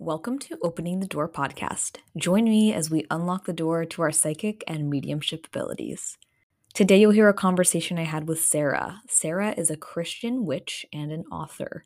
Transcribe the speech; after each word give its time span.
Welcome 0.00 0.40
to 0.40 0.58
Opening 0.60 0.98
the 0.98 1.06
Door 1.06 1.28
podcast. 1.28 1.98
Join 2.16 2.44
me 2.44 2.74
as 2.74 2.90
we 2.90 3.06
unlock 3.12 3.46
the 3.46 3.52
door 3.52 3.84
to 3.84 4.02
our 4.02 4.10
psychic 4.10 4.64
and 4.66 4.90
mediumship 4.90 5.46
abilities. 5.46 6.18
Today, 6.74 7.00
you'll 7.00 7.12
hear 7.12 7.28
a 7.28 7.32
conversation 7.32 7.96
I 7.96 8.02
had 8.02 8.26
with 8.26 8.40
Sara. 8.40 9.02
Sara 9.08 9.54
is 9.56 9.70
a 9.70 9.76
Christian 9.76 10.46
witch 10.46 10.84
and 10.92 11.12
an 11.12 11.22
author. 11.30 11.84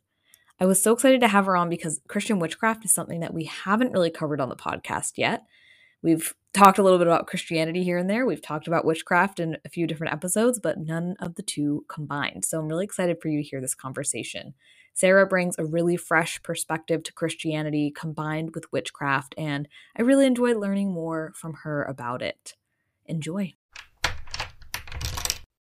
I 0.59 0.65
was 0.65 0.83
so 0.83 0.95
excited 0.95 1.21
to 1.21 1.29
have 1.29 1.45
her 1.45 1.55
on 1.55 1.69
because 1.69 2.01
Christian 2.09 2.39
witchcraft 2.39 2.87
is 2.87 2.95
something 2.95 3.21
that 3.21 3.35
we 3.35 3.45
haven't 3.45 3.93
really 3.93 4.11
covered 4.11 4.41
on 4.41 4.49
the 4.49 4.57
podcast 4.57 5.19
yet. 5.19 5.43
We've 6.03 6.35
talked 6.55 6.79
a 6.79 6.83
little 6.83 6.99
bit 6.99 7.09
about 7.09 7.27
Christianity 7.27 7.85
here 7.85 7.99
and 7.99 8.09
there. 8.09 8.25
We've 8.25 8.41
talked 8.41 8.67
about 8.67 8.87
witchcraft 8.87 9.39
in 9.39 9.59
a 9.67 9.69
few 9.69 9.87
different 9.87 10.15
episodes, 10.15 10.59
but 10.59 10.79
none 10.79 11.15
of 11.21 11.35
the 11.35 11.43
two 11.43 11.85
combined. 11.91 12.47
So 12.47 12.59
I'm 12.59 12.69
really 12.69 12.87
excited 12.87 13.19
for 13.21 13.29
you 13.29 13.43
to 13.43 13.49
hear 13.49 13.61
this 13.61 13.75
conversation. 13.75 14.55
Sara 14.99 15.29
brings 15.29 15.55
a 15.57 15.65
really 15.65 15.97
fresh 15.97 16.43
perspective 16.43 17.05
to 17.05 17.13
Christianity 17.13 17.93
combined 17.93 18.51
with 18.53 18.73
witchcraft, 18.73 19.33
and 19.39 19.69
I 19.97 20.03
really 20.03 20.27
enjoyed 20.27 20.57
learning 20.57 20.91
more 20.91 21.33
from 21.37 21.53
her 21.63 21.85
about 21.85 22.21
it. 22.21 22.57
Enjoy. 23.07 23.55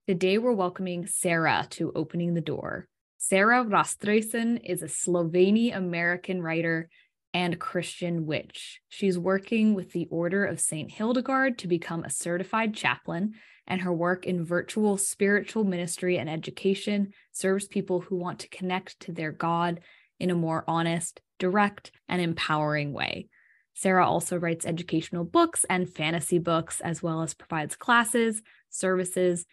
Today, 0.07 0.39
we're 0.39 0.53
welcoming 0.53 1.09
Sara 1.09 1.67
to 1.71 1.91
Opening 1.97 2.35
the 2.35 2.41
Door. 2.41 2.87
Sara 3.19 3.65
Raztresen 3.65 4.61
is 4.63 4.85
a 4.85 4.89
Slovene 4.89 5.73
American 5.73 6.41
writer 6.41 6.89
and 7.35 7.59
Christian 7.59 8.25
witch. 8.25 8.81
She's 8.89 9.19
working 9.19 9.75
with 9.75 9.91
the 9.91 10.07
Order 10.11 10.45
of 10.45 10.61
St. 10.61 10.91
Hildegard 10.91 11.59
to 11.59 11.69
become 11.69 12.05
a 12.05 12.11
certified 12.11 12.75
chaplain, 12.75 13.35
and 13.67 13.81
her 13.81 13.93
work 13.93 14.25
in 14.25 14.45
virtual 14.45 14.97
spiritual 14.97 15.65
ministry 15.65 16.17
and 16.17 16.31
education 16.31 17.13
serves 17.33 17.67
people 17.67 18.01
who 18.01 18.17
want 18.17 18.39
to 18.39 18.49
connect 18.49 19.01
to 19.01 19.13
their 19.13 19.33
God 19.33 19.81
in 20.21 20.31
a 20.31 20.35
more 20.35 20.65
honest, 20.69 21.21
direct, 21.41 21.91
and 22.09 22.23
empowering 22.23 22.93
way. 22.93 23.29
Sara 23.75 24.07
also 24.07 24.39
writes 24.39 24.65
educational 24.65 25.25
books 25.25 25.65
and 25.69 25.93
fantasy 25.93 26.39
books, 26.39 26.81
as 26.81 27.03
well 27.03 27.23
as 27.23 27.35
provides 27.35 27.75
classes, 27.75 28.41
services, 28.71 29.45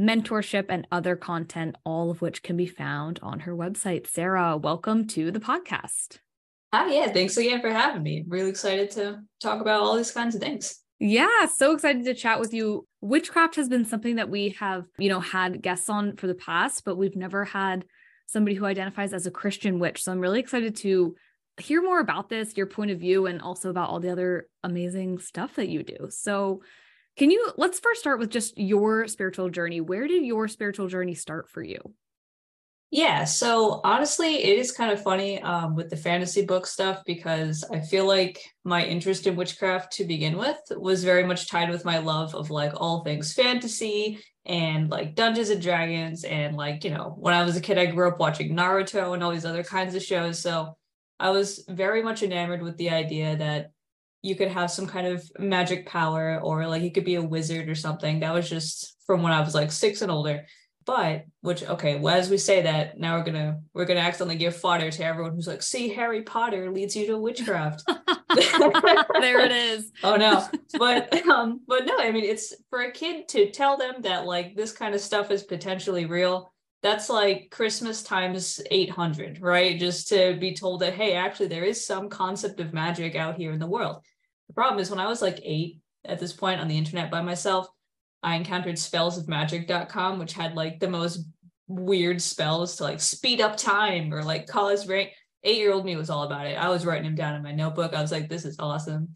mentorship, 0.00 0.66
and 0.68 0.86
other 0.92 1.16
content, 1.16 1.74
all 1.84 2.10
of 2.10 2.22
which 2.22 2.44
can 2.44 2.56
be 2.56 2.66
found 2.66 3.18
on 3.22 3.40
her 3.40 3.56
website. 3.56 4.06
Sara, 4.06 4.56
welcome 4.56 5.06
to 5.08 5.32
the 5.32 5.40
podcast. 5.40 6.18
Hi, 6.74 6.92
yeah, 6.92 7.12
thanks 7.12 7.36
again 7.36 7.60
for 7.60 7.70
having 7.70 8.02
me. 8.02 8.24
Really 8.26 8.50
excited 8.50 8.90
to 8.92 9.20
talk 9.40 9.60
about 9.60 9.82
all 9.82 9.96
these 9.96 10.10
kinds 10.10 10.34
of 10.34 10.40
things. 10.40 10.80
Yeah, 10.98 11.46
so 11.46 11.72
excited 11.72 12.04
to 12.04 12.14
chat 12.14 12.40
with 12.40 12.52
you. 12.52 12.84
Witchcraft 13.00 13.54
has 13.54 13.68
been 13.68 13.84
something 13.84 14.16
that 14.16 14.28
we 14.28 14.56
have, 14.58 14.86
you 14.98 15.08
know, 15.08 15.20
had 15.20 15.62
guests 15.62 15.88
on 15.88 16.16
for 16.16 16.26
the 16.26 16.34
past, 16.34 16.84
but 16.84 16.96
we've 16.96 17.14
never 17.14 17.44
had 17.44 17.84
somebody 18.26 18.56
who 18.56 18.64
identifies 18.64 19.12
as 19.12 19.24
a 19.24 19.30
Christian 19.30 19.78
witch. 19.78 20.02
So 20.02 20.10
I'm 20.10 20.18
really 20.18 20.40
excited 20.40 20.74
to 20.78 21.14
hear 21.58 21.80
more 21.80 22.00
about 22.00 22.28
this, 22.28 22.56
your 22.56 22.66
point 22.66 22.90
of 22.90 22.98
view, 22.98 23.26
and 23.26 23.40
also 23.40 23.70
about 23.70 23.88
all 23.88 24.00
the 24.00 24.10
other 24.10 24.48
amazing 24.64 25.20
stuff 25.20 25.54
that 25.54 25.68
you 25.68 25.84
do. 25.84 26.08
So, 26.10 26.62
can 27.16 27.30
you 27.30 27.52
let's 27.56 27.78
first 27.78 28.00
start 28.00 28.18
with 28.18 28.30
just 28.30 28.58
your 28.58 29.06
spiritual 29.06 29.48
journey? 29.48 29.80
Where 29.80 30.08
did 30.08 30.24
your 30.24 30.48
spiritual 30.48 30.88
journey 30.88 31.14
start 31.14 31.48
for 31.48 31.62
you? 31.62 31.94
Yeah, 32.94 33.24
so 33.24 33.80
honestly, 33.82 34.36
it 34.44 34.56
is 34.56 34.70
kind 34.70 34.92
of 34.92 35.02
funny 35.02 35.42
um, 35.42 35.74
with 35.74 35.90
the 35.90 35.96
fantasy 35.96 36.46
book 36.46 36.64
stuff 36.64 37.02
because 37.04 37.64
I 37.72 37.80
feel 37.80 38.06
like 38.06 38.40
my 38.62 38.84
interest 38.84 39.26
in 39.26 39.34
witchcraft 39.34 39.94
to 39.94 40.04
begin 40.04 40.38
with 40.38 40.60
was 40.70 41.02
very 41.02 41.24
much 41.24 41.48
tied 41.48 41.70
with 41.70 41.84
my 41.84 41.98
love 41.98 42.36
of 42.36 42.50
like 42.50 42.72
all 42.76 43.02
things 43.02 43.32
fantasy 43.32 44.20
and 44.46 44.90
like 44.90 45.16
Dungeons 45.16 45.50
and 45.50 45.60
Dragons. 45.60 46.22
And 46.22 46.54
like, 46.54 46.84
you 46.84 46.90
know, 46.90 47.16
when 47.18 47.34
I 47.34 47.42
was 47.44 47.56
a 47.56 47.60
kid, 47.60 47.78
I 47.78 47.86
grew 47.86 48.06
up 48.06 48.20
watching 48.20 48.54
Naruto 48.54 49.12
and 49.12 49.24
all 49.24 49.32
these 49.32 49.44
other 49.44 49.64
kinds 49.64 49.96
of 49.96 50.02
shows. 50.04 50.38
So 50.38 50.76
I 51.18 51.30
was 51.30 51.64
very 51.68 52.00
much 52.00 52.22
enamored 52.22 52.62
with 52.62 52.76
the 52.76 52.90
idea 52.90 53.36
that 53.38 53.72
you 54.22 54.36
could 54.36 54.52
have 54.52 54.70
some 54.70 54.86
kind 54.86 55.08
of 55.08 55.28
magic 55.36 55.86
power 55.86 56.38
or 56.40 56.68
like 56.68 56.82
you 56.82 56.92
could 56.92 57.04
be 57.04 57.16
a 57.16 57.22
wizard 57.22 57.68
or 57.68 57.74
something. 57.74 58.20
That 58.20 58.34
was 58.34 58.48
just 58.48 58.94
from 59.04 59.20
when 59.24 59.32
I 59.32 59.40
was 59.40 59.52
like 59.52 59.72
six 59.72 60.00
and 60.00 60.12
older 60.12 60.46
but 60.86 61.24
which 61.40 61.62
okay 61.64 61.98
well 61.98 62.14
as 62.14 62.30
we 62.30 62.36
say 62.36 62.62
that 62.62 62.98
now 62.98 63.16
we're 63.16 63.24
gonna 63.24 63.60
we're 63.72 63.84
gonna 63.84 64.00
accidentally 64.00 64.36
give 64.36 64.56
fodder 64.56 64.90
to 64.90 65.04
everyone 65.04 65.34
who's 65.34 65.46
like 65.46 65.62
see 65.62 65.88
harry 65.88 66.22
potter 66.22 66.70
leads 66.70 66.96
you 66.96 67.06
to 67.06 67.18
witchcraft. 67.18 67.82
There 68.34 69.40
it 69.40 69.52
is. 69.52 69.92
Oh 70.02 70.16
no. 70.16 70.46
But 70.76 71.14
um 71.28 71.60
but 71.68 71.86
no 71.86 71.96
i 71.98 72.10
mean 72.10 72.24
it's 72.24 72.52
for 72.68 72.82
a 72.82 72.90
kid 72.90 73.28
to 73.28 73.50
tell 73.50 73.76
them 73.76 74.02
that 74.02 74.26
like 74.26 74.56
this 74.56 74.72
kind 74.72 74.94
of 74.94 75.00
stuff 75.00 75.30
is 75.30 75.44
potentially 75.44 76.04
real 76.06 76.52
that's 76.82 77.08
like 77.08 77.48
christmas 77.50 78.02
times 78.02 78.60
800 78.70 79.40
right? 79.40 79.78
Just 79.78 80.08
to 80.08 80.36
be 80.38 80.54
told 80.54 80.80
that 80.80 80.94
hey 80.94 81.14
actually 81.14 81.46
there 81.48 81.64
is 81.64 81.86
some 81.86 82.08
concept 82.08 82.60
of 82.60 82.72
magic 82.72 83.14
out 83.14 83.36
here 83.36 83.52
in 83.52 83.60
the 83.60 83.66
world. 83.66 84.02
The 84.48 84.54
problem 84.54 84.80
is 84.80 84.90
when 84.90 85.00
i 85.00 85.06
was 85.06 85.22
like 85.22 85.40
eight 85.42 85.78
at 86.04 86.18
this 86.18 86.32
point 86.32 86.60
on 86.60 86.68
the 86.68 86.76
internet 86.76 87.10
by 87.10 87.22
myself 87.22 87.68
I 88.24 88.36
encountered 88.36 88.76
spellsofmagic.com, 88.76 90.18
which 90.18 90.32
had 90.32 90.54
like 90.54 90.80
the 90.80 90.88
most 90.88 91.26
weird 91.68 92.22
spells 92.22 92.76
to 92.76 92.84
like 92.84 93.00
speed 93.00 93.40
up 93.40 93.56
time 93.56 94.12
or 94.12 94.24
like 94.24 94.46
cause 94.46 94.88
rank. 94.88 95.10
Eight 95.42 95.58
year 95.58 95.72
old 95.72 95.84
me 95.84 95.94
was 95.94 96.08
all 96.08 96.22
about 96.22 96.46
it. 96.46 96.54
I 96.54 96.70
was 96.70 96.86
writing 96.86 97.04
them 97.04 97.16
down 97.16 97.34
in 97.34 97.42
my 97.42 97.52
notebook. 97.52 97.92
I 97.92 98.00
was 98.00 98.10
like, 98.10 98.30
this 98.30 98.46
is 98.46 98.56
awesome. 98.58 99.12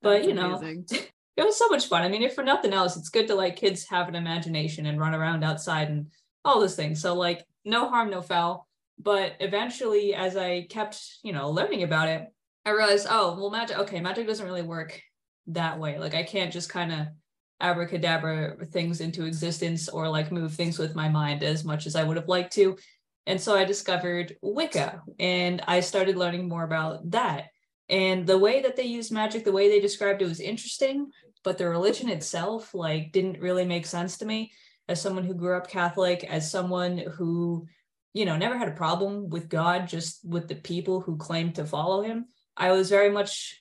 But 0.00 0.22
That's 0.22 0.28
you 0.28 0.34
know, 0.34 0.58
it 0.90 1.12
was 1.36 1.58
so 1.58 1.68
much 1.68 1.86
fun. 1.86 2.02
I 2.02 2.08
mean, 2.08 2.22
if 2.22 2.34
for 2.34 2.42
nothing 2.42 2.72
else, 2.72 2.96
it's 2.96 3.10
good 3.10 3.28
to 3.28 3.34
like 3.34 3.56
kids 3.56 3.86
have 3.90 4.08
an 4.08 4.14
imagination 4.14 4.86
and 4.86 4.98
run 4.98 5.14
around 5.14 5.44
outside 5.44 5.90
and 5.90 6.06
all 6.46 6.60
those 6.60 6.76
things. 6.76 7.02
So 7.02 7.14
like 7.14 7.44
no 7.66 7.90
harm, 7.90 8.08
no 8.08 8.22
foul. 8.22 8.66
But 8.98 9.34
eventually, 9.40 10.14
as 10.14 10.34
I 10.34 10.62
kept, 10.62 10.98
you 11.22 11.34
know, 11.34 11.50
learning 11.50 11.82
about 11.82 12.08
it, 12.08 12.26
I 12.64 12.70
realized, 12.70 13.06
oh, 13.10 13.36
well, 13.38 13.50
magic, 13.50 13.78
okay, 13.80 14.00
magic 14.00 14.26
doesn't 14.26 14.46
really 14.46 14.62
work 14.62 14.98
that 15.48 15.78
way. 15.78 15.98
Like 15.98 16.14
I 16.14 16.22
can't 16.22 16.50
just 16.50 16.70
kind 16.70 16.90
of 16.90 17.06
abracadabra 17.60 18.66
things 18.66 19.00
into 19.00 19.24
existence 19.24 19.88
or 19.88 20.08
like 20.08 20.30
move 20.30 20.52
things 20.52 20.78
with 20.78 20.94
my 20.94 21.08
mind 21.08 21.42
as 21.42 21.64
much 21.64 21.86
as 21.86 21.96
I 21.96 22.04
would 22.04 22.16
have 22.16 22.28
liked 22.28 22.52
to. 22.54 22.76
And 23.26 23.40
so 23.40 23.56
I 23.56 23.64
discovered 23.64 24.36
Wicca 24.42 25.02
and 25.18 25.62
I 25.66 25.80
started 25.80 26.16
learning 26.16 26.48
more 26.48 26.64
about 26.64 27.10
that. 27.10 27.46
And 27.88 28.26
the 28.26 28.38
way 28.38 28.62
that 28.62 28.76
they 28.76 28.84
used 28.84 29.12
magic, 29.12 29.44
the 29.44 29.52
way 29.52 29.68
they 29.68 29.80
described 29.80 30.22
it 30.22 30.28
was 30.28 30.40
interesting, 30.40 31.10
but 31.44 31.58
the 31.58 31.68
religion 31.68 32.08
itself 32.08 32.74
like 32.74 33.12
didn't 33.12 33.40
really 33.40 33.64
make 33.64 33.86
sense 33.86 34.18
to 34.18 34.26
me 34.26 34.52
as 34.88 35.00
someone 35.00 35.24
who 35.24 35.34
grew 35.34 35.56
up 35.56 35.68
Catholic, 35.68 36.24
as 36.24 36.50
someone 36.50 36.98
who, 36.98 37.66
you 38.12 38.24
know, 38.24 38.36
never 38.36 38.56
had 38.56 38.68
a 38.68 38.72
problem 38.72 39.28
with 39.28 39.48
God, 39.48 39.88
just 39.88 40.24
with 40.24 40.48
the 40.48 40.54
people 40.54 41.00
who 41.00 41.16
claimed 41.16 41.56
to 41.56 41.64
follow 41.64 42.02
him. 42.02 42.26
I 42.56 42.72
was 42.72 42.88
very 42.88 43.10
much 43.10 43.60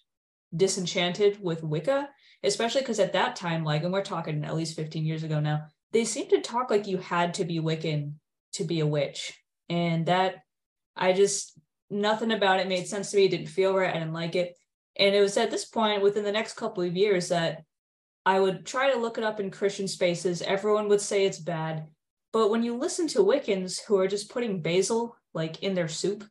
disenchanted 0.55 1.41
with 1.41 1.63
Wicca 1.63 2.09
especially 2.45 2.81
because 2.81 2.99
at 2.99 3.13
that 3.13 3.35
time, 3.35 3.63
like, 3.63 3.83
and 3.83 3.91
we're 3.91 4.03
talking 4.03 4.43
at 4.43 4.55
least 4.55 4.75
15 4.75 5.05
years 5.05 5.23
ago 5.23 5.39
now, 5.39 5.67
they 5.91 6.05
seemed 6.05 6.29
to 6.31 6.41
talk 6.41 6.69
like 6.69 6.87
you 6.87 6.97
had 6.97 7.33
to 7.35 7.45
be 7.45 7.59
Wiccan 7.59 8.13
to 8.53 8.63
be 8.63 8.79
a 8.79 8.87
witch. 8.87 9.33
And 9.69 10.05
that 10.07 10.35
I 10.95 11.13
just, 11.13 11.59
nothing 11.89 12.31
about 12.31 12.59
it 12.59 12.67
made 12.67 12.87
sense 12.87 13.11
to 13.11 13.17
me. 13.17 13.25
It 13.25 13.31
didn't 13.31 13.47
feel 13.47 13.75
right. 13.75 13.89
I 13.89 13.99
didn't 13.99 14.13
like 14.13 14.35
it. 14.35 14.55
And 14.97 15.13
it 15.13 15.21
was 15.21 15.37
at 15.37 15.51
this 15.51 15.65
point 15.65 16.01
within 16.01 16.23
the 16.23 16.31
next 16.31 16.53
couple 16.53 16.83
of 16.83 16.95
years 16.95 17.29
that 17.29 17.63
I 18.25 18.39
would 18.39 18.65
try 18.65 18.91
to 18.91 18.99
look 18.99 19.17
it 19.17 19.23
up 19.23 19.39
in 19.39 19.51
Christian 19.51 19.87
spaces. 19.87 20.41
Everyone 20.41 20.87
would 20.89 21.01
say 21.01 21.25
it's 21.25 21.39
bad. 21.39 21.87
But 22.33 22.49
when 22.49 22.63
you 22.63 22.77
listen 22.77 23.07
to 23.09 23.19
Wiccans 23.19 23.81
who 23.85 23.97
are 23.99 24.07
just 24.07 24.29
putting 24.29 24.61
basil 24.61 25.15
like 25.33 25.63
in 25.63 25.73
their 25.73 25.87
soup 25.87 26.23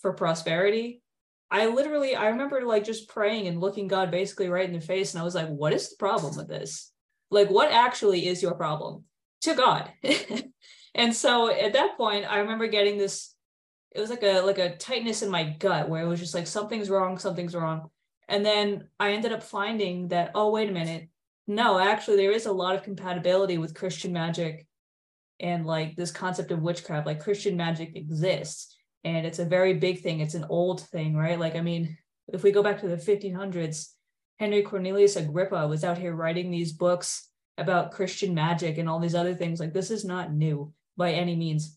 for 0.00 0.12
prosperity, 0.12 1.02
I 1.50 1.66
literally 1.66 2.14
I 2.14 2.28
remember 2.28 2.62
like 2.62 2.84
just 2.84 3.08
praying 3.08 3.48
and 3.48 3.60
looking 3.60 3.88
God 3.88 4.10
basically 4.10 4.48
right 4.48 4.68
in 4.68 4.72
the 4.72 4.80
face 4.80 5.12
and 5.12 5.20
I 5.20 5.24
was 5.24 5.34
like 5.34 5.48
what 5.48 5.72
is 5.72 5.90
the 5.90 5.96
problem 5.96 6.36
with 6.36 6.48
this? 6.48 6.92
Like 7.30 7.50
what 7.50 7.72
actually 7.72 8.26
is 8.26 8.42
your 8.42 8.54
problem 8.54 9.04
to 9.42 9.54
God? 9.54 9.90
and 10.94 11.14
so 11.14 11.50
at 11.50 11.72
that 11.72 11.96
point 11.96 12.30
I 12.30 12.38
remember 12.38 12.68
getting 12.68 12.98
this 12.98 13.34
it 13.92 14.00
was 14.00 14.10
like 14.10 14.22
a 14.22 14.40
like 14.40 14.58
a 14.58 14.76
tightness 14.76 15.22
in 15.22 15.30
my 15.30 15.44
gut 15.58 15.88
where 15.88 16.02
it 16.02 16.08
was 16.08 16.20
just 16.20 16.34
like 16.34 16.46
something's 16.46 16.90
wrong, 16.90 17.18
something's 17.18 17.56
wrong. 17.56 17.90
And 18.28 18.46
then 18.46 18.88
I 19.00 19.12
ended 19.12 19.32
up 19.32 19.42
finding 19.42 20.08
that 20.08 20.30
oh 20.34 20.50
wait 20.50 20.68
a 20.68 20.72
minute. 20.72 21.08
No, 21.48 21.80
actually 21.80 22.18
there 22.18 22.30
is 22.30 22.46
a 22.46 22.52
lot 22.52 22.76
of 22.76 22.84
compatibility 22.84 23.58
with 23.58 23.74
Christian 23.74 24.12
magic 24.12 24.66
and 25.40 25.66
like 25.66 25.96
this 25.96 26.12
concept 26.12 26.52
of 26.52 26.62
witchcraft 26.62 27.06
like 27.06 27.24
Christian 27.24 27.56
magic 27.56 27.96
exists 27.96 28.76
and 29.04 29.26
it's 29.26 29.38
a 29.38 29.44
very 29.44 29.74
big 29.74 30.00
thing. 30.00 30.20
It's 30.20 30.34
an 30.34 30.46
old 30.48 30.80
thing 30.80 31.16
right? 31.16 31.38
Like 31.38 31.56
i 31.56 31.60
mean 31.60 31.96
if 32.32 32.42
we 32.42 32.52
go 32.52 32.62
back 32.62 32.80
to 32.80 32.88
the 32.88 32.96
1500s 32.96 33.88
henry 34.38 34.62
cornelius 34.62 35.16
agrippa 35.16 35.66
was 35.66 35.82
out 35.82 35.98
here 35.98 36.14
writing 36.14 36.50
these 36.50 36.72
books 36.72 37.28
about 37.58 37.90
christian 37.90 38.32
magic 38.32 38.78
and 38.78 38.88
all 38.88 39.00
these 39.00 39.14
other 39.14 39.34
things. 39.34 39.60
Like 39.60 39.72
this 39.72 39.90
is 39.90 40.04
not 40.04 40.32
new 40.32 40.72
by 40.96 41.12
any 41.12 41.36
means. 41.36 41.76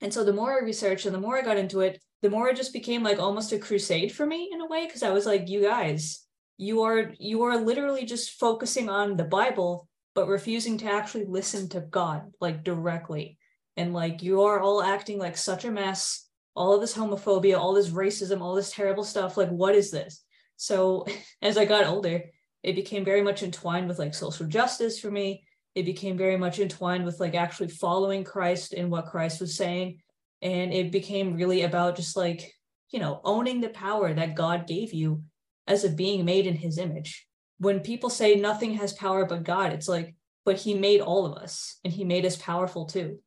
And 0.00 0.12
so 0.12 0.24
the 0.24 0.32
more 0.32 0.52
i 0.52 0.64
researched 0.64 1.06
and 1.06 1.14
the 1.14 1.20
more 1.20 1.36
i 1.38 1.42
got 1.42 1.56
into 1.56 1.80
it 1.80 2.00
the 2.22 2.30
more 2.30 2.48
it 2.48 2.56
just 2.56 2.72
became 2.72 3.02
like 3.02 3.18
almost 3.18 3.52
a 3.52 3.58
crusade 3.58 4.12
for 4.12 4.24
me 4.24 4.50
in 4.52 4.60
a 4.60 4.66
way 4.66 4.86
because 4.86 5.02
i 5.02 5.10
was 5.10 5.26
like 5.26 5.48
you 5.48 5.62
guys 5.62 6.24
you 6.58 6.82
are 6.82 7.12
you 7.18 7.42
are 7.42 7.56
literally 7.56 8.04
just 8.04 8.32
focusing 8.32 8.88
on 8.88 9.16
the 9.16 9.24
bible 9.24 9.88
but 10.14 10.28
refusing 10.28 10.78
to 10.78 10.86
actually 10.86 11.24
listen 11.24 11.68
to 11.70 11.80
god 11.80 12.32
like 12.40 12.64
directly. 12.64 13.38
And 13.76 13.94
like 13.94 14.22
you 14.22 14.42
are 14.42 14.60
all 14.60 14.82
acting 14.82 15.18
like 15.18 15.36
such 15.36 15.64
a 15.64 15.70
mess 15.70 16.28
all 16.54 16.74
of 16.74 16.80
this 16.80 16.96
homophobia, 16.96 17.58
all 17.58 17.74
this 17.74 17.90
racism, 17.90 18.40
all 18.40 18.54
this 18.54 18.72
terrible 18.72 19.04
stuff. 19.04 19.36
Like, 19.36 19.50
what 19.50 19.74
is 19.74 19.90
this? 19.90 20.22
So 20.56 21.06
as 21.42 21.56
I 21.58 21.64
got 21.64 21.86
older, 21.86 22.24
it 22.62 22.76
became 22.76 23.04
very 23.04 23.22
much 23.22 23.42
entwined 23.42 23.88
with 23.88 23.98
like 23.98 24.14
social 24.14 24.46
justice 24.46 25.00
for 25.00 25.10
me. 25.10 25.44
It 25.74 25.84
became 25.84 26.16
very 26.16 26.36
much 26.36 26.58
entwined 26.58 27.04
with 27.04 27.18
like 27.18 27.34
actually 27.34 27.68
following 27.68 28.24
Christ 28.24 28.74
and 28.74 28.90
what 28.90 29.06
Christ 29.06 29.40
was 29.40 29.56
saying. 29.56 30.00
And 30.42 30.72
it 30.72 30.92
became 30.92 31.34
really 31.34 31.62
about 31.62 31.96
just 31.96 32.16
like, 32.16 32.52
you 32.90 33.00
know, 33.00 33.20
owning 33.24 33.60
the 33.60 33.70
power 33.70 34.12
that 34.12 34.34
God 34.34 34.66
gave 34.66 34.92
you 34.92 35.22
as 35.66 35.84
a 35.84 35.88
being 35.88 36.24
made 36.24 36.46
in 36.46 36.56
his 36.56 36.78
image. 36.78 37.26
When 37.58 37.80
people 37.80 38.10
say 38.10 38.34
nothing 38.34 38.74
has 38.74 38.92
power 38.92 39.24
but 39.24 39.44
God, 39.44 39.72
it's 39.72 39.88
like, 39.88 40.14
but 40.44 40.58
he 40.58 40.74
made 40.74 41.00
all 41.00 41.24
of 41.24 41.38
us 41.40 41.78
and 41.84 41.92
he 41.92 42.04
made 42.04 42.26
us 42.26 42.36
powerful 42.36 42.86
too. 42.86 43.18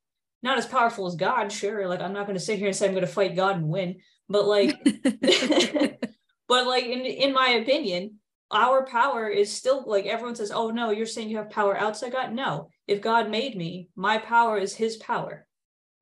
Not 0.45 0.59
as 0.59 0.67
powerful 0.67 1.07
as 1.07 1.15
God, 1.15 1.51
sure. 1.51 1.87
Like, 1.87 2.01
I'm 2.01 2.13
not 2.13 2.27
going 2.27 2.37
to 2.37 2.43
sit 2.43 2.59
here 2.59 2.67
and 2.67 2.75
say 2.75 2.85
I'm 2.85 2.93
going 2.93 3.01
to 3.01 3.11
fight 3.11 3.35
God 3.35 3.55
and 3.55 3.67
win, 3.67 3.95
but 4.29 4.45
like, 4.45 4.75
but 6.47 6.67
like, 6.67 6.85
in, 6.85 7.01
in 7.01 7.33
my 7.33 7.49
opinion, 7.61 8.19
our 8.51 8.85
power 8.85 9.27
is 9.27 9.51
still 9.51 9.85
like 9.87 10.05
everyone 10.05 10.35
says, 10.35 10.51
oh 10.51 10.69
no, 10.69 10.91
you're 10.91 11.07
saying 11.07 11.31
you 11.31 11.37
have 11.37 11.49
power 11.49 11.75
outside 11.75 12.11
God. 12.11 12.31
No, 12.31 12.69
if 12.85 13.01
God 13.01 13.31
made 13.31 13.57
me, 13.57 13.89
my 13.95 14.19
power 14.19 14.59
is 14.59 14.75
his 14.75 14.97
power. 14.97 15.47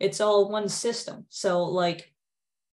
It's 0.01 0.19
all 0.19 0.49
one 0.49 0.67
system. 0.67 1.25
So, 1.29 1.63
like, 1.63 2.11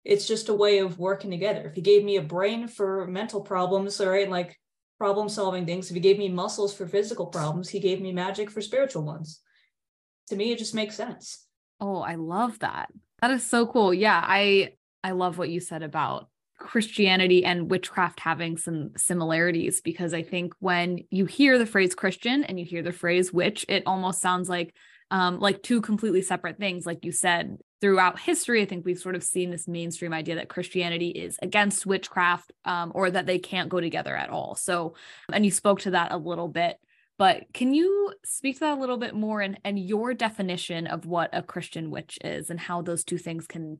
it's 0.04 0.28
just 0.28 0.50
a 0.50 0.54
way 0.54 0.80
of 0.80 1.00
working 1.00 1.32
together. 1.32 1.62
If 1.62 1.76
he 1.76 1.82
gave 1.82 2.04
me 2.04 2.18
a 2.18 2.22
brain 2.22 2.68
for 2.68 3.08
mental 3.08 3.40
problems, 3.40 4.02
all 4.02 4.10
right, 4.10 4.30
like 4.30 4.60
problem 4.98 5.30
solving 5.30 5.66
things, 5.66 5.90
if 5.90 5.94
he 5.94 6.02
gave 6.02 6.18
me 6.18 6.28
muscles 6.28 6.74
for 6.74 6.88
physical 6.88 7.28
problems, 7.28 7.70
he 7.70 7.80
gave 7.80 8.02
me 8.02 8.12
magic 8.12 8.52
for 8.52 8.60
spiritual 8.60 9.04
ones. 9.04 9.40
To 10.28 10.36
me, 10.36 10.52
it 10.52 10.60
just 10.60 10.76
makes 10.76 10.96
sense. 10.96 11.48
Oh, 11.80 12.00
I 12.00 12.16
love 12.16 12.60
that. 12.60 12.90
That 13.22 13.32
is 13.32 13.44
so 13.44 13.68
cool. 13.68 13.94
Yeah, 13.94 14.22
I 14.24 14.74
I 15.04 15.12
love 15.12 15.38
what 15.38 15.50
you 15.50 15.60
said 15.60 15.84
about 15.84 16.30
Christianity 16.60 17.44
and 17.44 17.70
witchcraft 17.70 18.20
having 18.20 18.58
some 18.58 18.92
similarities 18.96 19.82
because 19.82 20.14
I 20.14 20.24
think 20.24 20.54
when 20.60 21.00
you 21.10 21.26
hear 21.26 21.58
the 21.58 21.66
phrase 21.66 21.94
Christian 21.94 22.44
and 22.44 22.60
you 22.60 22.66
hear 22.66 22.82
the 22.82 22.92
phrase 22.92 23.34
witch, 23.34 23.66
it 23.68 23.84
almost 23.86 24.22
sounds 24.22 24.50
like 24.50 24.74
um, 25.12 25.40
like 25.40 25.62
two 25.62 25.82
completely 25.82 26.22
separate 26.22 26.58
things. 26.58 26.86
Like 26.86 27.06
you 27.06 27.12
said, 27.12 27.58
throughout 27.82 28.20
history, 28.20 28.62
I 28.62 28.66
think 28.66 28.86
we've 28.86 28.98
sort 28.98 29.16
of 29.16 29.24
seen 29.24 29.52
this 29.52 29.68
mainstream 29.68 30.14
idea 30.14 30.36
that 30.36 30.50
Christianity 30.50 31.10
is 31.10 31.38
against 31.42 31.86
witchcraft 31.86 32.52
um, 32.66 32.92
or 32.96 33.12
that 33.12 33.26
they 33.26 33.38
can't 33.38 33.70
go 33.70 33.80
together 33.80 34.16
at 34.16 34.30
all. 34.30 34.56
So, 34.56 34.96
and 35.32 35.46
you 35.46 35.52
spoke 35.52 35.82
to 35.82 35.92
that 35.92 36.12
a 36.12 36.18
little 36.18 36.48
bit. 36.48 36.78
But 37.24 37.54
can 37.54 37.74
you 37.74 38.12
speak 38.26 38.56
to 38.56 38.60
that 38.60 38.78
a 38.78 38.82
little 38.82 38.98
bit 38.98 39.16
more 39.16 39.40
and, 39.40 39.58
and 39.64 39.80
your 39.80 40.14
definition 40.14 40.88
of 40.88 41.06
what 41.06 41.30
a 41.32 41.42
Christian 41.42 41.90
witch 41.90 42.20
is 42.22 42.50
and 42.50 42.60
how 42.60 42.82
those 42.82 43.06
two 43.06 43.18
things 43.18 43.48
can 43.48 43.80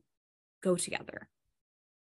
go 0.62 0.76
together? 0.76 1.28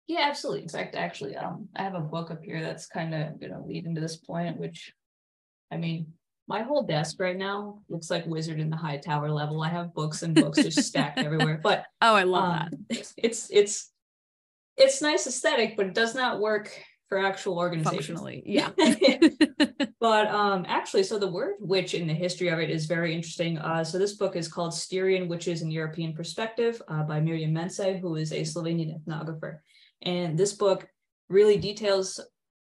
Yeah, 0.08 0.22
absolutely. 0.22 0.64
In 0.64 0.68
fact, 0.68 0.96
actually, 0.96 1.36
um, 1.36 1.68
I 1.76 1.84
have 1.84 1.94
a 1.94 2.00
book 2.00 2.32
up 2.32 2.42
here 2.42 2.60
that's 2.60 2.88
kind 2.88 3.14
of 3.14 3.38
going 3.38 3.52
to 3.52 3.60
lead 3.60 3.86
into 3.86 4.00
this 4.00 4.16
point, 4.16 4.58
which, 4.58 4.92
I 5.70 5.76
mean, 5.76 6.14
my 6.48 6.62
whole 6.62 6.82
desk 6.82 7.20
right 7.20 7.38
now 7.38 7.78
looks 7.88 8.10
like 8.10 8.26
Wizard 8.26 8.58
in 8.58 8.68
the 8.68 8.76
High 8.76 8.96
Tower 8.96 9.30
level. 9.30 9.62
I 9.62 9.68
have 9.68 9.94
books 9.94 10.24
and 10.24 10.34
books 10.34 10.60
just 10.60 10.82
stacked 10.82 11.18
everywhere. 11.20 11.60
But 11.62 11.84
oh, 12.02 12.16
I 12.16 12.24
love 12.24 12.42
um, 12.42 12.70
that. 12.88 13.12
It's 13.16 13.48
it's 13.52 13.92
it's 14.76 15.00
nice 15.00 15.28
aesthetic, 15.28 15.76
but 15.76 15.86
it 15.86 15.94
does 15.94 16.12
not 16.12 16.40
work 16.40 16.76
for 17.08 17.18
actual 17.18 17.56
organizations. 17.56 18.18
Functionally, 18.18 18.42
yeah. 18.44 18.70
but 20.00 20.28
um, 20.28 20.64
actually, 20.66 21.02
so 21.02 21.18
the 21.18 21.30
word 21.30 21.56
witch 21.60 21.92
in 21.92 22.06
the 22.06 22.14
history 22.14 22.48
of 22.48 22.58
it 22.58 22.70
is 22.70 22.86
very 22.86 23.14
interesting. 23.14 23.58
Uh, 23.58 23.84
so 23.84 23.98
this 23.98 24.14
book 24.14 24.34
is 24.34 24.48
called 24.48 24.72
Styrian 24.72 25.28
Witches 25.28 25.60
in 25.60 25.70
European 25.70 26.14
Perspective 26.14 26.80
uh, 26.88 27.02
by 27.02 27.20
Mirjam 27.20 27.52
Mencej, 27.52 28.00
who 28.00 28.16
is 28.16 28.32
a 28.32 28.40
Slovenian 28.40 28.98
ethnographer. 28.98 29.58
And 30.00 30.38
this 30.38 30.54
book 30.54 30.88
really 31.28 31.58
details 31.58 32.18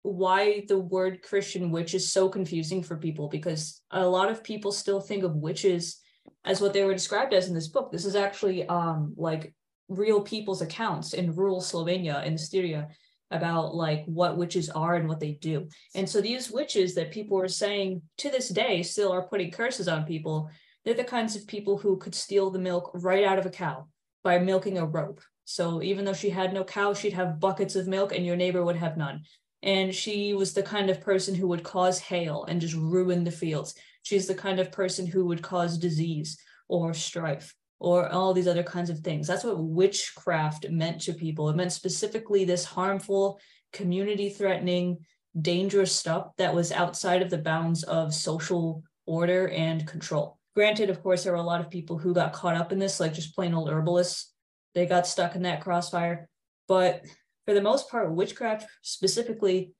why 0.01 0.65
the 0.67 0.79
word 0.79 1.21
Christian 1.21 1.71
witch 1.71 1.93
is 1.93 2.11
so 2.11 2.29
confusing 2.29 2.81
for 2.81 2.97
people 2.97 3.27
because 3.27 3.81
a 3.91 4.07
lot 4.07 4.31
of 4.31 4.43
people 4.43 4.71
still 4.71 4.99
think 4.99 5.23
of 5.23 5.35
witches 5.35 5.99
as 6.45 6.61
what 6.61 6.73
they 6.73 6.83
were 6.83 6.93
described 6.93 7.33
as 7.33 7.47
in 7.47 7.53
this 7.53 7.67
book. 7.67 7.91
This 7.91 8.05
is 8.05 8.15
actually 8.15 8.65
um 8.67 9.13
like 9.17 9.53
real 9.87 10.21
people's 10.21 10.61
accounts 10.61 11.13
in 11.13 11.35
rural 11.35 11.61
Slovenia 11.61 12.25
in 12.25 12.37
Styria 12.37 12.87
about 13.31 13.75
like 13.75 14.03
what 14.05 14.37
witches 14.37 14.69
are 14.69 14.95
and 14.95 15.07
what 15.07 15.19
they 15.19 15.31
do. 15.33 15.67
And 15.95 16.09
so 16.09 16.21
these 16.21 16.51
witches 16.51 16.95
that 16.95 17.11
people 17.11 17.39
are 17.39 17.47
saying 17.47 18.01
to 18.17 18.29
this 18.29 18.49
day 18.49 18.81
still 18.83 19.11
are 19.11 19.27
putting 19.27 19.51
curses 19.51 19.87
on 19.87 20.03
people. 20.05 20.49
They're 20.83 20.93
the 20.93 21.03
kinds 21.03 21.35
of 21.35 21.47
people 21.47 21.77
who 21.77 21.97
could 21.97 22.15
steal 22.15 22.49
the 22.49 22.59
milk 22.59 22.91
right 22.93 23.23
out 23.23 23.39
of 23.39 23.45
a 23.45 23.51
cow 23.51 23.87
by 24.23 24.39
milking 24.39 24.77
a 24.77 24.85
rope. 24.85 25.21
So 25.45 25.81
even 25.81 26.05
though 26.05 26.13
she 26.13 26.29
had 26.29 26.53
no 26.53 26.63
cow, 26.63 26.93
she'd 26.93 27.13
have 27.13 27.39
buckets 27.39 27.75
of 27.75 27.87
milk 27.87 28.15
and 28.15 28.25
your 28.25 28.35
neighbor 28.35 28.63
would 28.63 28.75
have 28.75 28.97
none. 28.97 29.23
And 29.61 29.93
she 29.93 30.33
was 30.33 30.53
the 30.53 30.63
kind 30.63 30.89
of 30.89 31.01
person 31.01 31.35
who 31.35 31.47
would 31.47 31.63
cause 31.63 31.99
hail 31.99 32.45
and 32.47 32.61
just 32.61 32.75
ruin 32.75 33.23
the 33.23 33.31
fields. 33.31 33.75
She's 34.03 34.27
the 34.27 34.35
kind 34.35 34.59
of 34.59 34.71
person 34.71 35.05
who 35.05 35.25
would 35.25 35.41
cause 35.41 35.77
disease 35.77 36.39
or 36.67 36.93
strife 36.93 37.53
or 37.79 38.09
all 38.09 38.33
these 38.33 38.47
other 38.47 38.63
kinds 38.63 38.89
of 38.89 38.99
things. 38.99 39.27
That's 39.27 39.43
what 39.43 39.63
witchcraft 39.63 40.69
meant 40.69 41.01
to 41.01 41.13
people. 41.13 41.49
It 41.49 41.55
meant 41.55 41.71
specifically 41.71 42.43
this 42.43 42.65
harmful, 42.65 43.39
community 43.71 44.29
threatening, 44.29 44.99
dangerous 45.39 45.95
stuff 45.95 46.31
that 46.37 46.53
was 46.53 46.71
outside 46.71 47.21
of 47.21 47.29
the 47.29 47.37
bounds 47.37 47.83
of 47.83 48.13
social 48.13 48.83
order 49.05 49.47
and 49.49 49.87
control. 49.87 50.37
Granted, 50.55 50.89
of 50.89 51.01
course, 51.01 51.23
there 51.23 51.33
were 51.33 51.39
a 51.39 51.43
lot 51.43 51.61
of 51.61 51.69
people 51.69 51.97
who 51.97 52.13
got 52.13 52.33
caught 52.33 52.55
up 52.55 52.71
in 52.71 52.79
this, 52.79 52.99
like 52.99 53.13
just 53.13 53.35
plain 53.35 53.53
old 53.53 53.69
herbalists 53.69 54.33
they 54.73 54.85
got 54.85 55.07
stuck 55.07 55.35
in 55.35 55.43
that 55.43 55.61
crossfire. 55.61 56.27
But 56.67 57.03
for 57.45 57.53
the 57.53 57.61
most 57.61 57.89
part, 57.89 58.11
witchcraft 58.11 58.65
specifically 58.81 59.71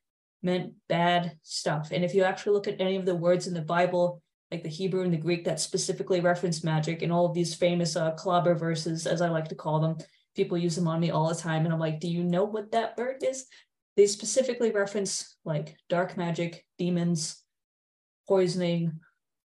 meant 0.42 0.74
bad 0.88 1.38
stuff. 1.44 1.90
And 1.92 2.04
if 2.04 2.14
you 2.14 2.24
actually 2.24 2.54
look 2.54 2.68
at 2.68 2.80
any 2.80 2.96
of 2.96 3.06
the 3.06 3.16
words 3.16 3.48
in 3.48 3.54
the 3.54 3.62
Bible, 3.62 4.22
like 4.52 4.64
the 4.64 4.70
Hebrew 4.70 5.02
and 5.02 5.14
the 5.14 5.18
Greek 5.18 5.46
that 5.46 5.60
specifically 5.60 6.22
reference 6.22 6.64
magic 6.64 7.02
and 7.02 7.12
all 7.12 7.26
of 7.26 7.34
these 7.34 7.54
famous 7.54 7.96
uh, 7.96 8.12
clobber 8.12 8.56
verses, 8.56 9.06
as 9.06 9.22
I 9.22 9.30
like 9.30 9.48
to 9.50 9.56
call 9.56 9.80
them, 9.80 9.98
people 10.36 10.58
use 10.58 10.76
them 10.76 10.88
on 10.88 11.00
me 11.00 11.12
all 11.12 11.30
the 11.30 11.36
time. 11.36 11.66
And 11.66 11.74
I'm 11.74 11.80
like, 11.80 12.00
do 12.00 12.08
you 12.08 12.24
know 12.24 12.46
what 12.46 12.72
that 12.72 12.98
word 12.98 13.24
is? 13.24 13.46
They 13.96 14.08
specifically 14.08 14.72
reference 14.72 15.36
like 15.46 15.76
dark 15.88 16.18
magic, 16.18 16.66
demons, 16.78 17.44
poisoning, 18.28 19.00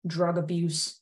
drug 0.06 0.38
abuse, 0.38 1.00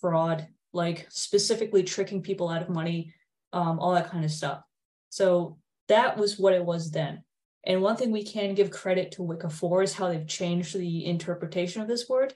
fraud, 0.00 0.46
like 0.72 1.06
specifically 1.10 1.82
tricking 1.82 2.22
people 2.22 2.48
out 2.48 2.62
of 2.62 2.68
money, 2.68 3.12
um, 3.52 3.78
all 3.78 3.94
that 3.94 4.10
kind 4.10 4.24
of 4.24 4.30
stuff. 4.30 4.62
So 5.10 5.58
that 5.88 6.16
was 6.16 6.38
what 6.38 6.54
it 6.54 6.64
was 6.64 6.90
then. 6.90 7.24
And 7.66 7.82
one 7.82 7.96
thing 7.96 8.12
we 8.12 8.24
can 8.24 8.54
give 8.54 8.70
credit 8.70 9.12
to 9.12 9.22
Wicca 9.22 9.48
for 9.48 9.82
is 9.82 9.94
how 9.94 10.08
they've 10.08 10.26
changed 10.26 10.76
the 10.76 11.06
interpretation 11.06 11.80
of 11.80 11.88
this 11.88 12.08
word. 12.08 12.34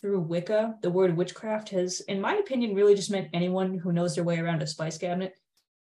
Through 0.00 0.20
Wicca, 0.20 0.76
the 0.80 0.90
word 0.90 1.16
witchcraft 1.16 1.70
has, 1.70 2.00
in 2.00 2.20
my 2.20 2.36
opinion, 2.36 2.74
really 2.74 2.94
just 2.94 3.10
meant 3.10 3.28
anyone 3.34 3.78
who 3.78 3.92
knows 3.92 4.14
their 4.14 4.24
way 4.24 4.38
around 4.38 4.62
a 4.62 4.66
spice 4.66 4.96
cabinet. 4.96 5.34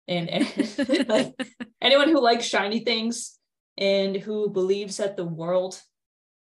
And, 0.08 0.30
and 0.30 1.08
like 1.08 1.34
anyone 1.82 2.10
who 2.10 2.22
likes 2.22 2.46
shiny 2.46 2.80
things 2.80 3.38
and 3.78 4.18
who 4.18 4.50
believes 4.50 4.98
that 4.98 5.16
the 5.16 5.26
world, 5.26 5.82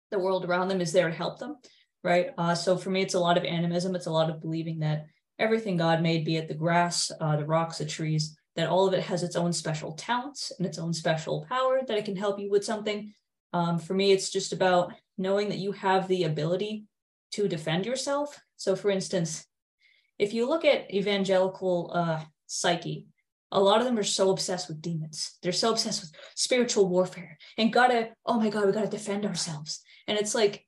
the 0.10 0.20
world 0.20 0.46
around 0.46 0.70
them 0.70 0.82
is 0.82 0.92
there 0.92 1.08
to 1.08 1.16
help 1.16 1.38
them. 1.38 1.58
Right. 2.04 2.32
Uh, 2.36 2.56
so 2.56 2.78
for 2.78 2.90
me, 2.90 3.04
it's 3.04 3.14
a 3.14 3.20
lot 3.20 3.38
of 3.38 3.46
animism. 3.46 3.96
It's 3.96 4.08
a 4.08 4.12
lot 4.12 4.32
of 4.32 4.42
believing 4.42 4.80
that 4.80 5.06
everything 5.38 5.78
God 5.78 6.02
made, 6.02 6.26
be 6.26 6.38
it 6.38 6.48
the 6.48 6.56
grass, 6.56 7.12
uh, 7.20 7.36
the 7.36 7.46
rocks, 7.46 7.78
the 7.78 7.86
trees, 7.86 8.36
that 8.56 8.70
all 8.70 8.88
of 8.88 8.94
it 8.94 9.04
has 9.04 9.22
its 9.22 9.36
own 9.36 9.54
special 9.54 9.94
talents 9.94 10.52
and 10.58 10.66
its 10.66 10.80
own 10.80 10.94
special 10.94 11.46
power 11.48 11.82
that 11.88 11.98
it 11.98 12.06
can 12.06 12.16
help 12.16 12.40
you 12.40 12.50
with 12.50 12.66
something. 12.66 13.14
Um, 13.54 13.80
for 13.80 13.94
me, 13.94 14.12
it's 14.12 14.32
just 14.32 14.54
about 14.54 14.94
knowing 15.18 15.50
that 15.50 15.60
you 15.60 15.72
have 15.74 16.08
the 16.08 16.24
ability 16.24 16.86
to 17.32 17.48
defend 17.48 17.86
yourself. 17.86 18.40
So, 18.58 18.76
for 18.76 18.90
instance, 18.90 19.46
if 20.20 20.34
you 20.34 20.48
look 20.48 20.66
at 20.66 20.94
evangelical 20.94 21.92
uh, 21.94 22.24
psyche, 22.48 23.08
a 23.52 23.60
lot 23.60 23.80
of 23.80 23.86
them 23.86 23.98
are 23.98 24.04
so 24.04 24.30
obsessed 24.30 24.68
with 24.68 24.82
demons. 24.82 25.38
They're 25.42 25.52
so 25.52 25.72
obsessed 25.72 26.02
with 26.02 26.12
spiritual 26.36 26.88
warfare 26.88 27.38
and 27.58 27.74
gotta, 27.74 28.10
oh 28.26 28.40
my 28.40 28.50
God, 28.50 28.66
we 28.66 28.72
gotta 28.72 28.88
defend 28.88 29.26
ourselves. 29.26 29.82
And 30.08 30.18
it's 30.18 30.34
like, 30.34 30.66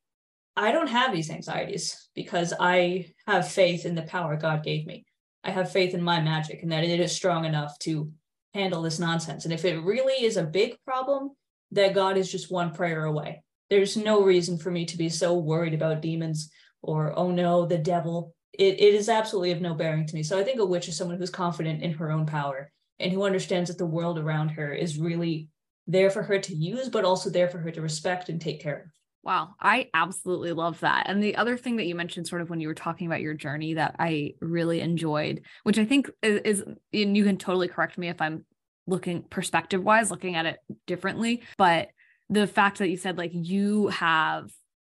I 0.56 0.72
don't 0.72 0.88
have 0.88 1.14
these 1.14 1.30
anxieties 1.30 2.10
because 2.14 2.54
I 2.60 3.08
have 3.26 3.48
faith 3.48 3.86
in 3.86 3.96
the 3.96 4.04
power 4.04 4.36
God 4.36 4.64
gave 4.64 4.86
me. 4.86 5.06
I 5.44 5.52
have 5.52 5.72
faith 5.72 5.94
in 5.94 6.02
my 6.02 6.22
magic 6.22 6.62
and 6.62 6.72
that 6.72 6.84
it 6.84 7.00
is 7.00 7.12
strong 7.12 7.46
enough 7.46 7.78
to 7.80 8.12
handle 8.54 8.82
this 8.82 9.00
nonsense. 9.00 9.46
And 9.46 9.54
if 9.54 9.66
it 9.66 9.80
really 9.80 10.26
is 10.26 10.38
a 10.38 10.44
big 10.44 10.76
problem, 10.86 11.32
that 11.72 11.96
God 11.96 12.18
is 12.18 12.32
just 12.32 12.52
one 12.52 12.72
prayer 12.72 13.06
away. 13.06 13.44
There's 13.74 13.98
no 13.98 14.22
reason 14.22 14.60
for 14.60 14.70
me 14.70 14.86
to 14.86 14.98
be 14.98 15.10
so 15.10 15.34
worried 15.34 15.74
about 15.74 16.04
demons 16.04 16.52
or, 16.84 17.12
oh 17.18 17.32
no, 17.32 17.66
the 17.66 17.80
devil. 17.80 18.36
It, 18.54 18.80
it 18.80 18.94
is 18.94 19.10
absolutely 19.10 19.50
of 19.50 19.62
no 19.62 19.74
bearing 19.74 20.06
to 20.06 20.14
me. 20.14 20.22
So 20.22 20.38
I 20.38 20.44
think 20.44 20.60
a 20.60 20.66
witch 20.66 20.88
is 20.88 20.96
someone 20.96 21.18
who's 21.18 21.32
confident 21.32 21.82
in 21.82 21.92
her 21.94 22.12
own 22.12 22.28
power 22.28 22.72
and 23.00 23.12
who 23.12 23.24
understands 23.24 23.72
that 23.72 23.80
the 23.80 23.88
world 23.88 24.20
around 24.20 24.50
her 24.50 24.72
is 24.72 25.00
really 25.00 25.50
there 25.88 26.12
for 26.12 26.22
her 26.22 26.38
to 26.38 26.56
use, 26.56 26.88
but 26.88 27.04
also 27.04 27.32
there 27.32 27.50
for 27.50 27.58
her 27.58 27.72
to 27.72 27.82
respect 27.82 28.30
and 28.30 28.40
take 28.40 28.62
care 28.62 28.76
of. 28.76 28.92
Wow, 29.24 29.56
I 29.60 29.90
absolutely 29.96 30.52
love 30.52 30.80
that. 30.82 31.06
And 31.08 31.24
the 31.24 31.36
other 31.36 31.58
thing 31.58 31.78
that 31.78 31.88
you 31.88 31.96
mentioned, 31.96 32.28
sort 32.28 32.44
of 32.44 32.52
when 32.52 32.60
you 32.60 32.68
were 32.68 32.76
talking 32.76 33.08
about 33.08 33.22
your 33.22 33.34
journey, 33.34 33.74
that 33.74 33.96
I 33.98 34.36
really 34.40 34.82
enjoyed, 34.82 35.42
which 35.64 35.80
I 35.80 35.86
think 35.86 36.12
is, 36.22 36.42
is 36.46 36.64
and 36.94 37.18
you 37.18 37.24
can 37.24 37.38
totally 37.38 37.70
correct 37.70 37.98
me 37.98 38.10
if 38.10 38.22
I'm 38.22 38.46
looking 38.86 39.24
perspective 39.24 39.84
wise, 39.84 40.12
looking 40.12 40.36
at 40.36 40.46
it 40.46 40.60
differently. 40.86 41.42
But 41.58 41.88
the 42.34 42.48
fact 42.48 42.80
that 42.80 42.90
you 42.90 42.98
said 42.98 43.18
like 43.18 43.32
you 43.34 43.88
have 43.88 44.52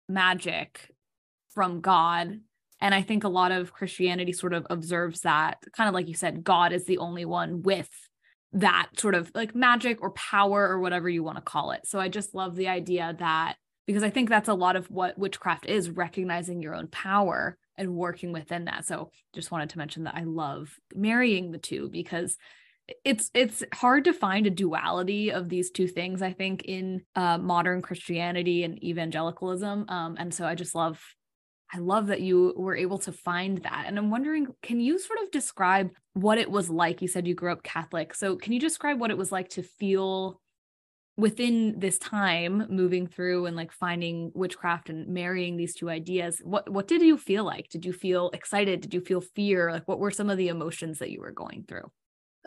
magic 0.07 0.91
from 1.53 1.81
God. 1.81 2.39
And 2.81 2.95
I 2.95 3.01
think 3.01 3.23
a 3.23 3.29
lot 3.29 3.51
of 3.51 3.73
Christianity 3.73 4.31
sort 4.31 4.53
of 4.53 4.65
observes 4.69 5.21
that, 5.21 5.57
kind 5.75 5.87
of 5.87 5.93
like 5.93 6.07
you 6.07 6.13
said, 6.13 6.43
God 6.43 6.71
is 6.71 6.85
the 6.85 6.97
only 6.97 7.25
one 7.25 7.61
with 7.61 7.89
that 8.53 8.89
sort 8.97 9.15
of 9.15 9.31
like 9.35 9.53
magic 9.53 10.01
or 10.01 10.11
power 10.11 10.67
or 10.67 10.79
whatever 10.79 11.07
you 11.07 11.23
want 11.23 11.37
to 11.37 11.41
call 11.41 11.71
it. 11.71 11.81
So 11.85 11.99
I 11.99 12.07
just 12.07 12.33
love 12.33 12.55
the 12.55 12.67
idea 12.67 13.15
that 13.19 13.55
because 13.85 14.03
I 14.03 14.09
think 14.09 14.29
that's 14.29 14.49
a 14.49 14.53
lot 14.53 14.75
of 14.75 14.89
what 14.89 15.17
witchcraft 15.17 15.65
is 15.65 15.89
recognizing 15.89 16.61
your 16.61 16.75
own 16.75 16.87
power 16.87 17.57
and 17.77 17.95
working 17.95 18.31
within 18.31 18.65
that. 18.65 18.85
So 18.85 19.11
just 19.33 19.51
wanted 19.51 19.69
to 19.71 19.77
mention 19.77 20.03
that 20.03 20.15
I 20.15 20.23
love 20.23 20.73
marrying 20.95 21.51
the 21.51 21.57
two 21.57 21.89
because 21.89 22.37
it's 23.03 23.29
it's 23.33 23.63
hard 23.73 24.05
to 24.05 24.13
find 24.13 24.47
a 24.47 24.49
duality 24.51 25.31
of 25.31 25.49
these 25.49 25.71
two 25.71 25.87
things 25.87 26.21
i 26.21 26.31
think 26.31 26.63
in 26.63 27.01
uh, 27.15 27.37
modern 27.37 27.81
christianity 27.81 28.63
and 28.63 28.83
evangelicalism. 28.83 29.85
Um, 29.89 30.15
and 30.19 30.33
so 30.33 30.45
i 30.45 30.55
just 30.55 30.75
love 30.75 31.01
i 31.73 31.77
love 31.77 32.07
that 32.07 32.21
you 32.21 32.53
were 32.57 32.75
able 32.75 32.97
to 32.99 33.11
find 33.11 33.59
that. 33.59 33.83
And 33.87 33.97
i'm 33.97 34.09
wondering 34.09 34.47
can 34.61 34.79
you 34.79 34.99
sort 34.99 35.19
of 35.23 35.31
describe 35.31 35.91
what 36.13 36.37
it 36.37 36.49
was 36.49 36.69
like? 36.69 37.01
You 37.01 37.07
said 37.07 37.27
you 37.27 37.35
grew 37.35 37.51
up 37.51 37.63
catholic. 37.63 38.13
So 38.13 38.35
can 38.35 38.53
you 38.53 38.59
describe 38.59 38.99
what 38.99 39.11
it 39.11 39.17
was 39.17 39.31
like 39.31 39.49
to 39.49 39.63
feel 39.63 40.41
within 41.17 41.77
this 41.77 41.99
time 41.99 42.65
moving 42.69 43.05
through 43.05 43.45
and 43.45 43.55
like 43.55 43.73
finding 43.73 44.31
witchcraft 44.33 44.89
and 44.89 45.09
marrying 45.09 45.57
these 45.57 45.75
two 45.75 45.89
ideas 45.89 46.41
what 46.45 46.69
what 46.69 46.87
did 46.87 47.01
you 47.01 47.17
feel 47.17 47.43
like? 47.43 47.69
Did 47.69 47.85
you 47.85 47.93
feel 47.93 48.29
excited? 48.31 48.81
Did 48.81 48.93
you 48.93 49.01
feel 49.01 49.21
fear? 49.21 49.71
Like 49.71 49.87
what 49.87 49.99
were 49.99 50.11
some 50.11 50.29
of 50.29 50.37
the 50.37 50.47
emotions 50.47 50.99
that 50.99 51.11
you 51.11 51.19
were 51.19 51.31
going 51.31 51.65
through 51.67 51.91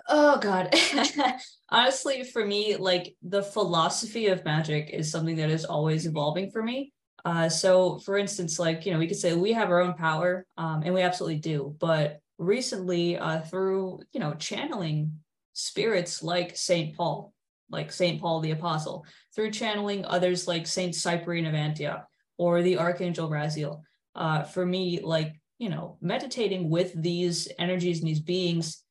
Oh 0.09 0.39
God. 0.39 0.75
Honestly, 1.71 2.25
for 2.25 2.45
me, 2.45 2.77
like 2.77 3.15
the 3.23 3.43
philosophy 3.43 4.27
of 4.27 4.45
magic 4.45 4.91
is 4.93 5.11
something 5.11 5.37
that 5.37 5.51
is 5.51 5.65
always 5.65 6.07
evolving 6.07 6.51
for 6.51 6.63
me. 6.63 6.93
Uh, 7.25 7.49
so 7.49 7.99
for 7.99 8.17
instance, 8.17 8.59
like, 8.59 8.85
you 8.85 8.93
know, 8.93 8.99
we 8.99 9.07
could 9.07 9.17
say 9.17 9.35
we 9.35 9.53
have 9.53 9.71
our 9.71 9.81
own 9.81 9.95
power, 9.95 10.45
um, 10.57 10.83
and 10.85 10.93
we 10.93 11.03
absolutely 11.03 11.39
do. 11.39 11.77
But 11.79 12.19
recently, 12.39 13.17
uh, 13.17 13.43
through, 13.43 14.01
you 14.13 14.21
know, 14.21 14.35
channeling 14.35 15.21
spirits 15.53 16.23
like 16.23 16.57
Saint 16.57 16.97
Paul, 16.97 17.33
like 17.71 17.93
Saint 17.93 18.21
Paul 18.21 18.41
the 18.41 18.51
Apostle, 18.51 19.07
through 19.35 19.53
channeling 19.53 20.05
others 20.05 20.49
like 20.49 20.67
Saint 20.67 20.95
Cyprian 20.95 21.47
of 21.47 21.55
Antioch 21.55 22.07
or 22.39 22.63
the 22.63 22.79
Archangel 22.79 23.31
Raziel, 23.31 23.83
uh, 24.15 24.43
for 24.43 24.67
me, 24.67 25.01
like, 25.01 25.41
you 25.59 25.69
know, 25.69 25.97
meditating 26.01 26.69
with 26.69 26.93
these 27.01 27.49
energies 27.59 28.01
and 28.01 28.09
these 28.09 28.21
beings 28.21 28.83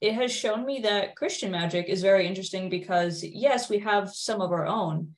it 0.00 0.14
has 0.14 0.32
shown 0.32 0.66
me 0.66 0.80
that 0.80 1.16
Christian 1.16 1.50
magic 1.50 1.88
is 1.88 2.02
very 2.02 2.26
interesting 2.26 2.68
because, 2.68 3.24
yes, 3.24 3.70
we 3.70 3.78
have 3.78 4.10
some 4.10 4.40
of 4.40 4.52
our 4.52 4.66
own, 4.66 5.14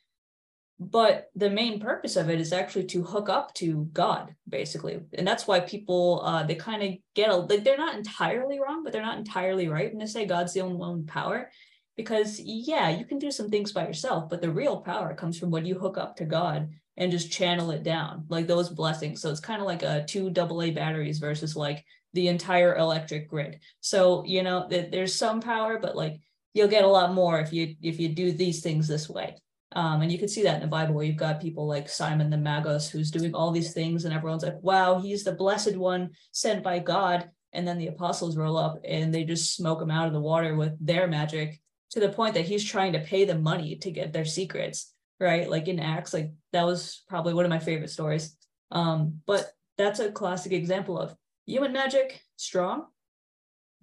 but 0.78 1.30
the 1.34 1.50
main 1.50 1.80
purpose 1.80 2.14
of 2.14 2.30
it 2.30 2.40
is 2.40 2.52
actually 2.52 2.84
to 2.84 3.02
hook 3.02 3.28
up 3.28 3.52
to 3.54 3.88
God, 3.92 4.34
basically. 4.48 5.00
And 5.14 5.26
that's 5.26 5.46
why 5.46 5.60
people, 5.60 6.22
uh, 6.24 6.44
they 6.44 6.54
kind 6.54 6.82
of 6.82 6.94
get 7.14 7.32
like, 7.32 7.64
they're 7.64 7.76
not 7.76 7.96
entirely 7.96 8.60
wrong, 8.60 8.84
but 8.84 8.92
they're 8.92 9.02
not 9.02 9.18
entirely 9.18 9.68
right 9.68 9.90
when 9.90 9.98
they 9.98 10.06
say 10.06 10.26
God's 10.26 10.54
the 10.54 10.60
only 10.60 10.76
one 10.76 11.06
power. 11.06 11.50
Because, 11.96 12.38
yeah, 12.38 12.90
you 12.90 13.04
can 13.04 13.18
do 13.18 13.32
some 13.32 13.50
things 13.50 13.72
by 13.72 13.84
yourself, 13.84 14.30
but 14.30 14.40
the 14.40 14.52
real 14.52 14.80
power 14.80 15.14
comes 15.14 15.36
from 15.36 15.50
when 15.50 15.64
you 15.64 15.76
hook 15.76 15.98
up 15.98 16.14
to 16.16 16.24
God 16.24 16.68
and 16.98 17.12
just 17.12 17.32
channel 17.32 17.70
it 17.70 17.84
down, 17.84 18.24
like 18.28 18.46
those 18.46 18.68
blessings. 18.68 19.22
So 19.22 19.30
it's 19.30 19.40
kind 19.40 19.60
of 19.60 19.66
like 19.66 19.82
a 19.82 20.04
two 20.06 20.32
AA 20.36 20.72
batteries 20.72 21.20
versus 21.20 21.56
like 21.56 21.84
the 22.12 22.28
entire 22.28 22.76
electric 22.76 23.30
grid. 23.30 23.60
So, 23.80 24.24
you 24.26 24.42
know, 24.42 24.66
th- 24.68 24.90
there's 24.90 25.14
some 25.14 25.40
power, 25.40 25.78
but 25.78 25.96
like 25.96 26.20
you'll 26.52 26.68
get 26.68 26.84
a 26.84 26.88
lot 26.88 27.14
more 27.14 27.38
if 27.38 27.52
you 27.52 27.76
if 27.80 28.00
you 28.00 28.08
do 28.08 28.32
these 28.32 28.62
things 28.62 28.88
this 28.88 29.08
way. 29.08 29.36
Um, 29.72 30.02
and 30.02 30.10
you 30.10 30.18
can 30.18 30.28
see 30.28 30.42
that 30.42 30.56
in 30.56 30.62
the 30.62 30.66
Bible 30.66 30.94
where 30.94 31.04
you've 31.04 31.16
got 31.16 31.40
people 31.40 31.68
like 31.68 31.88
Simon 31.88 32.30
the 32.30 32.36
Magus 32.36 32.90
who's 32.90 33.10
doing 33.10 33.34
all 33.34 33.52
these 33.52 33.72
things, 33.72 34.04
and 34.04 34.12
everyone's 34.12 34.42
like, 34.42 34.60
wow, 34.60 34.98
he's 34.98 35.22
the 35.24 35.32
blessed 35.32 35.76
one 35.76 36.10
sent 36.32 36.64
by 36.64 36.80
God. 36.80 37.30
And 37.52 37.66
then 37.66 37.78
the 37.78 37.86
apostles 37.86 38.36
roll 38.36 38.58
up 38.58 38.78
and 38.84 39.14
they 39.14 39.24
just 39.24 39.54
smoke 39.54 39.80
him 39.80 39.90
out 39.90 40.06
of 40.06 40.12
the 40.12 40.20
water 40.20 40.54
with 40.54 40.74
their 40.84 41.06
magic 41.06 41.60
to 41.90 42.00
the 42.00 42.10
point 42.10 42.34
that 42.34 42.44
he's 42.44 42.64
trying 42.64 42.92
to 42.92 43.00
pay 43.00 43.24
them 43.24 43.42
money 43.42 43.76
to 43.76 43.90
get 43.90 44.12
their 44.12 44.26
secrets, 44.26 44.92
right? 45.20 45.48
Like 45.48 45.68
in 45.68 45.80
Acts, 45.80 46.14
like 46.14 46.32
that 46.52 46.66
was 46.66 47.02
probably 47.08 47.34
one 47.34 47.44
of 47.44 47.50
my 47.50 47.58
favorite 47.58 47.90
stories. 47.90 48.36
Um, 48.70 49.20
but 49.26 49.50
that's 49.78 50.00
a 50.00 50.10
classic 50.12 50.52
example 50.52 50.98
of 50.98 51.14
human 51.46 51.72
magic 51.72 52.20
strong 52.36 52.84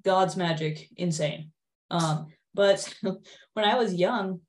god's 0.03 0.35
magic 0.35 0.87
insane 0.97 1.51
um 1.89 2.27
but 2.53 2.93
when 3.53 3.65
i 3.65 3.75
was 3.75 3.93
young 3.93 4.39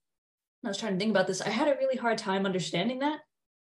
i 0.64 0.68
was 0.68 0.76
trying 0.76 0.92
to 0.92 0.98
think 0.98 1.12
about 1.12 1.26
this 1.26 1.40
i 1.40 1.48
had 1.48 1.68
a 1.68 1.78
really 1.78 1.96
hard 1.96 2.18
time 2.18 2.44
understanding 2.44 2.98
that 2.98 3.20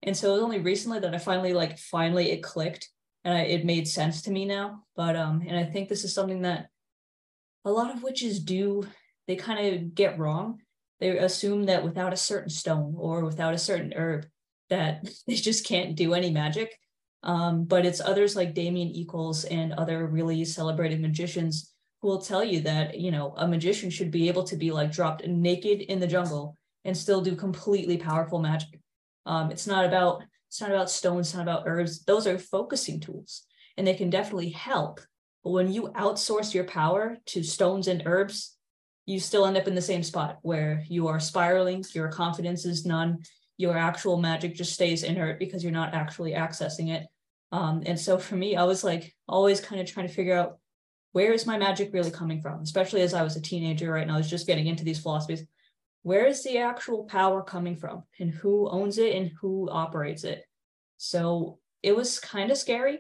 and 0.03 0.17
so 0.17 0.31
it 0.31 0.33
was 0.35 0.43
only 0.43 0.61
recently 0.61 0.99
that 0.99 1.15
i 1.15 1.19
finally 1.19 1.53
like 1.53 1.79
finally 1.79 2.31
it 2.31 2.43
clicked 2.43 2.89
and 3.25 3.37
I, 3.37 3.41
it 3.43 3.67
made 3.67 3.87
sense 3.87 4.23
to 4.23 4.31
me 4.31 4.47
now 4.47 4.85
but 4.97 5.17
um 5.17 5.43
and 5.47 5.59
i 5.59 5.65
think 5.65 5.89
this 5.89 6.05
is 6.05 6.15
something 6.15 6.43
that 6.43 6.69
a 7.67 7.71
lot 7.71 7.95
of 7.95 8.03
witches 8.03 8.41
do 8.41 8.87
they 9.27 9.37
kind 9.37 9.75
of 9.75 9.95
get 9.95 10.19
wrong 10.19 10.61
they 11.01 11.17
assume 11.19 11.65
that 11.65 11.85
without 11.85 12.13
a 12.13 12.17
certain 12.17 12.51
stone 12.51 12.95
or 12.99 13.25
without 13.25 13.55
a 13.55 13.59
certain 13.59 13.93
herb 13.95 14.27
that 14.71 15.09
they 15.27 15.35
just 15.35 15.67
can't 15.67 15.97
do 15.97 16.15
any 16.15 16.31
magic 16.31 16.77
um, 17.27 17.65
but 17.65 17.85
it's 17.85 18.01
others 18.01 18.37
like 18.37 18.55
Damien 18.55 18.93
Echols 18.95 19.45
and 19.45 19.73
other 19.73 20.07
really 20.07 20.45
celebrated 20.45 21.01
magicians 21.01 21.75
who 22.01 22.09
will 22.09 22.21
tell 22.21 22.45
you 22.45 22.61
that, 22.61 22.99
you 22.99 23.11
know, 23.11 23.35
a 23.37 23.49
magician 23.49 23.91
should 23.91 24.13
be 24.13 24.29
able 24.29 24.45
to 24.45 24.57
be 24.57 24.71
like 24.71 24.93
dropped 24.93 25.27
naked 25.27 25.81
in 25.81 25.99
the 25.99 26.07
jungle 26.07 26.57
and 26.85 26.97
still 26.97 27.21
do 27.21 27.35
completely 27.35 27.97
powerful 27.97 28.39
magic. 28.39 28.81
Um, 29.27 29.51
it's 29.51 29.67
not 29.67 29.85
about 29.85 30.23
it's 30.49 30.61
not 30.61 30.71
about 30.71 30.89
stones, 30.89 31.27
it's 31.27 31.35
not 31.35 31.43
about 31.43 31.65
herbs. 31.67 32.05
Those 32.05 32.29
are 32.29 32.39
focusing 32.39 33.01
tools 33.01 33.43
and 33.77 33.85
they 33.85 33.95
can 33.95 34.09
definitely 34.09 34.51
help. 34.51 35.01
But 35.43 35.51
when 35.51 35.73
you 35.73 35.89
outsource 35.97 36.55
your 36.55 36.65
power 36.65 37.17
to 37.27 37.43
stones 37.43 37.89
and 37.89 38.05
herbs, 38.07 38.56
you 39.07 39.21
still 39.21 39.47
end 39.47 39.57
up 39.57 39.69
in 39.69 39.75
the 39.75 39.81
same 39.81 40.03
spot 40.03 40.39
where 40.43 40.85
you 40.89 41.07
are 41.09 41.21
spiraling, 41.21 41.85
your 41.95 42.09
confidence 42.09 42.65
is 42.65 42.85
none, 42.85 43.23
your 43.57 43.77
actual 43.77 44.17
magic 44.17 44.55
just 44.55 44.73
stays 44.73 45.05
inert 45.05 45.39
because 45.39 45.63
you're 45.63 45.73
not 45.73 45.95
actually 45.95 46.33
accessing 46.33 46.91
it. 46.91 47.07
Um, 47.53 47.83
and 47.87 47.99
so 47.99 48.19
for 48.19 48.35
me, 48.37 48.57
I 48.57 48.65
was 48.65 48.83
like 48.83 49.15
always 49.29 49.61
kind 49.61 49.81
of 49.81 49.87
trying 49.87 50.09
to 50.09 50.13
figure 50.13 50.37
out 50.37 50.59
where 51.13 51.33
is 51.33 51.47
my 51.47 51.57
magic 51.57 51.95
really 51.95 52.11
coming 52.11 52.43
from, 52.43 52.61
especially 52.61 53.01
as 53.01 53.15
I 53.15 53.23
was 53.23 53.37
a 53.37 53.41
teenager, 53.41 53.93
right? 53.93 54.03
And 54.03 54.13
I 54.13 54.19
was 54.19 54.29
just 54.29 54.47
getting 54.47 54.67
into 54.67 54.85
these 54.85 55.01
philosophies. 55.01 55.45
Where 56.03 56.27
is 56.27 56.43
the 56.43 56.59
actual 56.59 57.05
power 57.05 57.43
coming 57.43 57.77
from 57.77 58.03
and 58.19 58.31
who 58.31 58.69
owns 58.69 58.99
it 58.99 59.15
and 59.15 59.31
who 59.41 59.71
operates 59.71 60.25
it? 60.25 60.45
So 60.99 61.59
it 61.83 61.97
was 61.97 62.19
kind 62.19 62.51
of 62.51 62.59
scary. 62.59 62.99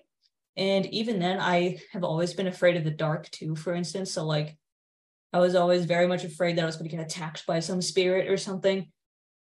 And 0.56 0.86
even 0.86 1.18
then, 1.18 1.38
I 1.38 1.78
have 1.92 2.04
always 2.04 2.32
been 2.32 2.46
afraid 2.46 2.76
of 2.76 2.84
the 2.84 2.90
dark 2.90 3.28
too, 3.30 3.54
for 3.54 3.74
instance. 3.74 4.12
So, 4.12 4.24
like, 4.24 4.56
I 5.32 5.38
was 5.38 5.54
always 5.54 5.84
very 5.84 6.06
much 6.06 6.24
afraid 6.24 6.56
that 6.56 6.62
I 6.62 6.66
was 6.66 6.76
going 6.76 6.88
to 6.88 6.96
get 6.96 7.04
attacked 7.04 7.46
by 7.46 7.60
some 7.60 7.82
spirit 7.82 8.28
or 8.28 8.36
something. 8.36 8.90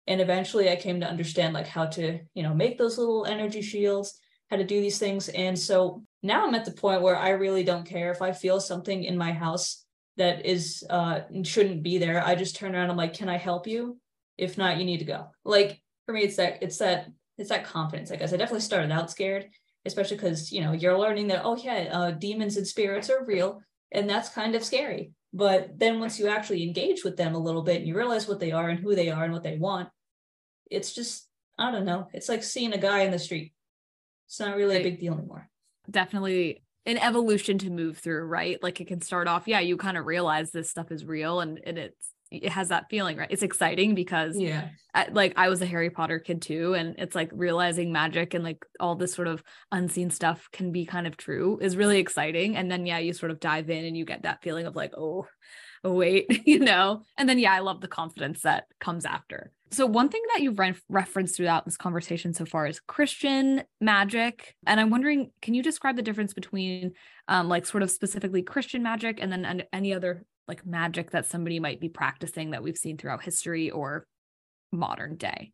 And 0.08 0.20
eventually, 0.20 0.70
I 0.70 0.76
came 0.76 1.00
to 1.00 1.10
understand, 1.10 1.54
like, 1.54 1.68
how 1.68 1.86
to, 1.86 2.20
you 2.34 2.44
know, 2.44 2.54
make 2.54 2.78
those 2.78 2.98
little 2.98 3.26
energy 3.26 3.62
shields 3.62 4.20
how 4.54 4.58
to 4.58 4.64
do 4.64 4.80
these 4.82 5.00
things. 5.00 5.30
And 5.30 5.58
so 5.58 6.04
now 6.22 6.46
I'm 6.46 6.54
at 6.54 6.66
the 6.66 6.72
point 6.72 7.02
where 7.02 7.18
I 7.18 7.30
really 7.30 7.64
don't 7.64 7.88
care 7.88 8.12
if 8.12 8.22
I 8.22 8.32
feel 8.32 8.60
something 8.60 9.04
in 9.04 9.18
my 9.18 9.32
house 9.32 9.84
that 10.18 10.46
is 10.46 10.84
uh 10.92 11.22
shouldn't 11.44 11.82
be 11.82 11.98
there. 11.98 12.24
I 12.24 12.36
just 12.36 12.56
turn 12.56 12.76
around. 12.76 12.92
I'm 12.92 12.98
like, 12.98 13.16
can 13.16 13.30
I 13.30 13.38
help 13.38 13.66
you? 13.66 13.98
If 14.38 14.58
not, 14.58 14.78
you 14.78 14.86
need 14.86 15.00
to 15.00 15.06
go. 15.06 15.28
Like 15.44 15.82
for 16.06 16.14
me, 16.14 16.22
it's 16.22 16.36
that 16.36 16.62
it's 16.62 16.78
that 16.78 17.08
it's 17.38 17.50
that 17.50 17.66
confidence. 17.66 18.12
I 18.12 18.16
guess 18.16 18.32
I 18.32 18.38
definitely 18.38 18.62
started 18.62 18.92
out 18.92 19.10
scared, 19.10 19.50
especially 19.86 20.18
because 20.18 20.52
you 20.52 20.62
know 20.62 20.72
you're 20.72 21.00
learning 21.00 21.28
that 21.28 21.42
oh 21.44 21.56
yeah, 21.56 21.90
uh, 21.92 22.12
demons 22.12 22.58
and 22.58 22.68
spirits 22.68 23.10
are 23.10 23.26
real, 23.26 23.62
and 23.92 24.08
that's 24.08 24.30
kind 24.30 24.54
of 24.54 24.64
scary. 24.64 25.14
But 25.34 25.80
then 25.80 26.00
once 26.00 26.20
you 26.20 26.28
actually 26.28 26.64
engage 26.64 27.04
with 27.04 27.18
them 27.18 27.34
a 27.34 27.40
little 27.40 27.64
bit 27.64 27.78
and 27.78 27.88
you 27.88 27.98
realize 27.98 28.28
what 28.28 28.40
they 28.40 28.52
are 28.52 28.70
and 28.70 28.80
who 28.80 28.96
they 28.96 29.10
are 29.10 29.24
and 29.24 29.34
what 29.34 29.44
they 29.44 29.58
want, 29.58 29.90
it's 30.70 30.94
just 30.94 31.28
I 31.58 31.72
don't 31.72 31.86
know. 31.86 32.08
It's 32.14 32.30
like 32.30 32.44
seeing 32.44 32.74
a 32.74 32.78
guy 32.78 33.02
in 33.02 33.12
the 33.12 33.20
street 33.20 33.54
it's 34.34 34.40
not 34.40 34.56
really 34.56 34.78
a 34.78 34.84
big 34.84 35.00
deal 35.00 35.14
anymore. 35.14 35.48
Definitely 35.90 36.64
an 36.88 36.98
evolution 36.98 37.60
to 37.60 37.70
move 37.70 38.00
through, 38.00 38.24
right? 38.24 38.62
Like 38.64 38.82
it 38.82 38.88
can 38.88 39.00
start 39.00 39.28
off, 39.28 39.48
yeah, 39.48 39.60
you 39.60 39.78
kind 39.78 39.96
of 39.96 40.08
realize 40.08 40.50
this 40.50 40.72
stuff 40.72 40.92
is 40.92 41.06
real 41.06 41.40
and, 41.40 41.60
and 41.64 41.78
it's 41.78 42.13
it 42.42 42.50
has 42.52 42.70
that 42.70 42.90
feeling, 42.90 43.18
right? 43.18 43.28
It's 43.30 43.44
exciting 43.44 43.96
because 43.96 44.38
yeah, 44.38 44.70
I, 44.94 45.08
like 45.12 45.34
I 45.38 45.50
was 45.50 45.62
a 45.62 45.66
Harry 45.66 45.90
Potter 45.90 46.20
kid 46.20 46.42
too, 46.42 46.74
and 46.74 46.96
it's 46.98 47.16
like 47.16 47.30
realizing 47.34 47.92
magic 47.92 48.34
and 48.34 48.44
like 48.44 48.66
all 48.80 48.96
this 48.96 49.14
sort 49.14 49.28
of 49.28 49.44
unseen 49.72 50.10
stuff 50.10 50.50
can 50.52 50.72
be 50.72 50.86
kind 50.86 51.08
of 51.08 51.18
true 51.18 51.60
is 51.62 51.78
really 51.78 52.00
exciting. 52.00 52.56
And 52.56 52.72
then 52.72 52.86
yeah, 52.86 53.00
you 53.00 53.14
sort 53.14 53.32
of 53.32 53.40
dive 53.40 53.70
in 53.70 53.86
and 53.86 53.98
you 53.98 54.06
get 54.06 54.24
that 54.24 54.42
feeling 54.42 54.66
of 54.66 54.76
like, 54.76 54.94
oh, 54.98 55.28
oh 55.84 55.94
wait, 55.94 56.42
you 56.48 56.60
know. 56.60 57.04
And 57.18 57.28
then 57.28 57.40
yeah, 57.40 57.54
I 57.54 57.60
love 57.60 57.82
the 57.82 57.88
confidence 57.88 58.42
that 58.42 58.66
comes 58.80 59.06
after. 59.06 59.52
So, 59.74 59.88
one 59.88 60.10
thing 60.10 60.22
that 60.32 60.44
you've 60.44 60.60
re- 60.60 60.76
referenced 60.88 61.36
throughout 61.36 61.66
this 61.66 61.78
conversation 61.78 62.36
so 62.36 62.46
far 62.46 62.68
is 62.68 62.80
Christian 62.80 63.64
magic. 63.82 64.56
And 64.68 64.80
I'm 64.80 64.92
wondering, 64.92 65.32
can 65.42 65.56
you 65.56 65.64
describe 65.64 65.96
the 65.96 66.04
difference 66.04 66.36
between, 66.36 66.94
um, 67.28 67.50
like, 67.50 67.66
sort 67.66 67.82
of 67.82 67.90
specifically 67.90 68.44
Christian 68.44 68.84
magic 68.84 69.18
and 69.20 69.32
then 69.32 69.64
any 69.74 69.96
other 69.96 70.26
like 70.48 70.66
magic 70.66 71.12
that 71.12 71.26
somebody 71.26 71.60
might 71.60 71.80
be 71.80 71.90
practicing 71.90 72.52
that 72.52 72.64
we've 72.64 72.78
seen 72.78 72.98
throughout 72.98 73.24
history 73.24 73.72
or 73.72 74.06
modern 74.72 75.16
day? 75.16 75.52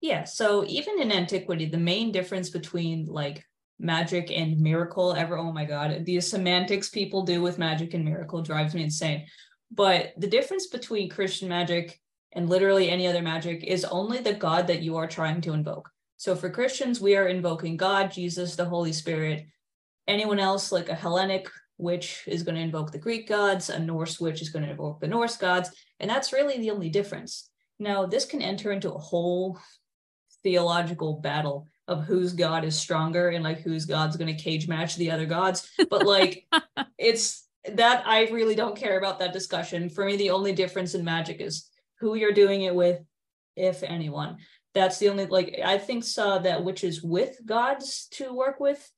Yeah, 0.00 0.24
so 0.24 0.64
even 0.66 1.00
in 1.00 1.10
antiquity, 1.10 1.66
the 1.66 1.78
main 1.78 2.12
difference 2.12 2.50
between 2.50 3.06
like 3.06 3.44
magic 3.80 4.30
and 4.30 4.60
miracle 4.60 5.14
ever, 5.14 5.36
oh 5.36 5.52
my 5.52 5.64
god, 5.64 6.04
the 6.04 6.20
semantics 6.20 6.88
people 6.88 7.22
do 7.22 7.42
with 7.42 7.58
magic 7.58 7.94
and 7.94 8.04
miracle 8.04 8.42
drives 8.42 8.74
me 8.74 8.84
insane. 8.84 9.26
But 9.70 10.12
the 10.16 10.28
difference 10.28 10.68
between 10.68 11.10
Christian 11.10 11.48
magic 11.48 12.00
and 12.32 12.48
literally 12.48 12.90
any 12.90 13.06
other 13.06 13.22
magic 13.22 13.64
is 13.64 13.84
only 13.84 14.18
the 14.18 14.34
God 14.34 14.66
that 14.68 14.82
you 14.82 14.96
are 14.96 15.06
trying 15.06 15.40
to 15.42 15.52
invoke. 15.52 15.90
So 16.16 16.34
for 16.34 16.50
Christians, 16.50 17.00
we 17.00 17.16
are 17.16 17.28
invoking 17.28 17.76
God, 17.76 18.10
Jesus, 18.10 18.56
the 18.56 18.64
Holy 18.64 18.92
Spirit. 18.92 19.46
Anyone 20.06 20.38
else, 20.38 20.72
like 20.72 20.88
a 20.88 20.94
Hellenic 20.94 21.48
witch, 21.78 22.24
is 22.26 22.42
going 22.42 22.56
to 22.56 22.60
invoke 22.60 22.92
the 22.92 22.98
Greek 22.98 23.28
gods, 23.28 23.70
a 23.70 23.78
Norse 23.78 24.20
witch 24.20 24.42
is 24.42 24.50
going 24.50 24.64
to 24.64 24.70
invoke 24.70 25.00
the 25.00 25.08
Norse 25.08 25.36
gods. 25.36 25.70
And 26.00 26.10
that's 26.10 26.32
really 26.32 26.58
the 26.58 26.70
only 26.70 26.90
difference. 26.90 27.48
Now, 27.78 28.06
this 28.06 28.24
can 28.24 28.42
enter 28.42 28.72
into 28.72 28.92
a 28.92 28.98
whole 28.98 29.58
theological 30.42 31.20
battle 31.20 31.66
of 31.86 32.04
whose 32.04 32.32
god 32.32 32.64
is 32.64 32.76
stronger 32.76 33.30
and 33.30 33.42
like 33.42 33.60
whose 33.60 33.86
god's 33.86 34.16
going 34.16 34.34
to 34.34 34.42
cage 34.42 34.68
match 34.68 34.96
the 34.96 35.10
other 35.10 35.26
gods. 35.26 35.70
But 35.88 36.04
like, 36.04 36.46
it's 36.98 37.46
that 37.72 38.02
I 38.06 38.28
really 38.28 38.54
don't 38.54 38.76
care 38.76 38.98
about 38.98 39.18
that 39.20 39.32
discussion. 39.32 39.88
For 39.88 40.04
me, 40.04 40.16
the 40.16 40.30
only 40.30 40.52
difference 40.52 40.94
in 40.94 41.04
magic 41.04 41.40
is 41.40 41.68
who 42.00 42.14
you're 42.14 42.32
doing 42.32 42.62
it 42.62 42.74
with, 42.74 43.00
if 43.56 43.82
anyone. 43.82 44.38
That's 44.74 44.98
the 44.98 45.08
only 45.08 45.26
like 45.26 45.58
I 45.64 45.78
think 45.78 46.04
saw 46.04 46.38
that 46.38 46.62
witches 46.62 47.02
with 47.02 47.38
gods 47.44 48.06
to 48.12 48.32
work 48.32 48.60
with 48.60 48.90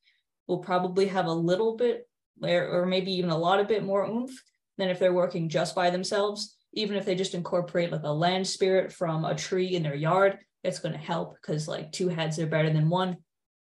will 0.46 0.58
probably 0.58 1.06
have 1.06 1.26
a 1.26 1.32
little 1.32 1.76
bit 1.76 2.08
or 2.42 2.86
maybe 2.86 3.12
even 3.12 3.30
a 3.30 3.38
lot 3.38 3.60
of 3.60 3.68
bit 3.68 3.84
more 3.84 4.04
oomph 4.04 4.32
than 4.78 4.88
if 4.88 4.98
they're 4.98 5.12
working 5.12 5.48
just 5.48 5.74
by 5.74 5.90
themselves. 5.90 6.56
Even 6.72 6.96
if 6.96 7.04
they 7.04 7.14
just 7.14 7.34
incorporate 7.34 7.90
like 7.90 8.02
a 8.04 8.12
land 8.12 8.46
spirit 8.46 8.92
from 8.92 9.24
a 9.24 9.34
tree 9.34 9.74
in 9.74 9.82
their 9.82 9.94
yard, 9.94 10.38
it's 10.62 10.78
going 10.78 10.92
to 10.92 10.98
help 10.98 11.34
because 11.34 11.66
like 11.66 11.90
two 11.92 12.08
heads 12.08 12.38
are 12.38 12.46
better 12.46 12.70
than 12.70 12.88
one. 12.88 13.16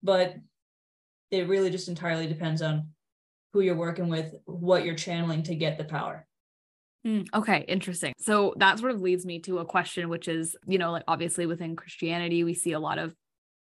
But 0.03 0.35
it 1.31 1.49
really 1.49 1.71
just 1.71 1.89
entirely 1.89 2.27
depends 2.27 2.63
on 2.63 2.89
who 3.53 3.61
you're 3.61 3.77
working 3.77 4.09
with, 4.09 4.35
what 4.47 4.85
you're 4.85 4.95
channeling 4.95 5.43
to 5.45 5.55
get 5.55 5.79
the 5.79 5.85
power. 5.85 6.27
Mm, 7.07 7.27
okay, 7.35 7.65
interesting. 7.69 8.15
So 8.19 8.55
that 8.57 8.79
sort 8.79 8.93
of 8.93 9.01
leads 9.01 9.27
me 9.27 9.39
to 9.41 9.59
a 9.59 9.65
question, 9.65 10.09
which 10.09 10.27
is, 10.27 10.57
you 10.67 10.79
know, 10.79 10.91
like 10.91 11.05
obviously 11.07 11.47
within 11.47 11.77
Christianity, 11.77 12.45
we 12.45 12.55
see 12.55 12.73
a 12.73 12.81
lot 12.81 12.99
of 12.99 13.15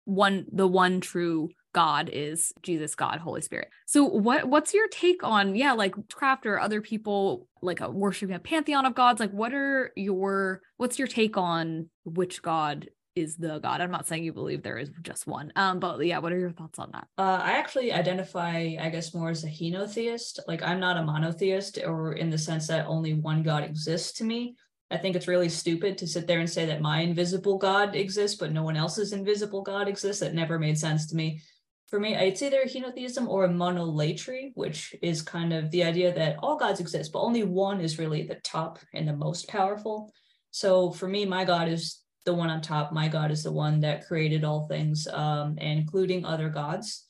one, 0.05 0.47
the 0.53 0.67
one 0.67 1.01
true 1.01 1.51
God 1.73 2.11
is 2.13 2.53
Jesus, 2.63 2.95
God, 2.95 3.19
Holy 3.19 3.41
Spirit. 3.41 3.69
So 3.87 4.05
what 4.05 4.47
what's 4.47 4.75
your 4.75 4.89
take 4.89 5.25
on, 5.25 5.55
yeah, 5.55 5.73
like 5.73 5.95
craft 6.13 6.47
or 6.47 6.61
other 6.61 6.81
people 6.81 7.49
like 7.63 7.81
a 7.81 7.91
worshiping 7.91 8.35
a 8.35 8.39
pantheon 8.39 8.85
of 8.85 8.95
gods? 8.95 9.21
Like 9.21 9.33
what 9.33 9.55
are 9.55 9.91
your 9.97 10.61
what's 10.77 10.99
your 10.99 11.09
take 11.09 11.37
on 11.37 11.89
which 12.05 12.43
God 12.43 12.89
is 13.15 13.37
the 13.37 13.59
god? 13.59 13.81
I'm 13.81 13.91
not 13.91 14.07
saying 14.07 14.25
you 14.25 14.33
believe 14.33 14.63
there 14.63 14.79
is 14.79 14.91
just 15.03 15.27
one 15.27 15.53
um 15.57 15.81
but 15.81 16.05
yeah 16.05 16.19
what 16.19 16.33
are 16.33 16.39
your 16.39 16.53
thoughts 16.53 16.79
on 16.79 16.91
that? 16.93 17.07
Uh 17.17 17.41
i 17.43 17.53
actually 17.53 17.93
identify 17.93 18.77
i 18.79 18.89
guess 18.91 19.15
more 19.15 19.31
as 19.31 19.45
a 19.45 19.49
henotheist. 19.49 20.41
Like 20.47 20.63
i'm 20.63 20.81
not 20.81 20.99
a 20.99 21.05
monotheist 21.05 21.79
or 21.85 22.13
in 22.13 22.29
the 22.29 22.39
sense 22.39 22.69
that 22.69 22.87
only 22.87 23.15
one 23.15 23.43
god 23.43 23.65
exists 23.65 24.13
to 24.19 24.25
me. 24.25 24.57
I 24.91 24.99
think 24.99 25.17
it's 25.17 25.29
really 25.29 25.49
stupid 25.49 25.97
to 25.99 26.07
sit 26.07 26.27
there 26.27 26.41
and 26.41 26.51
say 26.51 26.67
that 26.67 26.83
my 26.83 27.01
invisible 27.01 27.57
god 27.57 27.97
exists 27.97 28.37
but 28.39 28.53
no 28.53 28.63
one 28.63 28.77
else's 28.77 29.15
invisible 29.15 29.63
god 29.63 29.89
exists. 29.89 30.21
That 30.21 30.35
never 30.35 30.59
made 30.59 30.79
sense 30.79 31.07
to 31.07 31.17
me 31.17 31.41
for 31.93 32.01
me 32.01 32.15
it's 32.15 32.43
either 32.43 32.65
henotheism 32.65 33.29
or 33.29 33.45
a 33.45 33.49
monolatry 33.49 34.51
which 34.55 34.97
is 35.03 35.23
kind 35.23 35.53
of 35.53 35.71
the 35.71 35.85
idea 35.85 36.13
that 36.13 36.37
all 36.41 36.57
gods 36.57 36.81
exist 36.81 37.13
but 37.13 37.21
only 37.21 37.45
one 37.45 37.81
is 37.81 37.99
really 38.01 38.23
the 38.23 38.41
top 38.43 38.81
and 38.95 39.07
the 39.07 39.17
most 39.27 39.47
powerful 39.47 40.11
so 40.51 40.91
for 40.91 41.07
me 41.07 41.25
my 41.25 41.45
god 41.45 41.69
is 41.69 42.03
the 42.25 42.35
one 42.35 42.51
on 42.51 42.61
top. 42.61 42.93
My 42.93 43.09
God 43.09 43.31
is 43.31 43.43
the 43.43 43.53
one 43.53 43.81
that 43.81 44.07
created 44.07 44.45
all 44.45 44.67
things, 44.67 45.09
um, 45.09 45.59
including 45.59 46.25
other 46.25 46.49
gods. 46.49 47.07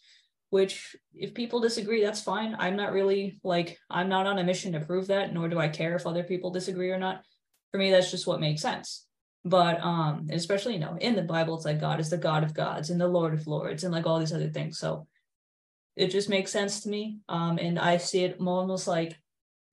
Which, 0.51 0.95
if 1.15 1.33
people 1.33 1.61
disagree, 1.61 2.03
that's 2.03 2.21
fine. 2.21 2.55
I'm 2.59 2.77
not 2.77 2.93
really 2.93 3.41
like 3.43 3.79
I'm 3.89 4.11
not 4.11 4.27
on 4.27 4.39
a 4.39 4.45
mission 4.45 4.73
to 4.73 4.81
prove 4.81 5.07
that, 5.07 5.33
nor 5.33 5.49
do 5.49 5.59
I 5.59 5.69
care 5.69 5.97
if 5.97 6.07
other 6.07 6.25
people 6.25 6.51
disagree 6.51 6.91
or 6.91 6.99
not. 6.99 7.23
For 7.71 7.79
me, 7.79 7.91
that's 7.91 8.11
just 8.11 8.27
what 8.27 8.41
makes 8.41 8.61
sense. 8.61 9.07
But 9.45 9.81
um, 9.83 10.29
especially 10.31 10.75
you 10.75 10.81
know, 10.81 10.97
in 11.01 11.17
the 11.17 11.23
Bible, 11.23 11.57
it's 11.57 11.65
like 11.65 11.81
God 11.81 11.99
is 11.99 12.11
the 12.11 12.17
God 12.17 12.45
of 12.45 12.55
gods 12.55 12.91
and 12.91 13.01
the 13.01 13.09
Lord 13.09 13.35
of 13.35 13.47
lords 13.47 13.85
and 13.85 13.93
like 13.93 14.07
all 14.07 14.21
these 14.21 14.33
other 14.33 14.51
things. 14.51 14.79
So 14.79 15.07
it 15.97 16.09
just 16.09 16.29
makes 16.29 16.53
sense 16.53 16.81
to 16.81 16.89
me. 16.89 17.19
Um, 17.29 17.59
and 17.59 17.79
I 17.79 17.97
see 17.97 18.25
it 18.25 18.37
almost 18.41 18.87
like 18.87 19.19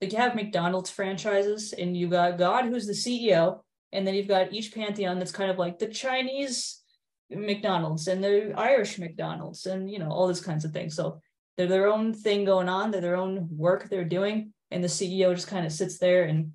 like 0.01 0.13
you 0.13 0.17
have 0.17 0.35
McDonald's 0.35 0.89
franchises, 0.89 1.73
and 1.73 1.95
you 1.95 2.07
got 2.07 2.37
God, 2.37 2.65
who's 2.65 2.87
the 2.87 2.93
CEO, 2.93 3.59
and 3.91 4.07
then 4.07 4.15
you've 4.15 4.27
got 4.27 4.53
each 4.53 4.73
pantheon 4.73 5.19
that's 5.19 5.31
kind 5.31 5.51
of 5.51 5.57
like 5.57 5.77
the 5.77 5.87
Chinese 5.87 6.81
McDonald's 7.29 8.07
and 8.07 8.23
the 8.23 8.53
Irish 8.57 8.97
McDonald's 8.97 9.65
and 9.65 9.91
you 9.91 9.99
know 9.99 10.09
all 10.09 10.27
these 10.27 10.41
kinds 10.41 10.65
of 10.65 10.71
things. 10.71 10.95
So 10.95 11.19
they're 11.57 11.67
their 11.67 11.87
own 11.87 12.13
thing 12.13 12.45
going 12.45 12.69
on, 12.69 12.91
they're 12.91 13.01
their 13.01 13.17
own 13.17 13.49
work 13.51 13.89
they're 13.89 14.05
doing, 14.05 14.53
and 14.71 14.83
the 14.83 14.87
CEO 14.87 15.35
just 15.35 15.47
kind 15.47 15.65
of 15.65 15.71
sits 15.71 15.99
there 15.99 16.23
and 16.23 16.53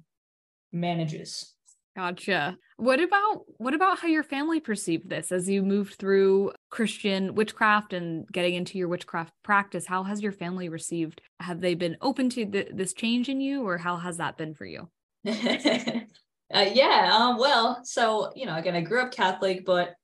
manages. 0.73 1.54
Gotcha. 1.97 2.59
What 2.77 3.01
about 3.01 3.43
what 3.59 3.73
about 3.73 4.01
how 4.01 4.09
your 4.09 4.25
family 4.25 4.59
perceived 4.59 5.09
this 5.09 5.31
as 5.31 5.49
you 5.49 5.63
moved 5.63 5.95
through 5.95 6.53
Christian 6.69 7.37
witchcraft 7.37 7.93
and 7.93 8.27
getting 8.33 8.55
into 8.55 8.79
your 8.79 8.89
witchcraft 8.89 9.33
practice? 9.45 9.87
How 9.87 10.03
has 10.03 10.21
your 10.21 10.33
family 10.33 10.69
received? 10.69 11.21
Have 11.39 11.61
they 11.61 11.75
been 11.75 11.97
open 12.01 12.31
to 12.31 12.47
th- 12.47 12.71
this 12.75 12.95
change 12.95 13.29
in 13.29 13.41
you, 13.41 13.63
or 13.67 13.79
how 13.79 13.97
has 13.97 14.17
that 14.17 14.37
been 14.37 14.55
for 14.55 14.67
you? 14.67 14.89
Uh, 16.53 16.71
yeah, 16.73 17.11
um, 17.13 17.39
well, 17.39 17.81
so 17.85 18.31
you 18.37 18.47
know, 18.47 18.55
again, 18.57 18.77
I 18.77 18.83
grew 18.83 19.01
up 19.01 19.11
Catholic, 19.13 19.65
but 19.65 19.95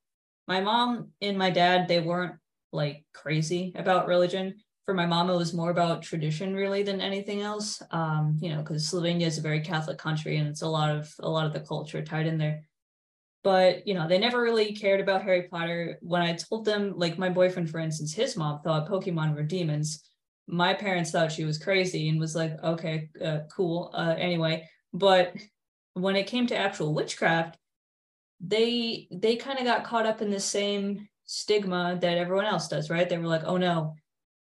my 0.49 0.61
mom 0.61 1.11
and 1.21 1.39
my 1.39 1.51
dad 1.51 1.87
they 1.87 2.01
weren't 2.01 2.37
like 2.73 3.05
crazy 3.13 3.73
about 3.77 4.09
religion. 4.09 4.57
For 4.91 4.95
my 4.95 5.07
mom, 5.07 5.31
it 5.31 5.37
was 5.37 5.55
more 5.55 5.71
about 5.71 6.03
tradition 6.03 6.53
really 6.53 6.83
than 6.83 7.01
anything 7.01 7.43
else. 7.43 7.81
Um, 7.93 8.37
you 8.41 8.49
know, 8.49 8.57
because 8.57 8.91
Slovenia 8.91 9.27
is 9.29 9.39
a 9.39 9.41
very 9.41 9.61
Catholic 9.61 9.99
country, 9.99 10.39
and 10.39 10.49
it's 10.49 10.63
a 10.63 10.69
lot 10.69 10.91
of 10.91 11.15
a 11.21 11.29
lot 11.31 11.47
of 11.47 11.53
the 11.53 11.61
culture 11.61 12.03
tied 12.03 12.27
in 12.27 12.39
there. 12.39 12.65
But 13.45 13.87
you 13.87 13.95
know, 13.95 14.09
they 14.09 14.19
never 14.19 14.43
really 14.43 14.75
cared 14.75 14.99
about 14.99 15.23
Harry 15.23 15.45
Potter. 15.45 16.01
When 16.03 16.23
I 16.23 16.33
told 16.33 16.65
them, 16.65 16.95
like 16.97 17.19
my 17.19 17.29
boyfriend, 17.29 17.71
for 17.71 17.79
instance, 17.79 18.13
his 18.13 18.37
mom 18.37 18.63
thought 18.63 18.89
Pokemon 18.89 19.37
were 19.37 19.45
demons. 19.45 20.03
My 20.49 20.75
parents 20.75 21.13
thought 21.13 21.31
she 21.31 21.45
was 21.45 21.57
crazy 21.57 22.09
and 22.09 22.19
was 22.19 22.35
like, 22.35 22.61
okay, 22.61 23.11
uh, 23.25 23.43
cool. 23.49 23.93
Uh, 23.95 24.17
anyway, 24.19 24.69
but 24.93 25.37
when 25.95 26.17
it 26.17 26.27
came 26.27 26.49
to 26.49 26.57
actual 26.57 26.95
witchcraft, 26.95 27.57
they 28.41 29.07
they 29.13 29.37
kind 29.37 29.61
of 29.61 29.65
got 29.65 29.85
caught 29.85 30.07
up 30.07 30.21
in 30.21 30.31
the 30.31 30.41
same 30.41 31.09
stigma 31.27 31.97
that 32.01 32.19
everyone 32.19 32.47
else 32.47 32.67
does, 32.67 32.91
right? 32.91 33.09
They 33.09 33.19
were 33.19 33.29
like, 33.29 33.45
"Oh 33.45 33.57
no, 33.57 33.95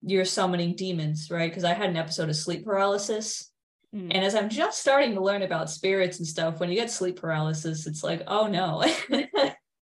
you're 0.05 0.25
summoning 0.25 0.75
demons," 0.75 1.29
right? 1.31 1.49
Because 1.49 1.63
I 1.63 1.73
had 1.73 1.89
an 1.89 1.97
episode 1.97 2.29
of 2.29 2.35
sleep 2.35 2.65
paralysis. 2.65 3.51
Mm. 3.95 4.11
And 4.11 4.25
as 4.25 4.35
I'm 4.35 4.49
just 4.49 4.79
starting 4.79 5.13
to 5.15 5.21
learn 5.21 5.43
about 5.43 5.69
spirits 5.69 6.19
and 6.19 6.27
stuff, 6.27 6.59
when 6.59 6.69
you 6.69 6.75
get 6.75 6.91
sleep 6.91 7.19
paralysis, 7.19 7.85
it's 7.87 8.03
like, 8.03 8.23
oh 8.27 8.47
no. 8.47 8.83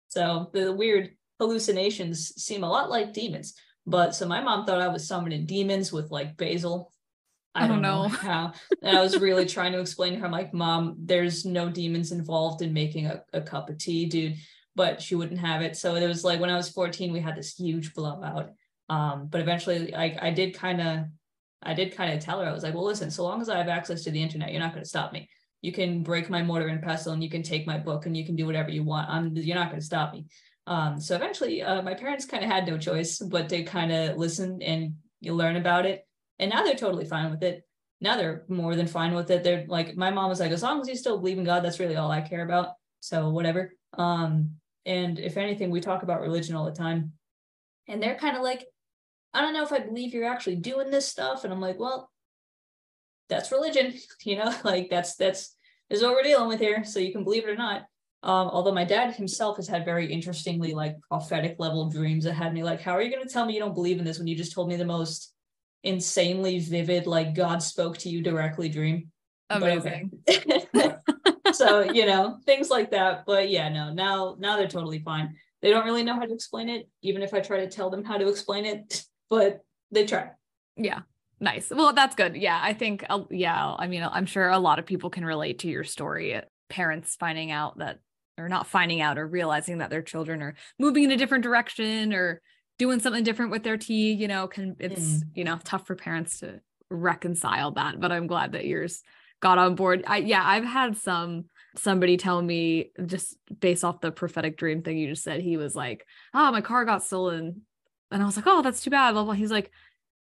so 0.09 0.49
the 0.53 0.73
weird 0.73 1.11
hallucinations 1.39 2.33
seem 2.41 2.63
a 2.63 2.69
lot 2.69 2.89
like 2.89 3.13
demons. 3.13 3.55
But 3.87 4.15
so 4.15 4.27
my 4.27 4.41
mom 4.41 4.65
thought 4.65 4.81
I 4.81 4.87
was 4.87 5.07
summoning 5.07 5.45
demons 5.45 5.93
with 5.93 6.11
like 6.11 6.37
basil 6.37 6.91
I 7.55 7.67
don't 7.67 7.81
know 7.81 8.09
how. 8.09 8.51
And 8.81 8.97
I 8.97 9.01
was 9.01 9.17
really 9.19 9.45
trying 9.45 9.71
to 9.71 9.79
explain 9.79 10.13
to 10.13 10.19
her, 10.19 10.25
I'm 10.25 10.31
like, 10.31 10.53
Mom, 10.53 10.97
there's 10.99 11.45
no 11.45 11.69
demons 11.69 12.11
involved 12.11 12.61
in 12.61 12.73
making 12.73 13.05
a, 13.05 13.23
a 13.31 13.41
cup 13.41 13.69
of 13.69 13.77
tea, 13.77 14.05
dude. 14.05 14.35
But 14.75 15.01
she 15.01 15.15
wouldn't 15.15 15.39
have 15.39 15.61
it. 15.61 15.77
So 15.77 15.95
it 15.95 16.05
was 16.05 16.25
like 16.25 16.41
when 16.41 16.49
I 16.49 16.57
was 16.57 16.69
14, 16.69 17.13
we 17.13 17.21
had 17.21 17.37
this 17.37 17.55
huge 17.55 17.93
blowout. 17.93 18.51
Um, 18.89 19.27
but 19.29 19.41
eventually 19.41 19.95
I, 19.95 20.17
I 20.21 20.31
did 20.31 20.53
kind 20.53 20.81
of 20.81 21.05
I 21.63 21.73
did 21.73 21.95
kind 21.95 22.13
of 22.13 22.23
tell 22.23 22.39
her, 22.41 22.47
I 22.47 22.53
was 22.53 22.61
like, 22.61 22.75
well, 22.75 22.85
listen, 22.85 23.09
so 23.09 23.23
long 23.23 23.41
as 23.41 23.49
I 23.49 23.57
have 23.57 23.67
access 23.67 24.03
to 24.03 24.11
the 24.11 24.21
internet, 24.21 24.51
you're 24.51 24.59
not 24.59 24.73
going 24.73 24.83
to 24.83 24.89
stop 24.89 25.11
me. 25.11 25.27
You 25.63 25.71
can 25.71 26.03
break 26.03 26.29
my 26.29 26.43
mortar 26.43 26.67
and 26.67 26.83
pestle 26.83 27.13
and 27.13 27.23
you 27.23 27.29
can 27.29 27.41
take 27.41 27.65
my 27.65 27.79
book 27.79 28.05
and 28.05 28.15
you 28.15 28.23
can 28.23 28.35
do 28.35 28.45
whatever 28.45 28.69
you 28.69 28.83
want. 28.83 29.09
I'm 29.09 29.35
you're 29.35 29.55
not 29.55 29.69
going 29.69 29.79
to 29.79 29.85
stop 29.85 30.13
me. 30.13 30.27
Um, 30.67 30.99
so 30.99 31.15
eventually 31.15 31.63
uh, 31.63 31.81
my 31.81 31.95
parents 31.95 32.25
kind 32.25 32.43
of 32.43 32.51
had 32.51 32.67
no 32.67 32.77
choice 32.77 33.17
but 33.17 33.49
to 33.49 33.63
kind 33.63 33.91
of 33.91 34.17
listen 34.17 34.61
and 34.61 34.95
you 35.21 35.33
learn 35.33 35.55
about 35.55 35.87
it 35.87 36.05
and 36.39 36.51
now 36.51 36.63
they're 36.63 36.75
totally 36.75 37.05
fine 37.05 37.31
with 37.31 37.43
it. 37.43 37.63
Now 38.01 38.17
they're 38.17 38.43
more 38.47 38.75
than 38.75 38.87
fine 38.87 39.13
with 39.13 39.31
it. 39.31 39.43
They're 39.43 39.65
like, 39.67 39.95
my 39.95 40.11
mom 40.11 40.29
was 40.29 40.39
like, 40.39 40.51
as 40.51 40.63
long 40.63 40.81
as 40.81 40.87
you 40.87 40.95
still 40.95 41.17
believe 41.17 41.37
in 41.37 41.45
God, 41.45 41.63
that's 41.63 41.79
really 41.79 41.95
all 41.95 42.11
I 42.11 42.21
care 42.21 42.43
about. 42.43 42.69
So 42.99 43.29
whatever. 43.29 43.71
Um, 43.97 44.55
and 44.85 45.17
if 45.17 45.37
anything, 45.37 45.71
we 45.71 45.79
talk 45.79 46.03
about 46.03 46.21
religion 46.21 46.55
all 46.55 46.65
the 46.65 46.71
time. 46.71 47.13
And 47.87 48.01
they're 48.01 48.15
kind 48.15 48.35
of 48.35 48.43
like, 48.43 48.65
I 49.35 49.41
don't 49.41 49.53
know 49.53 49.63
if 49.63 49.73
I 49.73 49.79
believe 49.79 50.13
you're 50.13 50.31
actually 50.31 50.55
doing 50.55 50.89
this 50.89 51.07
stuff. 51.07 51.43
And 51.43 51.51
I'm 51.51 51.61
like, 51.61 51.77
well, 51.77 52.09
that's 53.29 53.51
religion, 53.51 53.93
you 54.23 54.37
know, 54.37 54.53
like 54.63 54.89
that's 54.89 55.15
that's 55.15 55.55
is 55.89 56.01
what 56.01 56.13
we're 56.13 56.23
dealing 56.23 56.47
with 56.47 56.59
here. 56.59 56.83
So 56.83 56.99
you 56.99 57.11
can 57.11 57.23
believe 57.23 57.43
it 57.43 57.49
or 57.49 57.55
not. 57.55 57.83
Um, 58.23 58.47
although 58.47 58.73
my 58.73 58.85
dad 58.85 59.13
himself 59.13 59.57
has 59.57 59.67
had 59.67 59.85
very 59.85 60.11
interestingly 60.11 60.73
like 60.73 60.95
prophetic 61.07 61.57
level 61.59 61.91
dreams 61.91 62.23
that 62.23 62.33
had 62.33 62.55
me 62.55 62.63
like, 62.63 62.81
how 62.81 62.93
are 62.93 63.01
you 63.01 63.11
going 63.11 63.21
to 63.21 63.31
tell 63.31 63.45
me 63.45 63.53
you 63.53 63.59
don't 63.59 63.75
believe 63.75 63.99
in 63.99 64.05
this 64.05 64.17
when 64.17 64.25
you 64.25 64.35
just 64.35 64.53
told 64.53 64.67
me 64.67 64.77
the 64.77 64.85
most 64.85 65.35
insanely 65.83 66.57
vivid, 66.57 67.05
like 67.05 67.35
God 67.35 67.61
spoke 67.61 67.99
to 67.99 68.09
you 68.09 68.23
directly 68.23 68.67
dream. 68.67 69.11
Amazing. 69.51 70.09
so, 71.53 71.81
you 71.81 72.07
know, 72.07 72.39
things 72.47 72.71
like 72.71 72.89
that. 72.91 73.25
But 73.27 73.49
yeah, 73.49 73.69
no, 73.69 73.93
now 73.93 74.35
now 74.39 74.57
they're 74.57 74.67
totally 74.67 74.99
fine. 74.99 75.35
They 75.61 75.69
don't 75.69 75.85
really 75.85 76.03
know 76.03 76.15
how 76.15 76.25
to 76.25 76.33
explain 76.33 76.67
it, 76.67 76.89
even 77.03 77.21
if 77.21 77.33
I 77.33 77.41
try 77.41 77.59
to 77.59 77.69
tell 77.69 77.91
them 77.91 78.03
how 78.03 78.17
to 78.17 78.27
explain 78.27 78.65
it, 78.65 79.05
but 79.29 79.63
they 79.91 80.05
try. 80.05 80.31
Yeah. 80.77 81.01
Nice. 81.39 81.69
Well, 81.69 81.93
that's 81.93 82.15
good. 82.15 82.35
Yeah. 82.35 82.59
I 82.61 82.73
think, 82.73 83.05
uh, 83.09 83.23
yeah, 83.29 83.75
I 83.77 83.87
mean, 83.87 84.03
I'm 84.03 84.25
sure 84.25 84.49
a 84.49 84.57
lot 84.57 84.79
of 84.79 84.85
people 84.85 85.09
can 85.09 85.25
relate 85.25 85.59
to 85.59 85.67
your 85.67 85.83
story. 85.83 86.41
Parents 86.69 87.15
finding 87.15 87.51
out 87.51 87.77
that, 87.79 87.99
or 88.37 88.49
not 88.49 88.67
finding 88.67 89.01
out, 89.01 89.17
or 89.17 89.27
realizing 89.27 89.79
that 89.79 89.89
their 89.89 90.01
children 90.01 90.41
are 90.41 90.55
moving 90.79 91.03
in 91.03 91.11
a 91.11 91.17
different 91.17 91.43
direction 91.43 92.13
or 92.13 92.41
doing 92.77 92.99
something 92.99 93.23
different 93.23 93.51
with 93.51 93.63
their 93.63 93.77
tea, 93.77 94.13
you 94.13 94.27
know, 94.27 94.47
can, 94.47 94.75
it's, 94.79 95.01
mm. 95.01 95.21
you 95.33 95.43
know, 95.43 95.59
tough 95.63 95.87
for 95.87 95.95
parents 95.95 96.39
to 96.39 96.59
reconcile 96.89 97.71
that. 97.71 97.99
But 97.99 98.11
I'm 98.11 98.27
glad 98.27 98.53
that 98.53 98.65
yours 98.65 99.01
got 99.41 99.57
on 99.57 99.75
board. 99.75 100.03
I, 100.07 100.17
yeah, 100.17 100.41
I've 100.43 100.63
had 100.63 100.97
some, 100.97 101.45
somebody 101.77 102.17
tell 102.17 102.41
me 102.41 102.91
just 103.05 103.37
based 103.59 103.83
off 103.83 104.01
the 104.01 104.11
prophetic 104.11 104.57
dream 104.57 104.81
thing 104.81 104.97
you 104.97 105.09
just 105.09 105.23
said, 105.23 105.41
he 105.41 105.57
was 105.57 105.75
like, 105.75 106.05
oh, 106.33 106.51
my 106.51 106.61
car 106.61 106.85
got 106.85 107.03
stolen. 107.03 107.61
And 108.11 108.21
I 108.21 108.25
was 108.25 108.35
like, 108.35 108.47
oh, 108.47 108.61
that's 108.61 108.81
too 108.81 108.89
bad. 108.89 109.15
He's 109.35 109.51
like, 109.51 109.71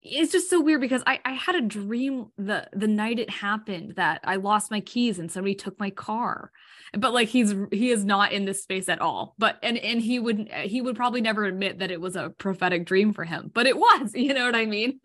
it's 0.02 0.32
just 0.32 0.50
so 0.50 0.62
weird 0.62 0.80
because 0.80 1.04
I, 1.06 1.20
I 1.26 1.34
had 1.34 1.56
a 1.56 1.62
dream 1.62 2.28
the 2.38 2.68
the 2.72 2.88
night 2.88 3.20
it 3.20 3.30
happened 3.30 3.96
that 3.98 4.22
I 4.24 4.38
lost 4.38 4.72
my 4.72 4.80
keys 4.80 5.20
and 5.20 5.30
somebody 5.30 5.56
took 5.56 5.78
my 5.80 5.90
car. 5.90 6.52
But 6.98 7.14
like 7.14 7.28
he's 7.28 7.54
he 7.72 7.92
is 7.92 8.06
not 8.06 8.32
in 8.32 8.46
this 8.46 8.64
space 8.64 8.88
at 8.88 9.02
all. 9.02 9.36
But 9.38 9.60
and 9.62 9.78
and 9.78 10.02
he 10.02 10.18
would 10.20 10.50
he 10.64 10.82
would 10.82 10.96
probably 10.96 11.20
never 11.20 11.44
admit 11.46 11.80
that 11.80 11.92
it 11.92 12.00
was 12.00 12.16
a 12.16 12.30
prophetic 12.30 12.86
dream 12.86 13.12
for 13.12 13.26
him. 13.26 13.52
But 13.54 13.68
it 13.68 13.78
was, 13.78 14.12
you 14.16 14.34
know 14.34 14.46
what 14.46 14.56
I 14.56 14.66
mean? 14.66 15.02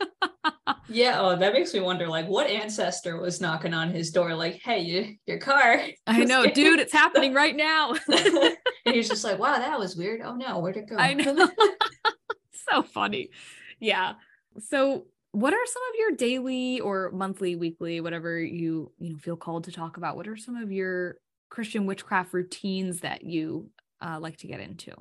yeah, 0.89 1.21
oh 1.21 1.37
that 1.37 1.53
makes 1.53 1.75
me 1.75 1.81
wonder 1.81 2.07
like 2.07 2.29
what 2.29 2.49
ancestor 2.49 3.21
was 3.21 3.41
knocking 3.41 3.75
on 3.75 3.91
his 3.91 4.13
door 4.13 4.35
like, 4.35 4.61
"Hey, 4.63 4.81
you, 4.81 5.17
your 5.27 5.39
car." 5.39 5.81
I 6.07 6.25
know, 6.25 6.47
dude, 6.47 6.79
it's 6.79 6.93
happening 6.93 7.35
right 7.35 7.57
now. 7.57 7.95
and 8.07 8.95
he's 8.95 9.09
just 9.09 9.25
like, 9.25 9.41
"Wow, 9.41 9.57
that 9.57 9.79
was 9.79 9.97
weird. 9.97 10.21
Oh 10.25 10.37
no, 10.37 10.61
where'd 10.61 10.77
it 10.77 10.89
go?" 10.89 10.97
I 10.97 11.15
know. 11.15 11.51
so 12.71 12.83
funny. 12.83 13.31
Yeah. 13.81 14.15
So 14.59 15.07
what 15.33 15.53
are 15.53 15.67
some 15.67 15.83
of 15.91 15.99
your 15.99 16.13
daily 16.13 16.81
or 16.81 17.11
monthly 17.11 17.57
weekly 17.57 18.01
whatever 18.01 18.39
you 18.39 18.93
you 18.99 19.11
know 19.11 19.19
feel 19.19 19.37
called 19.37 19.65
to 19.65 19.73
talk 19.73 19.97
about? 19.97 20.17
What 20.17 20.29
are 20.29 20.37
some 20.37 20.57
of 20.57 20.71
your 20.71 21.17
christian 21.51 21.87
witchcraft 21.87 22.33
routines 22.33 23.01
that 23.01 23.23
you 23.23 23.69
uh, 24.01 24.19
like 24.21 24.37
to 24.39 24.47
get 24.47 24.61
into? 24.61 24.93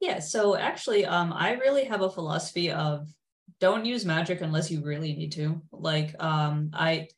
Yeah 0.00 0.18
so 0.18 0.56
actually 0.56 1.04
um 1.04 1.32
i 1.32 1.52
really 1.52 1.84
have 1.84 2.02
a 2.02 2.10
philosophy 2.10 2.70
of 2.70 3.08
don't 3.60 3.84
use 3.84 4.04
magic 4.04 4.40
unless 4.40 4.70
you 4.70 4.82
really 4.82 5.14
need 5.14 5.32
to. 5.32 5.60
Like 5.72 6.14
um 6.20 6.70
i 6.72 7.08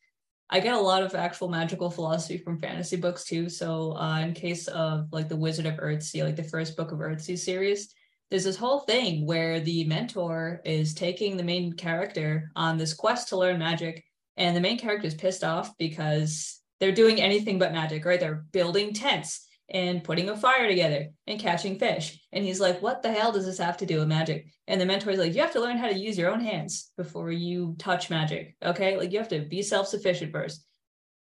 i 0.49 0.59
get 0.59 0.75
a 0.75 0.79
lot 0.79 1.03
of 1.03 1.15
actual 1.15 1.47
magical 1.47 1.89
philosophy 1.89 2.37
from 2.37 2.59
fantasy 2.59 2.97
books 2.97 3.23
too. 3.23 3.49
So 3.49 3.97
uh 3.97 4.19
in 4.19 4.33
case 4.33 4.67
of 4.67 5.07
like 5.11 5.29
the 5.29 5.35
wizard 5.35 5.65
of 5.67 5.75
earthsea 5.75 6.23
like 6.23 6.35
the 6.35 6.43
first 6.43 6.75
book 6.75 6.91
of 6.91 6.99
earthsea 6.99 7.37
series 7.37 7.93
there's 8.29 8.43
this 8.43 8.57
whole 8.57 8.79
thing 8.81 9.25
where 9.25 9.59
the 9.59 9.83
mentor 9.85 10.61
is 10.65 10.93
taking 10.93 11.37
the 11.37 11.43
main 11.43 11.73
character 11.73 12.51
on 12.55 12.77
this 12.77 12.93
quest 12.93 13.29
to 13.29 13.37
learn 13.37 13.59
magic 13.59 14.03
and 14.37 14.55
the 14.55 14.61
main 14.61 14.77
character 14.77 15.07
is 15.07 15.13
pissed 15.13 15.43
off 15.43 15.77
because 15.77 16.59
they're 16.79 16.91
doing 16.91 17.21
anything 17.21 17.59
but 17.59 17.71
magic 17.71 18.03
right? 18.05 18.19
They're 18.19 18.45
building 18.51 18.93
tents 18.93 19.47
and 19.69 20.03
putting 20.03 20.29
a 20.29 20.37
fire 20.37 20.67
together 20.67 21.07
and 21.25 21.39
catching 21.39 21.79
fish. 21.79 22.19
And 22.31 22.43
he's 22.43 22.59
like 22.59 22.81
what 22.81 23.01
the 23.01 23.11
hell 23.11 23.31
does 23.31 23.45
this 23.45 23.59
have 23.59 23.77
to 23.77 23.85
do 23.85 23.99
with 23.99 24.07
magic? 24.07 24.47
And 24.67 24.81
the 24.81 24.85
mentor 24.85 25.11
is 25.11 25.19
like 25.19 25.33
you 25.33 25.41
have 25.41 25.53
to 25.53 25.61
learn 25.61 25.77
how 25.77 25.87
to 25.87 25.97
use 25.97 26.17
your 26.17 26.31
own 26.31 26.41
hands 26.41 26.91
before 26.97 27.31
you 27.31 27.75
touch 27.77 28.09
magic 28.09 28.55
okay? 28.63 28.97
Like 28.97 29.11
you 29.11 29.19
have 29.19 29.29
to 29.29 29.41
be 29.41 29.61
self-sufficient 29.61 30.31
first 30.31 30.65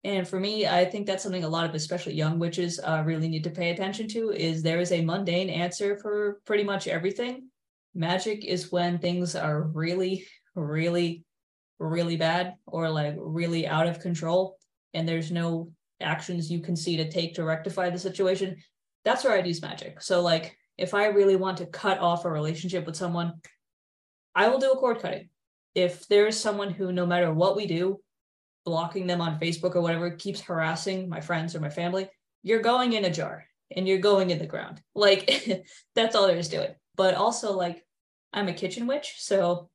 and 0.03 0.27
for 0.27 0.39
me, 0.39 0.67
I 0.67 0.85
think 0.85 1.05
that's 1.05 1.23
something 1.23 1.43
a 1.43 1.49
lot 1.49 1.67
of 1.67 1.75
especially 1.75 2.13
young 2.13 2.39
witches 2.39 2.79
uh, 2.79 3.03
really 3.05 3.27
need 3.27 3.43
to 3.43 3.49
pay 3.49 3.71
attention 3.71 4.07
to 4.09 4.31
is 4.31 4.61
there 4.61 4.79
is 4.79 4.91
a 4.91 5.03
mundane 5.03 5.49
answer 5.49 5.97
for 5.97 6.39
pretty 6.45 6.63
much 6.63 6.87
everything. 6.87 7.49
Magic 7.95 8.45
is 8.45 8.71
when 8.71 8.99
things 8.99 9.35
are 9.35 9.63
really, 9.63 10.25
really, 10.55 11.23
really 11.79 12.15
bad 12.15 12.55
or 12.67 12.89
like 12.89 13.15
really 13.17 13.67
out 13.67 13.87
of 13.87 13.99
control 13.99 14.57
and 14.93 15.07
there's 15.07 15.31
no 15.31 15.71
actions 15.99 16.51
you 16.51 16.59
can 16.59 16.75
see 16.75 16.97
to 16.97 17.09
take 17.09 17.33
to 17.35 17.43
rectify 17.43 17.89
the 17.89 17.99
situation. 17.99 18.55
That's 19.03 19.23
where 19.23 19.33
I'd 19.33 19.47
use 19.47 19.61
magic. 19.61 20.01
So 20.01 20.21
like 20.21 20.55
if 20.77 20.93
I 20.93 21.07
really 21.07 21.35
want 21.35 21.57
to 21.57 21.65
cut 21.65 21.99
off 21.99 22.25
a 22.25 22.29
relationship 22.29 22.85
with 22.85 22.95
someone, 22.95 23.33
I 24.35 24.49
will 24.49 24.59
do 24.59 24.71
a 24.71 24.77
cord 24.77 24.99
cutting. 24.99 25.29
If 25.73 26.07
there's 26.07 26.39
someone 26.39 26.69
who 26.71 26.91
no 26.91 27.05
matter 27.05 27.33
what 27.33 27.55
we 27.55 27.65
do, 27.65 27.99
blocking 28.67 29.07
them 29.07 29.21
on 29.21 29.39
Facebook 29.39 29.77
or 29.77 29.81
whatever 29.81 30.11
keeps 30.11 30.41
harassing 30.41 31.07
my 31.07 31.21
friends 31.21 31.55
or 31.55 31.61
my 31.61 31.69
family, 31.69 32.09
you're 32.43 32.61
going 32.61 32.91
in 32.91 33.05
a 33.05 33.09
jar 33.09 33.45
and 33.73 33.87
you're 33.87 33.97
going 33.97 34.29
in 34.29 34.39
the 34.39 34.45
ground. 34.45 34.81
Like 34.93 35.63
that's 35.95 36.17
all 36.17 36.27
there 36.27 36.35
is 36.35 36.49
to 36.49 36.61
it. 36.63 36.77
But 36.97 37.15
also 37.15 37.53
like 37.53 37.81
I'm 38.33 38.49
a 38.49 38.53
kitchen 38.53 38.85
witch, 38.85 39.15
so 39.19 39.69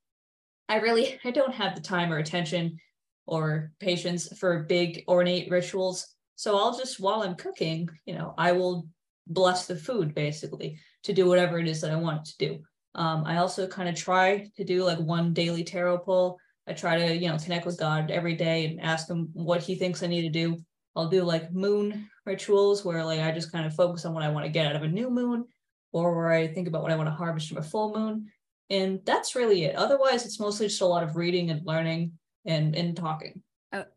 I 0.69 0.77
really 0.77 1.19
I 1.25 1.31
don't 1.31 1.55
have 1.55 1.75
the 1.75 1.81
time 1.81 2.13
or 2.13 2.19
attention 2.19 2.77
or 3.25 3.73
patience 3.81 4.29
for 4.39 4.65
big 4.65 5.05
ornate 5.09 5.51
rituals. 5.51 6.15
So 6.37 6.59
I'll 6.59 6.77
just 6.77 7.01
while 7.01 7.23
I'm 7.23 7.35
cooking, 7.35 7.89
you 8.05 8.15
know, 8.15 8.35
I 8.37 8.53
will 8.53 8.89
bless 9.27 9.67
the 9.67 9.77
food 9.77 10.15
basically 10.15 10.79
to 11.05 11.15
do 11.15 11.27
whatever 11.27 11.59
it 11.59 11.67
is 11.67 11.81
that 11.81 11.91
I 11.91 11.97
want 11.97 12.29
it 12.29 12.33
to 12.33 12.47
do. 12.47 12.63
Um, 12.95 13.25
I 13.25 13.39
also 13.39 13.67
kind 13.67 13.89
of 13.89 13.95
try 13.95 14.51
to 14.59 14.65
do 14.65 14.85
like 14.85 14.99
one 14.99 15.33
daily 15.33 15.65
tarot 15.65 16.01
pull 16.01 16.39
I 16.67 16.73
try 16.73 16.99
to, 16.99 17.17
you 17.17 17.29
know, 17.29 17.39
connect 17.39 17.67
with 17.67 17.79
God 17.79 18.11
every 18.11 18.35
day 18.35 18.67
and 18.67 18.81
ask 18.81 19.09
him 19.09 19.31
what 19.33 19.63
he 19.63 19.75
thinks 19.75 20.03
I 20.03 20.07
need 20.07 20.23
to 20.23 20.29
do. 20.31 20.59
I'll 20.95 21.09
do 21.09 21.25
like 21.25 21.53
moon 21.53 22.09
rituals 22.25 22.85
where 22.85 23.05
like 23.05 23.21
I 23.21 23.33
just 23.33 23.51
kind 23.51 23.67
of 23.67 23.75
focus 23.75 24.05
on 24.05 24.15
what 24.15 24.23
I 24.23 24.29
want 24.29 24.47
to 24.47 24.53
get 24.53 24.67
out 24.67 24.77
of 24.77 24.83
a 24.83 24.89
new 24.89 25.11
moon 25.11 25.45
or 25.93 26.15
where 26.15 26.31
I 26.31 26.47
think 26.47 26.69
about 26.69 26.83
what 26.83 26.93
I 26.93 26.97
want 26.97 27.09
to 27.09 27.15
harvest 27.15 27.49
from 27.49 27.59
a 27.59 27.63
full 27.63 27.97
moon. 27.97 28.29
And 28.71 29.01
that's 29.05 29.35
really 29.35 29.65
it. 29.65 29.77
Otherwise, 29.77 30.25
it's 30.25 30.41
mostly 30.41 30.69
just 30.69 30.81
a 30.81 30.87
lot 30.87 31.03
of 31.03 31.17
reading 31.17 31.51
and 31.51 31.67
learning 31.67 32.13
and, 32.45 32.75
and 32.75 32.97
talking. 32.97 33.43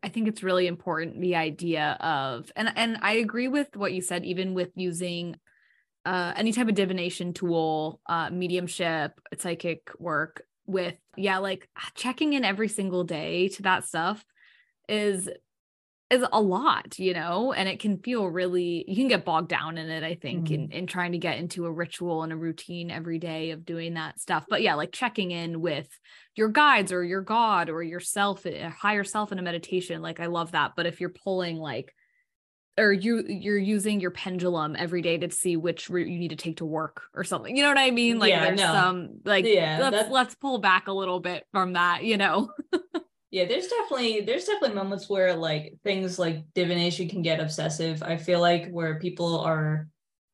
I 0.02 0.08
think 0.08 0.26
it's 0.26 0.42
really 0.42 0.66
important 0.66 1.20
the 1.20 1.36
idea 1.36 1.98
of 2.00 2.50
and 2.56 2.72
and 2.76 2.96
I 3.02 3.14
agree 3.14 3.48
with 3.48 3.76
what 3.76 3.92
you 3.92 4.00
said 4.00 4.24
even 4.24 4.54
with 4.54 4.70
using 4.74 5.36
uh, 6.06 6.32
any 6.34 6.52
type 6.52 6.68
of 6.68 6.74
divination 6.74 7.34
tool, 7.34 8.00
uh, 8.06 8.30
mediumship, 8.30 9.20
psychic 9.36 9.90
work 9.98 10.44
with 10.66 10.96
yeah 11.16 11.38
like 11.38 11.68
checking 11.94 12.32
in 12.32 12.44
every 12.44 12.68
single 12.68 13.04
day 13.04 13.48
to 13.48 13.62
that 13.62 13.84
stuff 13.84 14.24
is 14.88 15.28
is 16.08 16.24
a 16.32 16.40
lot 16.40 16.98
you 17.00 17.14
know? 17.14 17.52
And 17.52 17.68
it 17.68 17.80
can 17.80 17.98
feel 17.98 18.26
really 18.26 18.84
you 18.86 18.94
can 18.96 19.08
get 19.08 19.24
bogged 19.24 19.48
down 19.48 19.76
in 19.76 19.90
it 19.90 20.04
i 20.04 20.14
think 20.14 20.48
mm. 20.48 20.54
in, 20.54 20.70
in 20.70 20.86
trying 20.86 21.12
to 21.12 21.18
get 21.18 21.38
into 21.38 21.66
a 21.66 21.72
ritual 21.72 22.22
and 22.22 22.32
a 22.32 22.36
routine 22.36 22.90
every 22.90 23.18
day 23.18 23.50
of 23.50 23.64
doing 23.64 23.94
that 23.94 24.20
stuff. 24.20 24.46
But 24.48 24.62
yeah 24.62 24.74
like 24.74 24.92
checking 24.92 25.30
in 25.30 25.60
with 25.60 25.88
your 26.34 26.48
guides 26.48 26.92
or 26.92 27.02
your 27.02 27.22
god 27.22 27.70
or 27.70 27.82
yourself 27.82 28.46
a 28.46 28.68
higher 28.68 29.04
self 29.04 29.32
in 29.32 29.38
a 29.38 29.42
meditation 29.42 30.02
like 30.02 30.20
i 30.20 30.26
love 30.26 30.52
that. 30.52 30.72
But 30.76 30.86
if 30.86 31.00
you're 31.00 31.10
pulling 31.10 31.56
like 31.56 31.92
or 32.78 32.92
you 32.92 33.24
you're 33.26 33.58
using 33.58 34.00
your 34.00 34.10
pendulum 34.10 34.76
every 34.76 35.02
day 35.02 35.18
to 35.18 35.30
see 35.30 35.56
which 35.56 35.88
route 35.88 36.08
you 36.08 36.18
need 36.18 36.28
to 36.28 36.36
take 36.36 36.58
to 36.58 36.66
work 36.66 37.02
or 37.14 37.24
something. 37.24 37.56
You 37.56 37.62
know 37.62 37.70
what 37.70 37.78
I 37.78 37.90
mean? 37.90 38.18
Like 38.18 38.30
yeah, 38.30 38.44
there's 38.44 38.60
no. 38.60 38.72
some 38.72 39.20
like 39.24 39.44
yeah, 39.44 39.78
let's 39.80 39.96
that's... 39.96 40.10
let's 40.10 40.34
pull 40.34 40.58
back 40.58 40.88
a 40.88 40.92
little 40.92 41.20
bit 41.20 41.44
from 41.52 41.72
that, 41.74 42.04
you 42.04 42.16
know. 42.16 42.50
yeah, 43.30 43.46
there's 43.46 43.68
definitely 43.68 44.20
there's 44.22 44.44
definitely 44.44 44.76
moments 44.76 45.08
where 45.08 45.34
like 45.34 45.74
things 45.84 46.18
like 46.18 46.44
divination 46.54 47.08
can 47.08 47.22
get 47.22 47.40
obsessive. 47.40 48.02
I 48.02 48.16
feel 48.16 48.40
like 48.40 48.70
where 48.70 48.98
people 48.98 49.40
are 49.40 49.88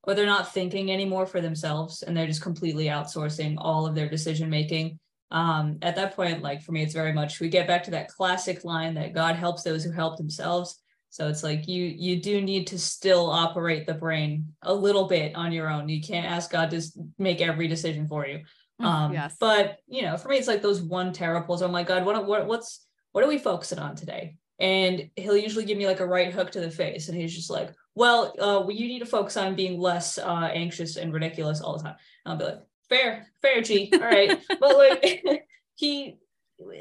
or 0.05 0.14
they're 0.14 0.26
not 0.26 0.52
thinking 0.52 0.90
anymore 0.90 1.26
for 1.26 1.40
themselves 1.40 2.02
and 2.02 2.16
they're 2.16 2.26
just 2.26 2.42
completely 2.42 2.87
outsourcing 2.87 3.55
all 3.59 3.87
of 3.87 3.94
their 3.94 4.09
decision 4.09 4.50
making. 4.50 4.98
Um, 5.31 5.78
at 5.81 5.96
that 5.96 6.16
point, 6.16 6.42
like 6.42 6.61
for 6.61 6.72
me, 6.72 6.83
it's 6.83 6.92
very 6.92 7.12
much 7.12 7.40
we 7.40 7.48
get 7.48 7.68
back 7.68 7.85
to 7.85 7.92
that 7.92 8.09
classic 8.09 8.64
line 8.64 8.94
that 8.94 9.14
God 9.14 9.37
helps 9.37 9.62
those 9.62 9.85
who 9.85 9.92
help 9.92 10.18
themselves 10.18 10.82
so 11.12 11.29
it's 11.29 11.42
like 11.42 11.68
you 11.68 11.85
you 11.85 12.22
do 12.22 12.40
need 12.40 12.68
to 12.68 12.79
still 12.79 13.29
operate 13.29 13.87
the 13.87 13.92
brain 13.92 14.55
a 14.62 14.72
little 14.72 15.07
bit 15.07 15.35
on 15.35 15.53
your 15.53 15.68
own. 15.68 15.87
You 15.90 16.01
can't 16.01 16.25
ask 16.25 16.51
God 16.51 16.70
to 16.70 16.81
make 17.18 17.42
every 17.42 17.68
decision 17.68 18.09
for 18.09 18.27
you. 18.27 18.40
Mm, 18.81 18.87
um, 18.87 19.12
yes. 19.12 19.37
But 19.38 19.77
you 19.87 20.01
know, 20.01 20.16
for 20.16 20.31
me, 20.31 20.38
it's 20.38 20.48
like 20.48 20.62
those 20.62 20.81
one 20.81 21.12
pulls. 21.12 21.61
I'm 21.61 21.70
like, 21.70 21.87
God, 21.87 22.07
what 22.07 22.27
what 22.27 22.46
what's 22.46 22.87
what 23.12 23.22
are 23.22 23.29
we 23.29 23.37
focusing 23.37 23.79
on 23.79 23.94
today? 23.94 24.37
And 24.59 25.11
he'll 25.16 25.37
usually 25.37 25.66
give 25.66 25.77
me 25.77 25.87
like 25.87 26.01
a 26.01 26.07
right 26.07 26.33
hook 26.33 26.51
to 26.53 26.61
the 26.61 26.70
face, 26.70 27.09
and 27.09 27.18
he's 27.18 27.37
just 27.37 27.51
like, 27.51 27.75
well, 27.94 28.33
uh, 28.40 28.66
you 28.70 28.88
need 28.88 29.01
to 29.01 29.05
focus 29.05 29.37
on 29.37 29.55
being 29.55 29.79
less 29.79 30.16
uh, 30.16 30.51
anxious 30.55 30.96
and 30.96 31.12
ridiculous 31.12 31.61
all 31.61 31.77
the 31.77 31.83
time. 31.83 31.96
And 32.25 32.33
I'll 32.33 32.38
be 32.38 32.44
like, 32.46 32.62
fair, 32.88 33.27
fair, 33.42 33.61
G, 33.61 33.90
all 33.94 34.01
right. 34.01 34.40
but 34.59 34.79
like 34.79 35.44
he, 35.75 36.16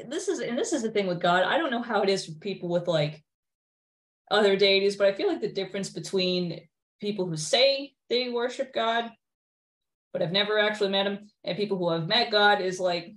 this 0.08 0.28
is 0.28 0.40
and 0.40 0.56
this 0.56 0.72
is 0.72 0.80
the 0.80 0.90
thing 0.90 1.06
with 1.06 1.20
God. 1.20 1.42
I 1.44 1.58
don't 1.58 1.70
know 1.70 1.82
how 1.82 2.00
it 2.00 2.08
is 2.08 2.24
for 2.24 2.32
people 2.40 2.70
with 2.70 2.88
like 2.88 3.22
other 4.32 4.56
deities, 4.56 4.96
but 4.96 5.06
I 5.06 5.12
feel 5.12 5.28
like 5.28 5.40
the 5.40 5.52
difference 5.52 5.90
between 5.90 6.60
people 7.00 7.26
who 7.26 7.36
say 7.36 7.92
they 8.08 8.30
worship 8.30 8.74
God, 8.74 9.10
but 10.12 10.22
have 10.22 10.32
never 10.32 10.58
actually 10.58 10.90
met 10.90 11.06
him, 11.06 11.28
and 11.44 11.56
people 11.56 11.78
who 11.78 11.90
have 11.90 12.08
met 12.08 12.32
God 12.32 12.60
is 12.60 12.80
like, 12.80 13.14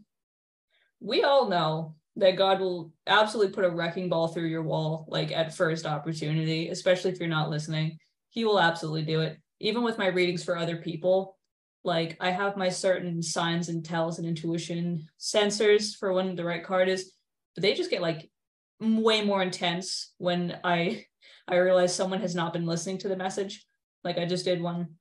we 0.99 1.23
all 1.23 1.47
know 1.47 1.95
that 2.17 2.37
God 2.37 2.59
will 2.59 2.93
absolutely 3.07 3.53
put 3.53 3.65
a 3.65 3.69
wrecking 3.69 4.09
ball 4.09 4.27
through 4.27 4.47
your 4.47 4.63
wall, 4.63 5.05
like 5.09 5.31
at 5.31 5.55
first 5.55 5.85
opportunity, 5.85 6.69
especially 6.69 7.11
if 7.11 7.19
you're 7.19 7.27
not 7.27 7.49
listening. 7.49 7.97
He 8.29 8.45
will 8.45 8.59
absolutely 8.59 9.03
do 9.03 9.21
it. 9.21 9.37
Even 9.59 9.83
with 9.83 9.97
my 9.97 10.07
readings 10.07 10.43
for 10.43 10.57
other 10.57 10.77
people, 10.77 11.37
like 11.83 12.17
I 12.19 12.31
have 12.31 12.57
my 12.57 12.69
certain 12.69 13.21
signs 13.21 13.69
and 13.69 13.85
tells 13.85 14.17
and 14.17 14.27
intuition 14.27 15.07
sensors 15.19 15.95
for 15.95 16.13
when 16.13 16.35
the 16.35 16.43
right 16.43 16.63
card 16.63 16.89
is, 16.89 17.11
but 17.53 17.61
they 17.61 17.73
just 17.73 17.89
get 17.89 18.01
like 18.01 18.29
way 18.79 19.23
more 19.23 19.41
intense 19.41 20.13
when 20.17 20.57
I 20.63 21.05
I 21.47 21.57
realize 21.57 21.93
someone 21.95 22.21
has 22.21 22.35
not 22.35 22.53
been 22.53 22.65
listening 22.65 22.97
to 22.99 23.07
the 23.07 23.15
message. 23.15 23.65
Like 24.03 24.17
I 24.17 24.25
just 24.25 24.45
did 24.45 24.61
one 24.61 24.95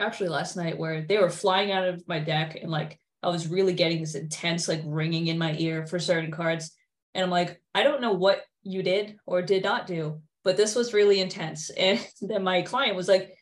actually 0.00 0.28
last 0.28 0.56
night 0.56 0.78
where 0.78 1.02
they 1.02 1.18
were 1.18 1.30
flying 1.30 1.72
out 1.72 1.86
of 1.86 2.06
my 2.08 2.18
deck 2.18 2.56
and 2.60 2.70
like 2.70 2.98
I 3.22 3.28
was 3.28 3.48
really 3.48 3.72
getting 3.72 4.00
this 4.00 4.14
intense 4.14 4.68
like 4.68 4.82
ringing 4.84 5.28
in 5.28 5.38
my 5.38 5.54
ear 5.58 5.86
for 5.86 5.98
certain 5.98 6.30
cards. 6.30 6.72
And 7.14 7.24
I'm 7.24 7.30
like, 7.30 7.60
I 7.74 7.82
don't 7.82 8.02
know 8.02 8.12
what 8.12 8.42
you 8.62 8.82
did 8.82 9.16
or 9.26 9.40
did 9.40 9.64
not 9.64 9.86
do, 9.86 10.20
but 10.42 10.56
this 10.56 10.74
was 10.74 10.94
really 10.94 11.20
intense. 11.20 11.70
And 11.78 12.00
then 12.20 12.42
my 12.42 12.62
client 12.62 12.96
was 12.96 13.08
like, 13.08 13.36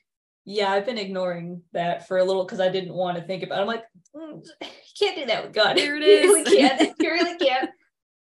Yeah, 0.45 0.71
I've 0.71 0.87
been 0.87 0.99
ignoring 0.99 1.63
that 1.73 2.07
for 2.07 2.19
a 2.19 2.25
little 2.25 2.45
because 2.45 2.61
I 2.61 2.69
didn't 2.69 2.95
want 2.95 3.19
to 3.19 3.25
think 3.25 3.43
about 3.43 3.59
it. 3.59 3.63
I'm 3.63 3.67
like, 3.67 3.85
mm, 4.15 4.45
you 4.63 4.69
can't 4.99 5.17
do 5.17 5.27
that 5.27 5.45
with 5.45 5.53
God. 5.53 5.77
There 5.77 5.97
it 5.97 6.03
is. 6.05 6.25
You 6.25 6.35
really 6.35 6.57
can't. 6.57 6.95
you 6.99 7.11
really 7.11 7.39
can't. 7.39 7.71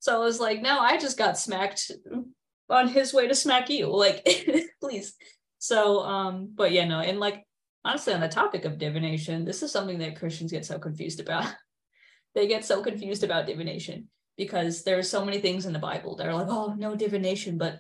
So 0.05 0.13
I 0.13 0.23
was 0.23 0.39
like, 0.39 0.61
no, 0.61 0.77
I 0.77 0.97
just 0.97 1.17
got 1.17 1.35
smacked 1.35 1.89
on 2.69 2.87
his 2.87 3.11
way 3.11 3.27
to 3.27 3.33
smack 3.33 3.71
you. 3.71 3.87
Like, 3.87 4.23
please. 4.79 5.15
So 5.57 6.01
um, 6.01 6.51
but 6.53 6.71
yeah, 6.71 6.85
no, 6.85 6.99
and 6.99 7.19
like 7.19 7.43
honestly, 7.83 8.13
on 8.13 8.21
the 8.21 8.27
topic 8.27 8.65
of 8.65 8.77
divination, 8.77 9.45
this 9.45 9.63
is 9.63 9.71
something 9.71 9.97
that 9.97 10.19
Christians 10.19 10.51
get 10.51 10.63
so 10.63 10.77
confused 10.77 11.19
about. 11.19 11.51
they 12.35 12.45
get 12.45 12.63
so 12.63 12.83
confused 12.83 13.23
about 13.23 13.47
divination 13.47 14.07
because 14.37 14.83
there 14.83 14.99
are 14.99 15.01
so 15.01 15.25
many 15.25 15.39
things 15.39 15.65
in 15.65 15.73
the 15.73 15.79
Bible 15.79 16.15
that 16.17 16.27
are 16.27 16.35
like, 16.35 16.49
oh, 16.49 16.75
no 16.77 16.95
divination. 16.95 17.57
But 17.57 17.79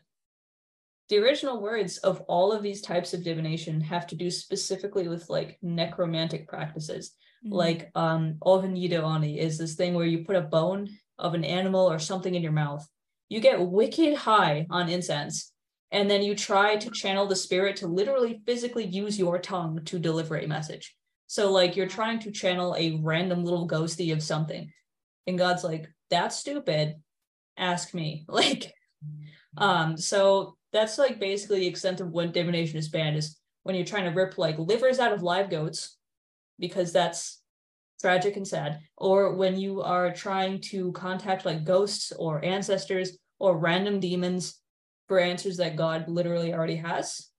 the 1.09 1.19
original 1.19 1.61
words 1.61 1.99
of 1.99 2.21
all 2.21 2.51
of 2.51 2.63
these 2.63 2.81
types 2.81 3.13
of 3.13 3.23
divination 3.23 3.81
have 3.81 4.07
to 4.07 4.15
do 4.15 4.31
specifically 4.31 5.07
with 5.07 5.29
like 5.29 5.59
necromantic 5.61 6.47
practices. 6.47 7.13
Mm-hmm. 7.45 7.53
Like 7.53 7.91
um 7.93 8.37
Ovenyidoani 8.41 9.37
is 9.37 9.59
this 9.59 9.75
thing 9.75 9.93
where 9.93 10.07
you 10.07 10.25
put 10.25 10.37
a 10.37 10.41
bone 10.41 10.89
of 11.17 11.33
an 11.33 11.43
animal 11.43 11.89
or 11.89 11.99
something 11.99 12.35
in 12.35 12.43
your 12.43 12.51
mouth. 12.51 12.87
You 13.29 13.39
get 13.39 13.61
wicked 13.61 14.15
high 14.15 14.67
on 14.69 14.89
incense 14.89 15.51
and 15.91 16.09
then 16.09 16.21
you 16.21 16.35
try 16.35 16.75
to 16.75 16.91
channel 16.91 17.25
the 17.27 17.35
spirit 17.35 17.77
to 17.77 17.87
literally 17.87 18.41
physically 18.45 18.85
use 18.85 19.17
your 19.17 19.39
tongue 19.39 19.83
to 19.85 19.99
deliver 19.99 20.37
a 20.37 20.47
message. 20.47 20.95
So 21.27 21.51
like 21.51 21.75
you're 21.75 21.87
trying 21.87 22.19
to 22.19 22.31
channel 22.31 22.75
a 22.77 22.99
random 23.01 23.43
little 23.43 23.67
ghosty 23.67 24.13
of 24.13 24.21
something. 24.21 24.71
And 25.27 25.37
God's 25.37 25.63
like, 25.63 25.87
that's 26.09 26.35
stupid. 26.35 26.95
Ask 27.57 27.93
me. 27.93 28.25
Like 28.29 28.73
um 29.57 29.95
so 29.95 30.57
that's 30.73 30.97
like 30.97 31.17
basically 31.17 31.59
the 31.59 31.67
extent 31.67 32.01
of 32.01 32.11
when 32.11 32.33
divination 32.33 32.77
is 32.77 32.89
banned 32.89 33.15
is 33.15 33.39
when 33.63 33.75
you're 33.75 33.85
trying 33.85 34.03
to 34.03 34.09
rip 34.09 34.37
like 34.37 34.57
livers 34.59 34.99
out 34.99 35.13
of 35.13 35.23
live 35.23 35.49
goats 35.49 35.97
because 36.59 36.91
that's 36.91 37.41
tragic 38.01 38.35
and 38.35 38.47
sad 38.47 38.79
or 38.97 39.35
when 39.35 39.59
you 39.59 39.81
are 39.81 40.13
trying 40.13 40.59
to 40.59 40.91
contact 40.91 41.45
like 41.45 41.65
ghosts 41.65 42.11
or 42.11 42.43
ancestors 42.43 43.17
or 43.39 43.57
random 43.57 43.99
demons 43.99 44.59
for 45.07 45.19
answers 45.19 45.57
that 45.57 45.75
God 45.75 46.07
literally 46.07 46.53
already 46.53 46.77
has. 46.77 47.29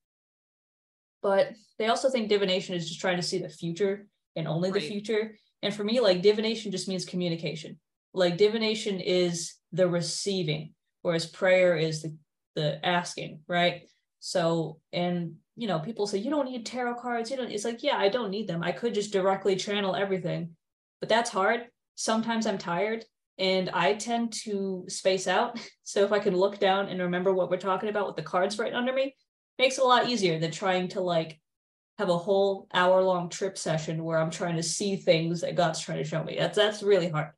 But 1.22 1.52
they 1.78 1.88
also 1.88 2.08
think 2.08 2.28
divination 2.28 2.74
is 2.74 2.88
just 2.88 3.00
trying 3.00 3.16
to 3.16 3.22
see 3.22 3.38
the 3.38 3.48
future 3.48 4.06
and 4.36 4.46
only 4.46 4.70
right. 4.70 4.80
the 4.80 4.88
future. 4.88 5.36
And 5.62 5.74
for 5.74 5.84
me, 5.84 6.00
like 6.00 6.22
divination 6.22 6.70
just 6.70 6.88
means 6.88 7.04
communication. 7.04 7.78
Like 8.14 8.36
divination 8.36 9.00
is 9.00 9.54
the 9.72 9.88
receiving, 9.88 10.74
whereas 11.02 11.26
prayer 11.26 11.76
is 11.76 12.02
the, 12.02 12.16
the 12.54 12.86
asking, 12.86 13.40
right? 13.48 13.82
So, 14.20 14.80
and 14.92 15.36
you 15.56 15.66
know, 15.66 15.78
people 15.78 16.06
say 16.06 16.18
you 16.18 16.30
don't 16.30 16.50
need 16.50 16.66
tarot 16.66 16.96
cards. 16.96 17.30
You 17.30 17.36
don't. 17.36 17.50
It's 17.50 17.64
like, 17.64 17.82
yeah, 17.82 17.96
I 17.96 18.08
don't 18.08 18.30
need 18.30 18.46
them. 18.46 18.62
I 18.62 18.72
could 18.72 18.94
just 18.94 19.12
directly 19.12 19.56
channel 19.56 19.96
everything, 19.96 20.50
but 21.00 21.08
that's 21.08 21.30
hard. 21.30 21.66
Sometimes 21.94 22.46
I'm 22.46 22.58
tired 22.58 23.04
and 23.38 23.70
I 23.70 23.94
tend 23.94 24.32
to 24.44 24.84
space 24.88 25.26
out. 25.26 25.58
So 25.88 26.04
if 26.04 26.10
I 26.10 26.18
can 26.18 26.36
look 26.36 26.58
down 26.58 26.88
and 26.88 27.00
remember 27.00 27.32
what 27.32 27.48
we're 27.48 27.58
talking 27.58 27.88
about 27.88 28.08
with 28.08 28.16
the 28.16 28.22
cards 28.22 28.58
right 28.58 28.74
under 28.74 28.92
me, 28.92 29.14
makes 29.56 29.78
it 29.78 29.84
a 29.84 29.86
lot 29.86 30.08
easier 30.08 30.40
than 30.40 30.50
trying 30.50 30.88
to 30.88 31.00
like 31.00 31.40
have 31.98 32.08
a 32.08 32.18
whole 32.18 32.66
hour 32.74 33.00
long 33.02 33.28
trip 33.28 33.56
session 33.56 34.02
where 34.02 34.18
I'm 34.18 34.32
trying 34.32 34.56
to 34.56 34.64
see 34.64 34.96
things 34.96 35.42
that 35.42 35.54
God's 35.54 35.80
trying 35.80 35.98
to 35.98 36.04
show 36.04 36.24
me. 36.24 36.36
That's 36.36 36.56
that's 36.56 36.82
really 36.82 37.08
hard. 37.08 37.28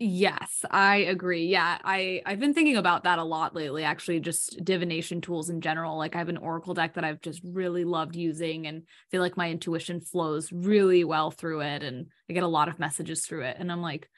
Yes, 0.00 0.64
I 0.70 0.96
agree. 0.96 1.46
Yeah, 1.46 1.78
I 1.84 2.20
I've 2.26 2.40
been 2.40 2.52
thinking 2.52 2.76
about 2.76 3.04
that 3.04 3.20
a 3.20 3.24
lot 3.24 3.54
lately 3.54 3.84
actually 3.84 4.18
just 4.18 4.62
divination 4.64 5.20
tools 5.20 5.50
in 5.50 5.60
general. 5.60 5.96
Like 5.96 6.16
I 6.16 6.18
have 6.18 6.28
an 6.28 6.36
oracle 6.36 6.74
deck 6.74 6.94
that 6.94 7.04
I've 7.04 7.20
just 7.20 7.40
really 7.44 7.84
loved 7.84 8.16
using 8.16 8.66
and 8.66 8.82
feel 9.12 9.20
like 9.22 9.36
my 9.36 9.50
intuition 9.50 10.00
flows 10.00 10.52
really 10.52 11.04
well 11.04 11.30
through 11.30 11.60
it 11.60 11.84
and 11.84 12.06
I 12.28 12.32
get 12.32 12.42
a 12.42 12.48
lot 12.48 12.68
of 12.68 12.80
messages 12.80 13.24
through 13.24 13.42
it 13.44 13.56
and 13.58 13.70
I'm 13.70 13.82
like 13.82 14.08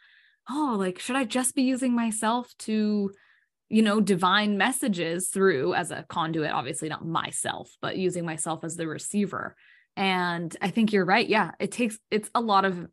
oh, 0.50 0.76
like, 0.78 0.98
should 0.98 1.16
I 1.16 1.24
just 1.24 1.54
be 1.54 1.62
using 1.62 1.94
myself 1.94 2.52
to, 2.60 3.12
you 3.68 3.82
know, 3.82 4.00
divine 4.00 4.56
messages 4.58 5.28
through 5.28 5.74
as 5.74 5.90
a 5.90 6.04
conduit? 6.08 6.52
Obviously, 6.52 6.88
not 6.88 7.06
myself, 7.06 7.70
but 7.82 7.96
using 7.96 8.24
myself 8.24 8.64
as 8.64 8.76
the 8.76 8.86
receiver. 8.86 9.56
And 9.96 10.56
I 10.62 10.70
think 10.70 10.92
you're 10.92 11.04
right. 11.04 11.28
Yeah, 11.28 11.52
it 11.58 11.72
takes, 11.72 11.98
it's 12.10 12.30
a 12.34 12.40
lot 12.40 12.64
of, 12.64 12.86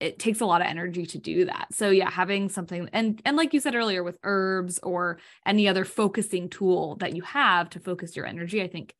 it 0.00 0.18
takes 0.18 0.40
a 0.40 0.46
lot 0.46 0.60
of 0.60 0.68
energy 0.68 1.06
to 1.06 1.18
do 1.18 1.46
that. 1.46 1.68
So 1.72 1.90
yeah, 1.90 2.10
having 2.10 2.48
something 2.48 2.88
and 2.92 3.20
and 3.24 3.36
like 3.36 3.52
you 3.52 3.60
said 3.60 3.74
earlier 3.74 4.02
with 4.02 4.18
herbs 4.22 4.78
or 4.82 5.18
any 5.44 5.68
other 5.68 5.84
focusing 5.84 6.48
tool 6.48 6.96
that 6.96 7.16
you 7.16 7.22
have 7.22 7.70
to 7.70 7.80
focus 7.80 8.16
your 8.16 8.26
energy, 8.26 8.62
I 8.62 8.68
think 8.68 8.94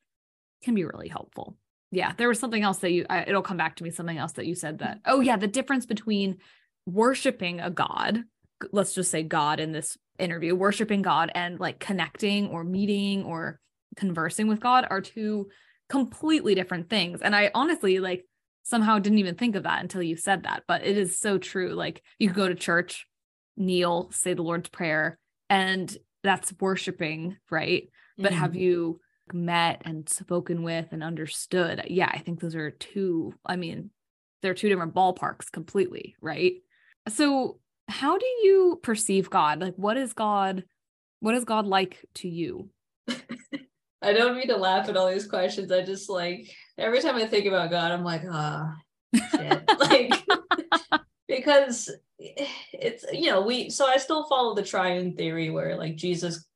can 0.63 0.75
be 0.75 0.85
really 0.85 1.09
helpful. 1.09 1.57
Yeah, 1.91 2.13
there 2.17 2.29
was 2.29 2.39
something 2.39 2.63
else 2.63 2.79
that 2.79 2.91
you 2.91 3.07
I, 3.09 3.23
it'll 3.23 3.43
come 3.43 3.57
back 3.57 3.77
to 3.77 3.85
me 3.85 3.91
something 3.91 4.19
else 4.19 4.33
that 4.33 4.47
you 4.47 4.55
said 4.55 4.81
that 4.81 5.01
oh 5.07 5.21
yeah, 5.21 5.37
the 5.37 5.47
difference 5.47 5.87
between 5.87 6.39
worshiping 6.87 7.61
a 7.61 7.71
god 7.71 8.25
let's 8.73 8.95
just 8.95 9.11
say 9.11 9.23
god 9.23 9.61
in 9.61 9.73
this 9.73 9.97
interview 10.19 10.55
worshiping 10.55 11.03
god 11.03 11.31
and 11.35 11.61
like 11.61 11.79
connecting 11.79 12.49
or 12.49 12.65
meeting 12.65 13.25
or 13.25 13.61
conversing 13.97 14.49
with 14.49 14.59
god 14.59 14.87
are 14.89 15.01
two 15.01 15.49
completely 15.89 16.55
different 16.55 16.89
things 16.89 17.21
and 17.21 17.37
i 17.37 17.51
honestly 17.55 17.99
like 17.99 18.25
somehow 18.69 18.99
didn't 18.99 19.19
even 19.19 19.35
think 19.35 19.57
of 19.57 19.65
that 19.65 19.83
until 19.83 20.03
you 20.03 20.17
said 20.17 20.45
that 20.45 20.63
but 20.67 20.85
it 20.85 20.97
is 20.97 21.19
so 21.19 21.39
true 21.39 21.75
like 21.75 22.03
you 22.19 22.31
go 22.31 22.49
to 22.49 22.55
church 22.55 23.07
kneel 23.57 24.09
say 24.13 24.35
the 24.35 24.43
lord's 24.43 24.69
prayer 24.69 25.19
and 25.51 25.97
that's 26.23 26.53
worshiping 26.61 27.37
right 27.51 27.85
mm-hmm. 27.85 28.23
but 28.23 28.33
have 28.33 28.51
mm-hmm. 28.51 28.61
you 28.61 29.01
met 29.33 29.83
and 29.85 30.09
spoken 30.09 30.63
with 30.63 30.87
and 30.93 31.03
understood 31.03 31.83
yeah 31.89 32.11
i 32.13 32.19
think 32.19 32.41
those 32.41 32.55
are 32.55 32.71
two 32.71 33.35
i 33.45 33.57
mean 33.57 33.91
they're 34.41 34.55
two 34.55 34.69
different 34.69 34.95
ballparks 34.95 35.51
completely 35.51 36.15
right 36.21 36.55
so, 37.09 37.59
how 37.89 38.19
do 38.19 38.27
you 38.27 38.81
perceive 38.83 39.31
God? 39.31 39.61
Like, 39.61 39.75
what 39.77 39.97
is 39.97 40.13
God? 40.13 40.65
What 41.21 41.35
is 41.35 41.45
God 41.45 41.67
like 41.67 42.05
to 42.17 42.29
you? 42.29 42.71
I 44.03 44.13
don't 44.13 44.37
mean 44.37 44.49
to 44.49 44.57
laugh 44.57 44.89
at 44.89 44.97
all 44.97 45.11
these 45.11 45.27
questions. 45.27 45.73
I 45.73 45.83
just 45.83 46.09
like 46.09 46.55
every 46.79 47.01
time 47.01 47.17
I 47.17 47.27
think 47.27 47.47
about 47.47 47.71
God, 47.71 47.91
I'm 47.91 48.05
like, 48.05 48.23
ah, 48.31 48.75
shit. 49.33 49.71
like, 49.79 50.25
because 51.27 51.91
it's, 52.19 53.05
you 53.13 53.31
know, 53.31 53.43
we, 53.43 53.71
so 53.71 53.87
I 53.87 53.97
still 53.97 54.27
follow 54.29 54.55
the 54.55 54.63
triune 54.63 55.15
theory 55.15 55.51
where 55.51 55.77
like 55.77 55.97
Jesus 55.97 56.47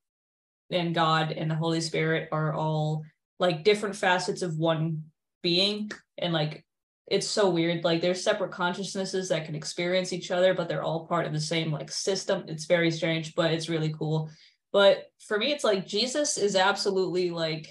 and 0.71 0.95
God 0.95 1.33
and 1.33 1.51
the 1.51 1.55
Holy 1.55 1.81
Spirit 1.81 2.29
are 2.33 2.55
all 2.55 3.03
like 3.39 3.65
different 3.65 3.97
facets 3.97 4.43
of 4.43 4.57
one 4.57 5.03
being. 5.43 5.91
And 6.19 6.33
like 6.33 6.65
it's 7.09 7.27
so 7.27 7.51
weird. 7.51 7.85
Like 7.85 8.01
there's 8.01 8.23
separate 8.23 8.53
consciousnesses 8.53 9.29
that 9.29 9.45
can 9.45 9.55
experience 9.55 10.13
each 10.13 10.31
other, 10.31 10.55
but 10.55 10.69
they're 10.69 10.83
all 10.83 11.07
part 11.07 11.27
of 11.27 11.33
the 11.33 11.41
same 11.41 11.71
like 11.71 11.91
system. 11.91 12.45
It's 12.49 12.67
very 12.67 12.91
strange, 12.91 13.35
but 13.35 13.53
it's 13.53 13.69
really 13.69 13.93
cool. 13.99 14.31
But 14.73 15.05
for 15.27 15.39
me, 15.39 15.53
it's 15.53 15.65
like 15.65 15.87
Jesus 15.87 16.39
is 16.39 16.57
absolutely 16.57 17.31
like 17.31 17.69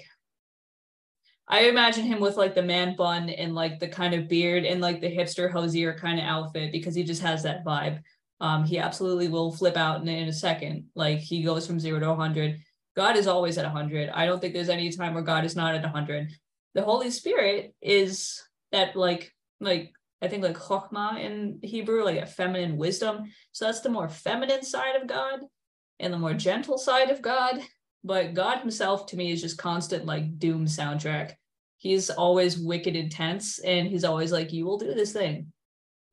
I 1.48 1.64
imagine 1.64 2.04
him 2.04 2.20
with 2.20 2.36
like 2.36 2.54
the 2.54 2.62
man 2.62 2.96
bun 2.96 3.28
and 3.28 3.54
like 3.54 3.80
the 3.80 3.88
kind 3.88 4.14
of 4.14 4.28
beard 4.28 4.64
and 4.64 4.80
like 4.80 5.00
the 5.00 5.14
hipster 5.14 5.50
Hozier 5.50 5.94
kind 5.94 6.18
of 6.18 6.24
outfit 6.24 6.72
because 6.72 6.94
he 6.94 7.02
just 7.02 7.22
has 7.22 7.42
that 7.42 7.64
vibe. 7.64 8.00
Um, 8.40 8.64
he 8.64 8.78
absolutely 8.78 9.28
will 9.28 9.52
flip 9.52 9.76
out 9.76 10.00
in, 10.00 10.08
in 10.08 10.28
a 10.28 10.32
second. 10.32 10.86
Like 10.94 11.18
he 11.18 11.42
goes 11.42 11.66
from 11.66 11.80
zero 11.80 12.00
to 12.00 12.08
100. 12.08 12.58
God 12.94 13.16
is 13.16 13.26
always 13.26 13.58
at 13.58 13.64
100. 13.64 14.10
I 14.10 14.26
don't 14.26 14.40
think 14.40 14.54
there's 14.54 14.68
any 14.68 14.90
time 14.90 15.14
where 15.14 15.22
God 15.22 15.44
is 15.44 15.56
not 15.56 15.74
at 15.74 15.82
100. 15.82 16.30
The 16.74 16.82
Holy 16.82 17.10
Spirit 17.10 17.74
is 17.80 18.42
that 18.70 18.96
like 18.96 19.32
like 19.60 19.92
I 20.22 20.28
think 20.28 20.42
like 20.42 20.56
chokhmah 20.56 21.20
in 21.20 21.58
Hebrew, 21.62 22.04
like 22.04 22.20
a 22.20 22.26
feminine 22.26 22.76
wisdom. 22.76 23.24
So 23.50 23.66
that's 23.66 23.80
the 23.80 23.90
more 23.90 24.08
feminine 24.08 24.62
side 24.62 24.96
of 24.96 25.08
God 25.08 25.40
and 25.98 26.12
the 26.12 26.18
more 26.18 26.34
gentle 26.34 26.78
side 26.78 27.10
of 27.10 27.20
God. 27.20 27.60
But 28.04 28.34
God 28.34 28.58
himself 28.58 29.06
to 29.06 29.16
me 29.16 29.30
is 29.30 29.40
just 29.40 29.58
constant 29.58 30.06
like 30.06 30.38
doom 30.38 30.66
soundtrack. 30.66 31.34
He's 31.78 32.10
always 32.10 32.58
wicked 32.58 32.96
intense 32.96 33.58
and 33.58 33.88
he's 33.88 34.04
always 34.04 34.32
like, 34.32 34.52
you 34.52 34.64
will 34.64 34.78
do 34.78 34.94
this 34.94 35.12
thing 35.12 35.52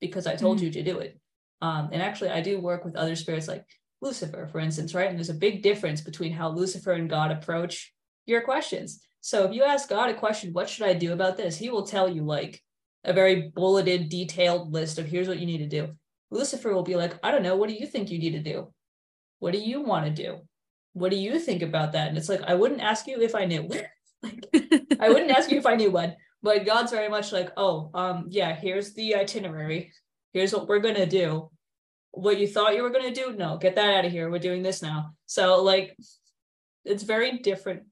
because 0.01 0.27
I 0.27 0.35
told 0.35 0.59
mm. 0.59 0.63
you 0.63 0.71
to 0.71 0.83
do 0.83 0.99
it. 0.99 1.19
Um, 1.61 1.89
and 1.91 2.01
actually 2.01 2.29
I 2.29 2.41
do 2.41 2.59
work 2.59 2.85
with 2.85 2.95
other 2.95 3.15
spirits 3.15 3.47
like 3.47 3.65
Lucifer, 4.01 4.47
for 4.47 4.59
instance, 4.59 4.93
right? 4.93 5.09
And 5.09 5.17
there's 5.17 5.29
a 5.29 5.35
big 5.35 5.61
difference 5.61 6.01
between 6.01 6.31
how 6.31 6.49
Lucifer 6.49 6.93
and 6.93 7.09
God 7.09 7.31
approach 7.31 7.93
your 8.25 8.41
questions. 8.41 9.01
So 9.21 9.45
if 9.45 9.53
you 9.53 9.63
ask 9.63 9.89
God 9.89 10.09
a 10.09 10.13
question, 10.13 10.53
what 10.53 10.69
should 10.69 10.87
I 10.87 10.93
do 10.93 11.11
about 11.11 11.37
this? 11.37 11.57
He 11.57 11.69
will 11.69 11.85
tell 11.85 12.07
you 12.07 12.23
like 12.23 12.61
a 13.03 13.13
very 13.13 13.51
bulleted, 13.53 14.09
detailed 14.09 14.71
list 14.71 14.97
of 14.97 15.05
here's 15.05 15.27
what 15.27 15.39
you 15.39 15.45
need 15.45 15.57
to 15.59 15.67
do. 15.67 15.93
Lucifer 16.31 16.73
will 16.73 16.83
be 16.83 16.95
like, 16.95 17.19
I 17.23 17.31
don't 17.31 17.43
know, 17.43 17.55
what 17.55 17.69
do 17.69 17.75
you 17.75 17.87
think 17.87 18.09
you 18.09 18.19
need 18.19 18.31
to 18.31 18.39
do? 18.39 18.71
What 19.39 19.53
do 19.53 19.59
you 19.59 19.81
want 19.81 20.05
to 20.05 20.23
do? 20.23 20.41
What 20.93 21.11
do 21.11 21.17
you 21.17 21.39
think 21.39 21.61
about 21.61 21.93
that? 21.93 22.09
And 22.09 22.17
it's 22.17 22.29
like, 22.29 22.41
I 22.43 22.55
wouldn't 22.55 22.81
ask 22.81 23.07
you 23.07 23.21
if 23.21 23.35
I 23.35 23.45
knew. 23.45 23.69
like, 24.23 24.45
I 24.99 25.09
wouldn't 25.09 25.31
ask 25.31 25.51
you 25.51 25.57
if 25.57 25.65
I 25.65 25.75
knew 25.75 25.91
what, 25.91 26.17
but 26.41 26.65
God's 26.65 26.91
very 26.91 27.09
much 27.09 27.31
like, 27.31 27.51
oh, 27.57 27.89
um, 27.93 28.25
yeah, 28.29 28.55
here's 28.55 28.93
the 28.93 29.15
itinerary. 29.15 29.91
Here's 30.33 30.53
what 30.53 30.67
we're 30.67 30.79
gonna 30.79 31.05
do. 31.05 31.49
What 32.11 32.39
you 32.39 32.47
thought 32.47 32.75
you 32.75 32.83
were 32.83 32.89
gonna 32.91 33.13
do? 33.13 33.33
No, 33.33 33.57
get 33.57 33.75
that 33.75 33.95
out 33.95 34.05
of 34.05 34.11
here. 34.11 34.29
We're 34.29 34.39
doing 34.39 34.63
this 34.63 34.81
now. 34.81 35.13
So 35.25 35.63
like 35.63 35.97
it's 36.85 37.03
very 37.03 37.39
different, 37.39 37.83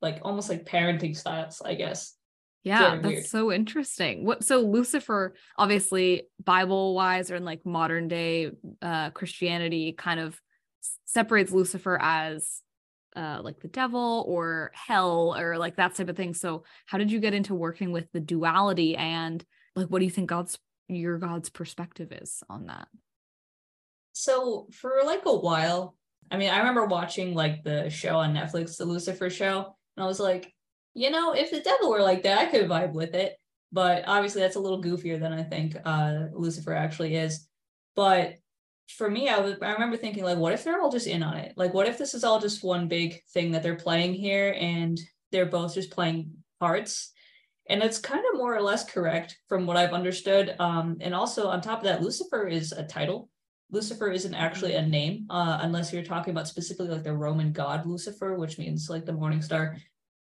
like 0.00 0.20
almost 0.22 0.48
like 0.48 0.64
parenting 0.64 1.16
styles, 1.16 1.60
I 1.64 1.74
guess. 1.74 2.14
Yeah, 2.62 2.96
that's 2.96 3.06
weird. 3.06 3.26
so 3.26 3.52
interesting. 3.52 4.24
What 4.24 4.44
so 4.44 4.60
Lucifer, 4.60 5.34
obviously, 5.58 6.22
Bible 6.42 6.94
wise 6.94 7.30
or 7.30 7.36
in 7.36 7.44
like 7.44 7.66
modern 7.66 8.08
day 8.08 8.52
uh 8.80 9.10
Christianity, 9.10 9.92
kind 9.92 10.20
of 10.20 10.40
separates 11.04 11.52
Lucifer 11.52 11.98
as 12.00 12.60
uh 13.16 13.40
like 13.42 13.60
the 13.60 13.68
devil 13.68 14.24
or 14.26 14.72
hell 14.74 15.36
or 15.36 15.56
like 15.56 15.76
that 15.76 15.94
type 15.94 16.08
of 16.08 16.16
thing. 16.16 16.34
So 16.34 16.64
how 16.86 16.98
did 16.98 17.10
you 17.10 17.20
get 17.20 17.34
into 17.34 17.54
working 17.54 17.92
with 17.92 18.10
the 18.12 18.20
duality 18.20 18.96
and 18.96 19.44
like 19.76 19.88
what 19.88 20.00
do 20.00 20.04
you 20.04 20.10
think 20.10 20.28
God's 20.28 20.58
your 20.88 21.18
God's 21.18 21.48
perspective 21.48 22.12
is 22.12 22.42
on 22.48 22.66
that? 22.66 22.88
So 24.12 24.68
for 24.72 25.00
like 25.04 25.22
a 25.26 25.36
while, 25.36 25.96
I 26.30 26.36
mean, 26.36 26.50
I 26.50 26.58
remember 26.58 26.86
watching 26.86 27.34
like 27.34 27.64
the 27.64 27.90
show 27.90 28.16
on 28.16 28.34
Netflix, 28.34 28.76
the 28.76 28.84
Lucifer 28.84 29.28
show, 29.30 29.76
and 29.96 30.04
I 30.04 30.06
was 30.06 30.20
like, 30.20 30.52
you 30.94 31.10
know, 31.10 31.32
if 31.32 31.50
the 31.50 31.60
devil 31.60 31.90
were 31.90 32.02
like 32.02 32.22
that, 32.22 32.38
I 32.38 32.46
could 32.46 32.68
vibe 32.68 32.92
with 32.92 33.14
it. 33.14 33.36
But 33.72 34.04
obviously, 34.06 34.40
that's 34.40 34.56
a 34.56 34.60
little 34.60 34.82
goofier 34.82 35.18
than 35.18 35.32
I 35.32 35.42
think 35.42 35.76
uh, 35.84 36.26
Lucifer 36.32 36.72
actually 36.72 37.16
is. 37.16 37.48
But 37.96 38.34
for 38.88 39.10
me, 39.10 39.28
I 39.28 39.38
was 39.38 39.56
I 39.62 39.72
remember 39.72 39.96
thinking 39.96 40.24
like, 40.24 40.38
what 40.38 40.52
if 40.52 40.64
they're 40.64 40.80
all 40.80 40.90
just 40.90 41.06
in 41.06 41.22
on 41.22 41.36
it? 41.36 41.54
Like, 41.56 41.74
what 41.74 41.88
if 41.88 41.98
this 41.98 42.14
is 42.14 42.24
all 42.24 42.40
just 42.40 42.64
one 42.64 42.88
big 42.88 43.22
thing 43.32 43.52
that 43.52 43.62
they're 43.62 43.76
playing 43.76 44.14
here, 44.14 44.54
and 44.58 44.98
they're 45.32 45.46
both 45.46 45.74
just 45.74 45.90
playing 45.90 46.32
parts? 46.60 47.12
And 47.68 47.82
it's 47.82 47.98
kind 47.98 48.22
of 48.30 48.38
more 48.38 48.54
or 48.54 48.60
less 48.60 48.84
correct 48.84 49.38
from 49.48 49.66
what 49.66 49.78
I've 49.78 49.94
understood. 49.94 50.54
Um, 50.58 50.98
and 51.00 51.14
also 51.14 51.48
on 51.48 51.62
top 51.62 51.78
of 51.78 51.84
that, 51.84 52.02
Lucifer 52.02 52.46
is 52.46 52.72
a 52.72 52.84
title. 52.84 53.30
Lucifer 53.70 54.10
isn't 54.10 54.34
actually 54.34 54.74
a 54.74 54.86
name, 54.86 55.26
uh, 55.30 55.58
unless 55.62 55.92
you're 55.92 56.04
talking 56.04 56.32
about 56.32 56.46
specifically 56.46 56.88
like 56.88 57.02
the 57.02 57.12
Roman 57.12 57.52
god 57.52 57.86
Lucifer, 57.86 58.34
which 58.34 58.58
means 58.58 58.90
like 58.90 59.06
the 59.06 59.12
morning 59.12 59.40
star. 59.40 59.76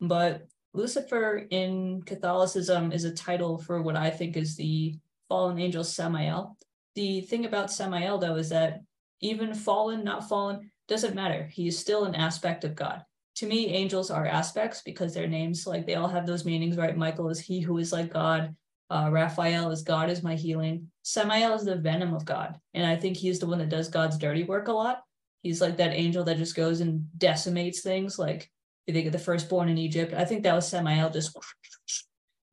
But 0.02 0.48
Lucifer 0.74 1.46
in 1.50 2.02
Catholicism 2.04 2.92
is 2.92 3.04
a 3.04 3.14
title 3.14 3.58
for 3.58 3.82
what 3.82 3.96
I 3.96 4.10
think 4.10 4.36
is 4.36 4.56
the 4.56 4.96
fallen 5.30 5.60
angel 5.60 5.84
Samael. 5.84 6.58
The 6.98 7.22
thing 7.22 7.46
about 7.46 7.70
Samael, 7.70 8.18
though, 8.18 8.38
is 8.38 8.50
that 8.50 8.82
even 9.22 9.54
fallen, 9.54 10.04
not 10.04 10.28
fallen, 10.28 10.72
doesn't 10.88 11.14
matter. 11.14 11.46
He 11.46 11.68
is 11.68 11.78
still 11.78 12.06
an 12.06 12.16
aspect 12.16 12.64
of 12.64 12.76
God. 12.76 13.04
To 13.36 13.46
me, 13.46 13.68
angels 13.68 14.10
are 14.10 14.26
aspects 14.26 14.82
because 14.82 15.14
their 15.14 15.28
names, 15.28 15.68
like 15.68 15.86
they 15.86 15.94
all 15.94 16.08
have 16.08 16.26
those 16.26 16.44
meanings, 16.44 16.76
right? 16.76 16.98
Michael 16.98 17.30
is 17.30 17.40
he 17.40 17.62
who 17.62 17.78
is 17.78 17.94
like 17.94 18.12
God. 18.12 18.56
Uh, 18.90 19.10
Raphael 19.12 19.70
is 19.70 19.84
God 19.84 20.10
is 20.10 20.24
my 20.24 20.34
healing. 20.34 20.90
Samael 21.04 21.54
is 21.54 21.66
the 21.66 21.76
venom 21.76 22.16
of 22.16 22.26
God. 22.26 22.60
And 22.74 22.84
I 22.84 22.96
think 22.96 23.16
he's 23.16 23.38
the 23.38 23.46
one 23.46 23.60
that 23.60 23.70
does 23.70 23.90
God's 23.90 24.18
dirty 24.18 24.44
work 24.44 24.68
a 24.68 24.74
lot. 24.74 25.04
He's 25.44 25.62
like 25.62 25.78
that 25.78 25.94
angel 25.94 26.24
that 26.24 26.38
just 26.38 26.56
goes 26.56 26.82
and 26.82 27.06
decimates 27.16 27.82
things. 27.82 28.18
Like 28.18 28.50
you 28.88 28.94
think 28.96 29.06
of 29.06 29.14
the 29.14 29.20
firstborn 29.20 29.70
in 29.70 29.78
Egypt. 29.78 30.16
I 30.16 30.26
think 30.26 30.42
that 30.44 30.56
was 30.56 30.68
Samael 30.68 31.12
just 31.12 31.38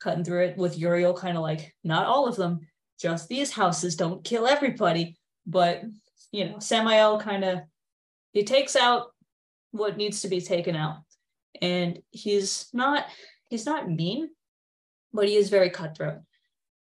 cutting 0.02 0.22
through 0.22 0.48
it 0.48 0.58
with 0.58 0.76
Uriel, 0.76 1.14
kind 1.14 1.38
of 1.38 1.42
like, 1.42 1.74
not 1.82 2.04
all 2.04 2.28
of 2.28 2.36
them, 2.36 2.60
just 3.00 3.28
these 3.28 3.50
houses 3.50 3.96
don't 3.96 4.24
kill 4.24 4.46
everybody. 4.46 5.16
But, 5.46 5.82
you 6.32 6.46
know, 6.46 6.58
Samael 6.58 7.20
kind 7.20 7.44
of, 7.44 7.60
he 8.32 8.44
takes 8.44 8.76
out 8.76 9.08
what 9.70 9.96
needs 9.96 10.22
to 10.22 10.28
be 10.28 10.40
taken 10.40 10.76
out. 10.76 10.98
And 11.60 12.00
he's 12.10 12.68
not, 12.72 13.06
he's 13.48 13.66
not 13.66 13.90
mean, 13.90 14.30
but 15.12 15.28
he 15.28 15.36
is 15.36 15.50
very 15.50 15.70
cutthroat. 15.70 16.18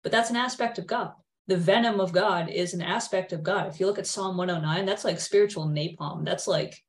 But 0.03 0.13
that's 0.13 0.31
an 0.31 0.37
aspect 0.37 0.79
of 0.79 0.87
God. 0.87 1.13
The 1.47 1.57
venom 1.57 2.01
of 2.01 2.13
God 2.13 2.49
is 2.49 2.75
an 2.75 2.83
aspect 2.83 3.33
of 3.33 3.43
God. 3.43 3.67
If 3.67 3.81
you 3.81 3.87
look 3.87 3.99
at 3.99 4.07
Psalm 4.07 4.37
109, 4.37 4.87
that's 4.87 5.05
like 5.05 5.19
spiritual 5.19 5.67
napalm. 5.67 6.25
That's 6.25 6.47
like 6.47 6.81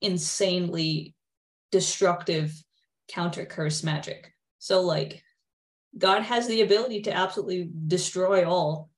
insanely 0.00 1.14
destructive 1.72 2.52
counter 3.08 3.44
curse 3.44 3.82
magic. 3.82 4.32
So 4.58 4.80
like 4.82 5.22
God 5.96 6.22
has 6.22 6.46
the 6.46 6.62
ability 6.62 7.02
to 7.02 7.12
absolutely 7.12 7.70
destroy 7.86 8.48
all. 8.48 8.90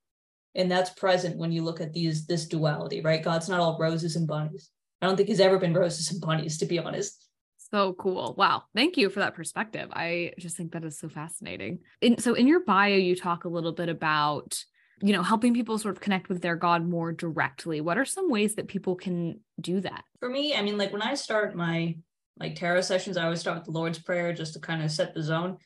And 0.55 0.70
that's 0.70 0.90
present 0.90 1.38
when 1.38 1.50
you 1.50 1.62
look 1.62 1.81
at 1.81 1.92
these 1.92 2.26
this 2.26 2.46
duality, 2.46 3.00
right? 3.00 3.22
God's 3.22 3.48
not 3.48 3.61
all 3.61 3.78
roses 3.78 4.16
and 4.16 4.26
bunnies. 4.26 4.70
I 5.00 5.07
don't 5.07 5.16
think 5.16 5.28
he's 5.28 5.40
ever 5.40 5.59
been 5.59 5.74
roses 5.74 6.11
and 6.12 6.20
bunnies, 6.20 6.59
to 6.59 6.66
be 6.66 6.78
honest. 6.78 7.26
So 7.57 7.94
cool. 7.94 8.35
Wow. 8.37 8.64
Thank 8.74 8.98
you 8.98 9.09
for 9.09 9.20
that 9.20 9.35
perspective. 9.35 9.88
I 9.92 10.33
just 10.38 10.57
think 10.57 10.72
that 10.72 10.85
is 10.85 10.98
so 10.98 11.09
fascinating. 11.09 11.78
In, 12.02 12.18
so 12.18 12.35
in 12.35 12.46
your 12.46 12.61
bio, 12.64 12.96
you 12.96 13.16
talk 13.16 13.46
a 13.46 13.48
little 13.48 13.72
bit 13.72 13.88
about, 13.88 14.62
you 15.00 15.14
know, 15.14 15.22
helping 15.22 15.55
people 15.55 15.78
sort 15.78 15.96
of 15.96 16.02
connect 16.02 16.28
with 16.28 16.42
their 16.42 16.55
God 16.55 16.87
more 16.87 17.12
directly. 17.12 17.81
What 17.81 17.96
are 17.96 18.05
some 18.05 18.31
ways 18.31 18.57
that 18.57 18.68
people 18.68 18.94
can 18.94 19.40
do 19.59 19.81
that? 19.81 20.05
For 20.20 20.28
me, 20.28 20.55
I 20.55 20.61
mean, 20.61 20.76
like 20.76 20.92
when 20.92 21.00
I 21.00 21.14
start 21.14 21.57
my 21.57 21.96
like 22.38 22.57
tarot 22.57 22.83
sessions, 22.83 23.16
I 23.16 23.24
always 23.24 23.40
start 23.40 23.57
with 23.57 23.64
the 23.64 23.72
Lord's 23.72 23.98
Prayer 23.98 24.35
just 24.35 24.52
to 24.52 24.61
kind 24.61 24.83
of 24.83 24.90
set 24.90 25.14
the 25.14 25.22
zone. 25.22 25.57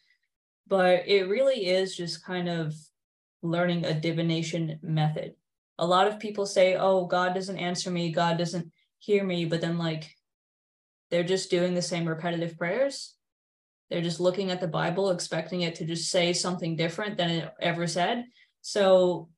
But 0.66 1.07
it 1.07 1.29
really 1.29 1.66
is 1.66 1.96
just 1.96 2.24
kind 2.24 2.48
of 2.48 2.74
learning 3.42 3.85
a 3.85 3.94
divination 3.94 4.79
method. 4.83 5.35
A 5.79 5.87
lot 5.87 6.09
of 6.09 6.18
people 6.18 6.46
say, 6.46 6.76
oh, 6.76 7.07
God 7.07 7.35
doesn't 7.35 7.59
answer 7.59 7.90
me, 7.90 8.11
God 8.11 8.38
doesn't 8.38 8.72
hear 8.98 9.22
me. 9.22 9.44
But 9.44 9.61
then, 9.61 9.79
like, 9.79 10.11
they're 11.11 11.22
just 11.22 11.50
doing 11.50 11.74
the 11.74 11.83
same 11.83 12.07
repetitive 12.07 12.59
prayers. 12.59 13.14
They're 13.90 14.02
just 14.02 14.18
looking 14.18 14.50
at 14.50 14.61
the 14.61 14.66
Bible, 14.66 15.11
expecting 15.11 15.61
it 15.61 15.76
to 15.76 15.85
just 15.85 16.11
say 16.11 16.33
something 16.33 16.74
different 16.74 17.16
than 17.16 17.31
it 17.31 17.52
ever 17.61 17.87
said. 17.87 18.24
So 18.62 19.29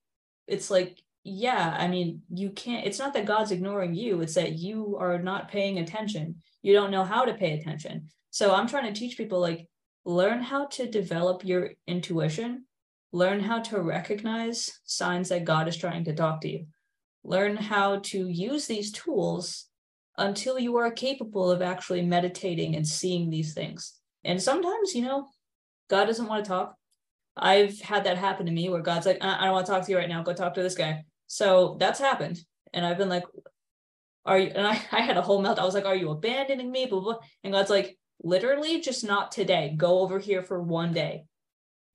it's 0.47 0.71
like, 0.71 1.03
yeah, 1.25 1.77
I 1.79 1.89
mean, 1.89 2.23
you 2.33 2.51
can't, 2.51 2.87
it's 2.87 2.99
not 2.99 3.13
that 3.13 3.27
God's 3.27 3.51
ignoring 3.51 3.95
you, 3.95 4.23
it's 4.23 4.35
that 4.35 4.55
you 4.55 4.97
are 4.99 5.19
not 5.19 5.51
paying 5.51 5.79
attention 5.79 6.37
you 6.63 6.73
don't 6.73 6.91
know 6.91 7.05
how 7.05 7.25
to 7.25 7.35
pay 7.35 7.59
attention. 7.59 8.09
So 8.31 8.55
I'm 8.55 8.69
trying 8.69 8.93
to 8.93 8.99
teach 8.99 9.17
people 9.17 9.41
like 9.41 9.67
learn 10.05 10.41
how 10.41 10.67
to 10.67 10.89
develop 10.89 11.45
your 11.45 11.73
intuition, 11.87 12.65
learn 13.13 13.41
how 13.41 13.61
to 13.61 13.81
recognize 13.81 14.81
signs 14.85 15.29
that 15.29 15.45
God 15.45 15.69
is 15.69 15.77
trying 15.77 16.05
to 16.05 16.15
talk 16.15 16.41
to 16.43 16.49
you, 16.49 16.67
learn 17.25 17.57
how 17.57 17.99
to 18.01 18.29
use 18.29 18.67
these 18.67 18.93
tools 18.93 19.67
until 20.17 20.59
you 20.59 20.77
are 20.77 20.91
capable 20.91 21.51
of 21.51 21.63
actually 21.63 22.03
meditating 22.03 22.75
and 22.75 22.87
seeing 22.87 23.31
these 23.31 23.55
things. 23.55 23.95
And 24.25 24.43
sometimes, 24.43 24.95
you 24.95 25.03
know, 25.03 25.29
God 25.89 26.07
doesn't 26.07 26.27
want 26.27 26.45
to 26.45 26.49
talk. 26.49 26.75
I've 27.37 27.81
had 27.81 28.05
that 28.05 28.19
happen 28.19 28.47
to 28.47 28.53
me 28.53 28.69
where 28.69 28.83
God's 28.83 29.07
like, 29.07 29.19
uh, 29.21 29.37
I 29.39 29.45
don't 29.45 29.55
want 29.55 29.67
to 29.67 29.73
talk 29.73 29.85
to 29.85 29.93
you 29.93 29.99
right 29.99 30.09
now. 30.09 30.23
Go 30.23 30.33
talk 30.33 30.55
to 30.55 30.63
this 30.63 30.75
guy. 30.75 31.05
So 31.29 31.77
that's 31.79 32.01
happened. 32.01 32.41
And 32.73 32.85
I've 32.85 32.99
been 32.99 33.09
like, 33.09 33.25
are 34.29 34.39
you 34.39 34.53
and 34.55 34.67
I, 34.67 34.81
I 34.93 35.01
had 35.01 35.17
a 35.17 35.23
whole 35.23 35.41
melt. 35.41 35.59
I 35.59 35.65
was 35.65 35.75
like, 35.75 35.87
Are 35.87 35.97
you 35.97 36.11
abandoning 36.11 36.71
me? 36.71 36.87
Blah, 36.87 37.01
blah. 37.01 37.19
And 37.43 37.53
God's 37.53 37.71
like, 37.71 37.98
literally 38.23 38.81
just 38.81 39.05
not 39.05 39.33
today. 39.33 39.75
Go 39.77 40.01
over 40.01 40.19
here 40.19 40.43
for 40.43 40.63
one 40.63 40.93
day. 40.93 41.25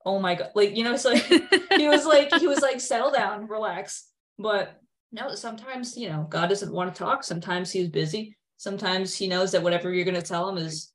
Oh 0.05 0.19
my 0.19 0.35
god. 0.35 0.51
Like, 0.55 0.75
you 0.75 0.83
know, 0.83 0.93
it's 0.93 1.05
like 1.05 1.23
he 1.77 1.87
was 1.87 2.05
like, 2.05 2.33
he 2.35 2.47
was 2.47 2.61
like, 2.61 2.81
settle 2.81 3.11
down, 3.11 3.47
relax. 3.47 4.09
But 4.37 4.79
no, 5.11 5.35
sometimes, 5.35 5.97
you 5.97 6.09
know, 6.09 6.25
God 6.29 6.47
doesn't 6.47 6.73
want 6.73 6.93
to 6.93 6.99
talk. 6.99 7.23
Sometimes 7.23 7.71
he's 7.71 7.89
busy. 7.89 8.35
Sometimes 8.57 9.15
he 9.15 9.27
knows 9.27 9.51
that 9.51 9.63
whatever 9.63 9.91
you're 9.91 10.05
gonna 10.05 10.21
tell 10.21 10.49
him 10.49 10.57
is 10.57 10.91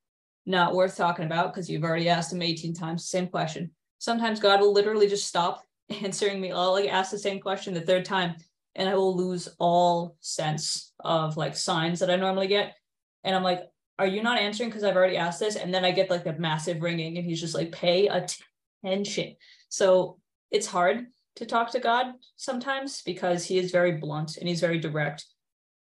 not 0.47 0.75
worth 0.75 0.97
talking 0.97 1.27
about 1.27 1.53
because 1.53 1.69
you've 1.69 1.85
already 1.85 2.09
asked 2.09 2.33
him 2.33 2.43
18 2.43 2.75
times 2.75 3.03
the 3.03 3.09
same 3.09 3.29
question. 3.29 3.71
Sometimes 3.99 4.41
God 4.41 4.61
will 4.61 4.73
literally 4.73 5.09
just 5.09 5.27
stop 5.27 5.63
answering 6.03 6.41
me. 6.41 6.53
I'll 6.53 6.73
like 6.73 6.91
ask 6.91 7.11
the 7.11 7.19
same 7.19 7.41
question 7.41 7.75
the 7.75 7.81
third 7.81 8.05
time 8.05 8.37
and 8.75 8.89
I 8.89 8.95
will 8.95 9.17
lose 9.17 9.49
all 9.59 10.17
sense 10.21 10.93
of 11.01 11.37
like 11.37 11.57
signs 11.57 12.01
that 12.01 12.11
I 12.11 12.17
normally 12.17 12.47
get. 12.47 12.77
And 13.25 13.35
I'm 13.35 13.43
like, 13.43 13.61
are 13.99 14.07
you 14.07 14.23
not 14.23 14.39
answering 14.39 14.69
because 14.69 14.85
I've 14.85 14.97
already 14.97 15.17
asked 15.17 15.41
this? 15.41 15.57
And 15.57 15.75
then 15.75 15.85
I 15.85 15.91
get 15.91 16.11
like 16.11 16.25
the 16.25 16.35
massive 16.35 16.83
ringing 16.83 17.19
and 17.19 17.27
he's 17.27 17.41
just 17.41 17.55
like, 17.55 17.73
pay 17.73 18.09
attention. 18.09 19.37
So 19.69 20.19
it's 20.51 20.67
hard 20.67 21.07
to 21.37 21.47
talk 21.47 21.71
to 21.73 21.81
God 21.81 22.07
sometimes 22.37 23.03
because 23.03 23.45
he 23.45 23.59
is 23.59 23.71
very 23.71 23.93
blunt 23.93 24.37
and 24.37 24.49
he's 24.49 24.61
very 24.61 24.79
direct. 24.79 25.25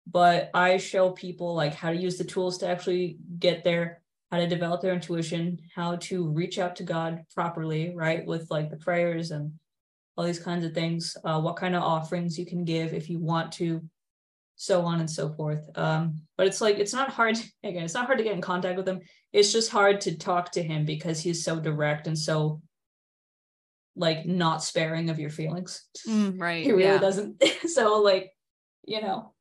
But 0.06 0.50
I 0.54 0.78
show 0.78 1.10
people 1.10 1.54
like 1.54 1.74
how 1.74 1.90
to 1.90 1.96
use 1.96 2.18
the 2.18 2.24
tools 2.24 2.58
to 2.58 2.68
actually 2.68 3.18
get 3.38 3.62
there, 3.62 4.02
how 4.30 4.38
to 4.38 4.46
develop 4.46 4.80
their 4.80 4.94
intuition, 4.94 5.60
how 5.74 5.96
to 5.96 6.28
reach 6.28 6.58
out 6.58 6.76
to 6.76 6.82
God 6.82 7.24
properly, 7.34 7.92
right? 7.94 8.24
With 8.26 8.50
like 8.50 8.70
the 8.70 8.76
prayers 8.76 9.30
and 9.30 9.52
all 10.16 10.24
these 10.24 10.38
kinds 10.40 10.64
of 10.64 10.74
things, 10.74 11.16
uh, 11.24 11.40
what 11.40 11.56
kind 11.56 11.76
of 11.76 11.82
offerings 11.82 12.38
you 12.38 12.46
can 12.46 12.64
give 12.64 12.94
if 12.94 13.08
you 13.08 13.18
want 13.20 13.52
to. 13.52 13.82
So 14.58 14.82
on 14.82 14.98
and 14.98 15.08
so 15.08 15.30
forth. 15.30 15.70
Um, 15.76 16.20
but 16.36 16.48
it's 16.48 16.60
like 16.60 16.78
it's 16.78 16.92
not 16.92 17.10
hard 17.10 17.38
again, 17.64 17.84
it's 17.84 17.94
not 17.94 18.06
hard 18.06 18.18
to 18.18 18.24
get 18.24 18.34
in 18.34 18.42
contact 18.42 18.76
with 18.76 18.86
him. 18.86 19.00
It's 19.32 19.52
just 19.52 19.70
hard 19.70 20.02
to 20.02 20.18
talk 20.18 20.52
to 20.52 20.62
him 20.62 20.84
because 20.84 21.20
he's 21.20 21.42
so 21.42 21.58
direct 21.58 22.06
and 22.06 22.18
so 22.18 22.60
like 23.96 24.26
not 24.26 24.62
sparing 24.62 25.10
of 25.10 25.18
your 25.18 25.30
feelings. 25.30 25.86
Mm, 26.06 26.40
right. 26.40 26.64
He 26.64 26.72
really 26.72 26.84
yeah. 26.84 26.98
doesn't. 26.98 27.42
so 27.66 28.02
like, 28.02 28.32
you 28.84 29.00
know. 29.00 29.32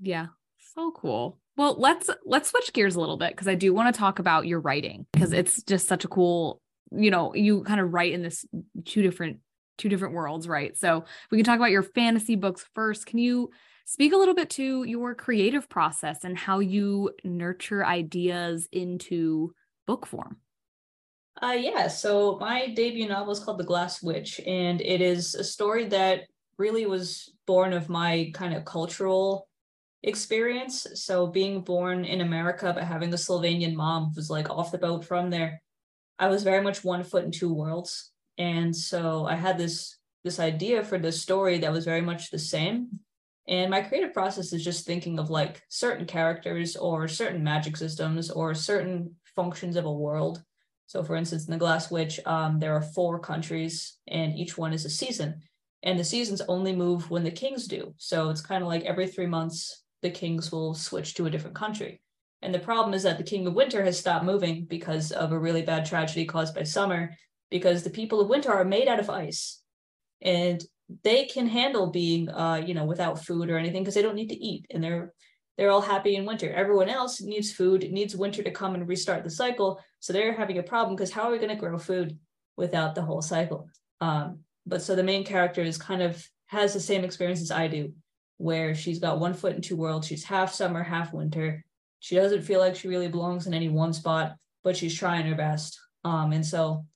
Yeah. 0.00 0.26
So 0.74 0.92
cool. 0.92 1.38
Well, 1.56 1.74
let's 1.78 2.08
let's 2.24 2.50
switch 2.50 2.72
gears 2.72 2.94
a 2.94 3.00
little 3.00 3.16
bit 3.16 3.30
because 3.30 3.48
I 3.48 3.56
do 3.56 3.74
want 3.74 3.92
to 3.92 3.98
talk 3.98 4.18
about 4.18 4.46
your 4.46 4.60
writing 4.60 5.06
because 5.12 5.32
it's 5.32 5.62
just 5.62 5.88
such 5.88 6.04
a 6.04 6.08
cool, 6.08 6.60
you 6.92 7.10
know, 7.10 7.34
you 7.34 7.64
kind 7.64 7.80
of 7.80 7.92
write 7.92 8.12
in 8.12 8.22
this 8.22 8.44
two 8.84 9.02
different 9.02 9.38
two 9.78 9.88
different 9.88 10.14
worlds, 10.14 10.46
right? 10.46 10.76
So 10.76 11.04
we 11.30 11.38
can 11.38 11.44
talk 11.44 11.56
about 11.56 11.70
your 11.70 11.82
fantasy 11.82 12.36
books 12.36 12.66
first. 12.74 13.06
Can 13.06 13.18
you 13.18 13.50
speak 13.88 14.12
a 14.12 14.16
little 14.16 14.34
bit 14.34 14.50
to 14.50 14.84
your 14.84 15.14
creative 15.14 15.66
process 15.66 16.22
and 16.22 16.36
how 16.36 16.58
you 16.58 17.10
nurture 17.24 17.86
ideas 17.86 18.68
into 18.70 19.54
book 19.86 20.04
form? 20.04 20.36
Uh, 21.42 21.56
yeah, 21.58 21.88
so 21.88 22.36
my 22.38 22.66
debut 22.74 23.08
novel 23.08 23.32
is 23.32 23.40
called 23.40 23.56
The 23.56 23.64
Glass 23.64 24.02
Witch, 24.02 24.42
and 24.46 24.82
it 24.82 25.00
is 25.00 25.34
a 25.34 25.42
story 25.42 25.86
that 25.86 26.24
really 26.58 26.84
was 26.84 27.32
born 27.46 27.72
of 27.72 27.88
my 27.88 28.30
kind 28.34 28.52
of 28.52 28.66
cultural 28.66 29.48
experience. 30.02 30.86
So 30.92 31.26
being 31.26 31.62
born 31.62 32.04
in 32.04 32.20
America 32.20 32.72
but 32.74 32.84
having 32.84 33.14
a 33.14 33.16
Slovenian 33.16 33.74
mom 33.74 34.12
was 34.14 34.28
like 34.28 34.50
off 34.50 34.70
the 34.70 34.76
boat 34.76 35.04
from 35.06 35.30
there. 35.30 35.62
I 36.18 36.28
was 36.28 36.42
very 36.42 36.62
much 36.62 36.84
one 36.84 37.04
foot 37.04 37.24
in 37.24 37.30
two 37.30 37.54
worlds. 37.54 38.12
And 38.36 38.76
so 38.76 39.24
I 39.24 39.34
had 39.34 39.56
this 39.56 39.96
this 40.24 40.38
idea 40.38 40.84
for 40.84 40.98
this 40.98 41.22
story 41.22 41.58
that 41.60 41.72
was 41.72 41.84
very 41.86 42.02
much 42.02 42.30
the 42.30 42.38
same. 42.38 43.00
And 43.48 43.70
my 43.70 43.80
creative 43.80 44.12
process 44.12 44.52
is 44.52 44.62
just 44.62 44.86
thinking 44.86 45.18
of 45.18 45.30
like 45.30 45.62
certain 45.70 46.04
characters 46.04 46.76
or 46.76 47.08
certain 47.08 47.42
magic 47.42 47.78
systems 47.78 48.30
or 48.30 48.54
certain 48.54 49.14
functions 49.34 49.76
of 49.76 49.86
a 49.86 49.92
world. 49.92 50.42
So 50.86 51.02
for 51.02 51.16
instance, 51.16 51.46
in 51.46 51.52
the 51.52 51.58
Glass 51.58 51.90
Witch, 51.90 52.20
um, 52.26 52.58
there 52.58 52.74
are 52.74 52.82
four 52.82 53.18
countries 53.18 53.96
and 54.06 54.36
each 54.36 54.58
one 54.58 54.74
is 54.74 54.84
a 54.84 54.90
season. 54.90 55.40
And 55.82 55.98
the 55.98 56.04
seasons 56.04 56.42
only 56.48 56.74
move 56.74 57.10
when 57.10 57.24
the 57.24 57.30
kings 57.30 57.66
do. 57.66 57.94
So 57.96 58.28
it's 58.28 58.40
kind 58.42 58.62
of 58.62 58.68
like 58.68 58.84
every 58.84 59.06
three 59.06 59.26
months, 59.26 59.84
the 60.02 60.10
kings 60.10 60.52
will 60.52 60.74
switch 60.74 61.14
to 61.14 61.26
a 61.26 61.30
different 61.30 61.56
country. 61.56 62.02
And 62.42 62.54
the 62.54 62.58
problem 62.58 62.94
is 62.94 63.02
that 63.04 63.16
the 63.16 63.24
king 63.24 63.46
of 63.46 63.54
winter 63.54 63.82
has 63.82 63.98
stopped 63.98 64.24
moving 64.24 64.64
because 64.64 65.10
of 65.10 65.32
a 65.32 65.38
really 65.38 65.62
bad 65.62 65.86
tragedy 65.86 66.24
caused 66.24 66.54
by 66.54 66.64
summer, 66.64 67.16
because 67.50 67.82
the 67.82 67.90
people 67.90 68.20
of 68.20 68.28
winter 68.28 68.52
are 68.52 68.64
made 68.64 68.88
out 68.88 69.00
of 69.00 69.10
ice. 69.10 69.62
And 70.20 70.62
they 71.04 71.26
can 71.26 71.46
handle 71.46 71.88
being 71.88 72.28
uh, 72.30 72.62
you 72.64 72.74
know, 72.74 72.84
without 72.84 73.24
food 73.24 73.50
or 73.50 73.58
anything 73.58 73.82
because 73.82 73.94
they 73.94 74.02
don't 74.02 74.14
need 74.14 74.30
to 74.30 74.44
eat 74.44 74.66
and 74.70 74.82
they're 74.82 75.12
they're 75.56 75.70
all 75.70 75.80
happy 75.80 76.14
in 76.14 76.24
winter. 76.24 76.52
Everyone 76.52 76.88
else 76.88 77.20
needs 77.20 77.50
food, 77.50 77.82
needs 77.90 78.14
winter 78.14 78.44
to 78.44 78.50
come 78.52 78.76
and 78.76 78.86
restart 78.86 79.24
the 79.24 79.30
cycle. 79.30 79.80
So 79.98 80.12
they're 80.12 80.32
having 80.32 80.58
a 80.58 80.62
problem 80.62 80.94
because 80.94 81.10
how 81.10 81.22
are 81.24 81.32
we 81.32 81.38
going 81.38 81.48
to 81.48 81.56
grow 81.56 81.76
food 81.78 82.16
without 82.56 82.94
the 82.94 83.02
whole 83.02 83.20
cycle? 83.20 83.68
Um, 84.00 84.38
but 84.66 84.82
so 84.82 84.94
the 84.94 85.02
main 85.02 85.24
character 85.24 85.60
is 85.60 85.76
kind 85.76 86.00
of 86.00 86.24
has 86.46 86.74
the 86.74 86.80
same 86.80 87.02
experience 87.02 87.42
as 87.42 87.50
I 87.50 87.66
do, 87.66 87.92
where 88.36 88.72
she's 88.72 89.00
got 89.00 89.18
one 89.18 89.34
foot 89.34 89.56
in 89.56 89.60
two 89.60 89.74
worlds. 89.74 90.06
She's 90.06 90.22
half 90.22 90.52
summer, 90.54 90.84
half 90.84 91.12
winter. 91.12 91.64
She 91.98 92.14
doesn't 92.14 92.42
feel 92.42 92.60
like 92.60 92.76
she 92.76 92.86
really 92.86 93.08
belongs 93.08 93.48
in 93.48 93.52
any 93.52 93.68
one 93.68 93.92
spot, 93.92 94.36
but 94.62 94.76
she's 94.76 94.96
trying 94.96 95.26
her 95.26 95.34
best. 95.34 95.76
Um, 96.04 96.32
and 96.32 96.46
so 96.46 96.86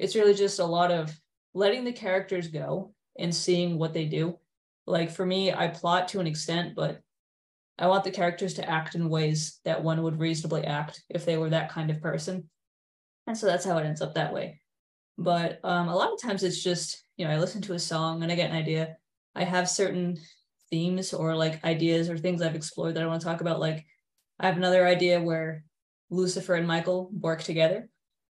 it's 0.00 0.16
really 0.16 0.34
just 0.34 0.58
a 0.58 0.64
lot 0.64 0.90
of 0.90 1.16
letting 1.54 1.84
the 1.84 1.92
characters 1.92 2.48
go 2.48 2.93
and 3.18 3.34
seeing 3.34 3.78
what 3.78 3.94
they 3.94 4.06
do. 4.06 4.38
Like 4.86 5.10
for 5.10 5.24
me, 5.24 5.52
I 5.52 5.68
plot 5.68 6.08
to 6.08 6.20
an 6.20 6.26
extent, 6.26 6.74
but 6.74 7.00
I 7.78 7.86
want 7.88 8.04
the 8.04 8.10
characters 8.10 8.54
to 8.54 8.68
act 8.68 8.94
in 8.94 9.08
ways 9.08 9.60
that 9.64 9.82
one 9.82 10.02
would 10.02 10.20
reasonably 10.20 10.64
act 10.64 11.02
if 11.08 11.24
they 11.24 11.36
were 11.36 11.50
that 11.50 11.70
kind 11.70 11.90
of 11.90 12.00
person. 12.00 12.48
And 13.26 13.36
so 13.36 13.46
that's 13.46 13.64
how 13.64 13.78
it 13.78 13.86
ends 13.86 14.02
up 14.02 14.14
that 14.14 14.32
way. 14.32 14.60
But 15.16 15.60
um, 15.64 15.88
a 15.88 15.96
lot 15.96 16.12
of 16.12 16.20
times 16.20 16.42
it's 16.42 16.62
just, 16.62 17.04
you 17.16 17.26
know, 17.26 17.32
I 17.32 17.38
listen 17.38 17.62
to 17.62 17.74
a 17.74 17.78
song 17.78 18.22
and 18.22 18.30
I 18.30 18.34
get 18.34 18.50
an 18.50 18.56
idea. 18.56 18.96
I 19.34 19.44
have 19.44 19.68
certain 19.68 20.18
themes 20.70 21.12
or 21.12 21.34
like 21.34 21.64
ideas 21.64 22.10
or 22.10 22.18
things 22.18 22.42
I've 22.42 22.54
explored 22.54 22.94
that 22.94 23.02
I 23.02 23.06
want 23.06 23.20
to 23.22 23.26
talk 23.26 23.40
about. 23.40 23.60
Like 23.60 23.84
I 24.38 24.46
have 24.46 24.56
another 24.56 24.86
idea 24.86 25.20
where 25.20 25.64
Lucifer 26.10 26.54
and 26.54 26.66
Michael 26.66 27.10
work 27.12 27.42
together 27.42 27.88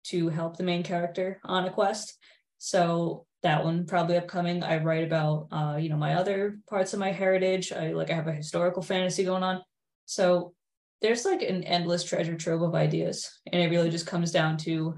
to 0.06 0.30
help 0.30 0.58
the 0.58 0.64
main 0.64 0.84
character 0.84 1.40
on 1.44 1.66
a 1.66 1.72
quest. 1.72 2.18
So 2.58 3.26
that 3.44 3.64
one 3.64 3.86
probably 3.86 4.18
upcoming. 4.18 4.64
I 4.64 4.78
write 4.78 5.04
about 5.04 5.48
uh, 5.52 5.78
you 5.80 5.90
know, 5.90 5.98
my 5.98 6.16
other 6.16 6.60
parts 6.70 6.94
of 6.94 7.00
my 7.00 7.12
heritage. 7.12 7.72
I 7.72 7.92
like 7.92 8.12
I 8.12 8.16
have 8.16 8.28
a 8.28 8.34
historical 8.34 8.82
fantasy 8.82 9.24
going 9.24 9.44
on. 9.44 9.62
So 10.06 10.54
there's 11.02 11.26
like 11.26 11.42
an 11.42 11.64
endless 11.64 12.04
treasure 12.04 12.36
trove 12.36 12.62
of 12.62 12.76
ideas. 12.76 13.40
And 13.52 13.62
it 13.62 13.70
really 13.70 13.90
just 13.90 14.06
comes 14.06 14.32
down 14.32 14.58
to 14.60 14.96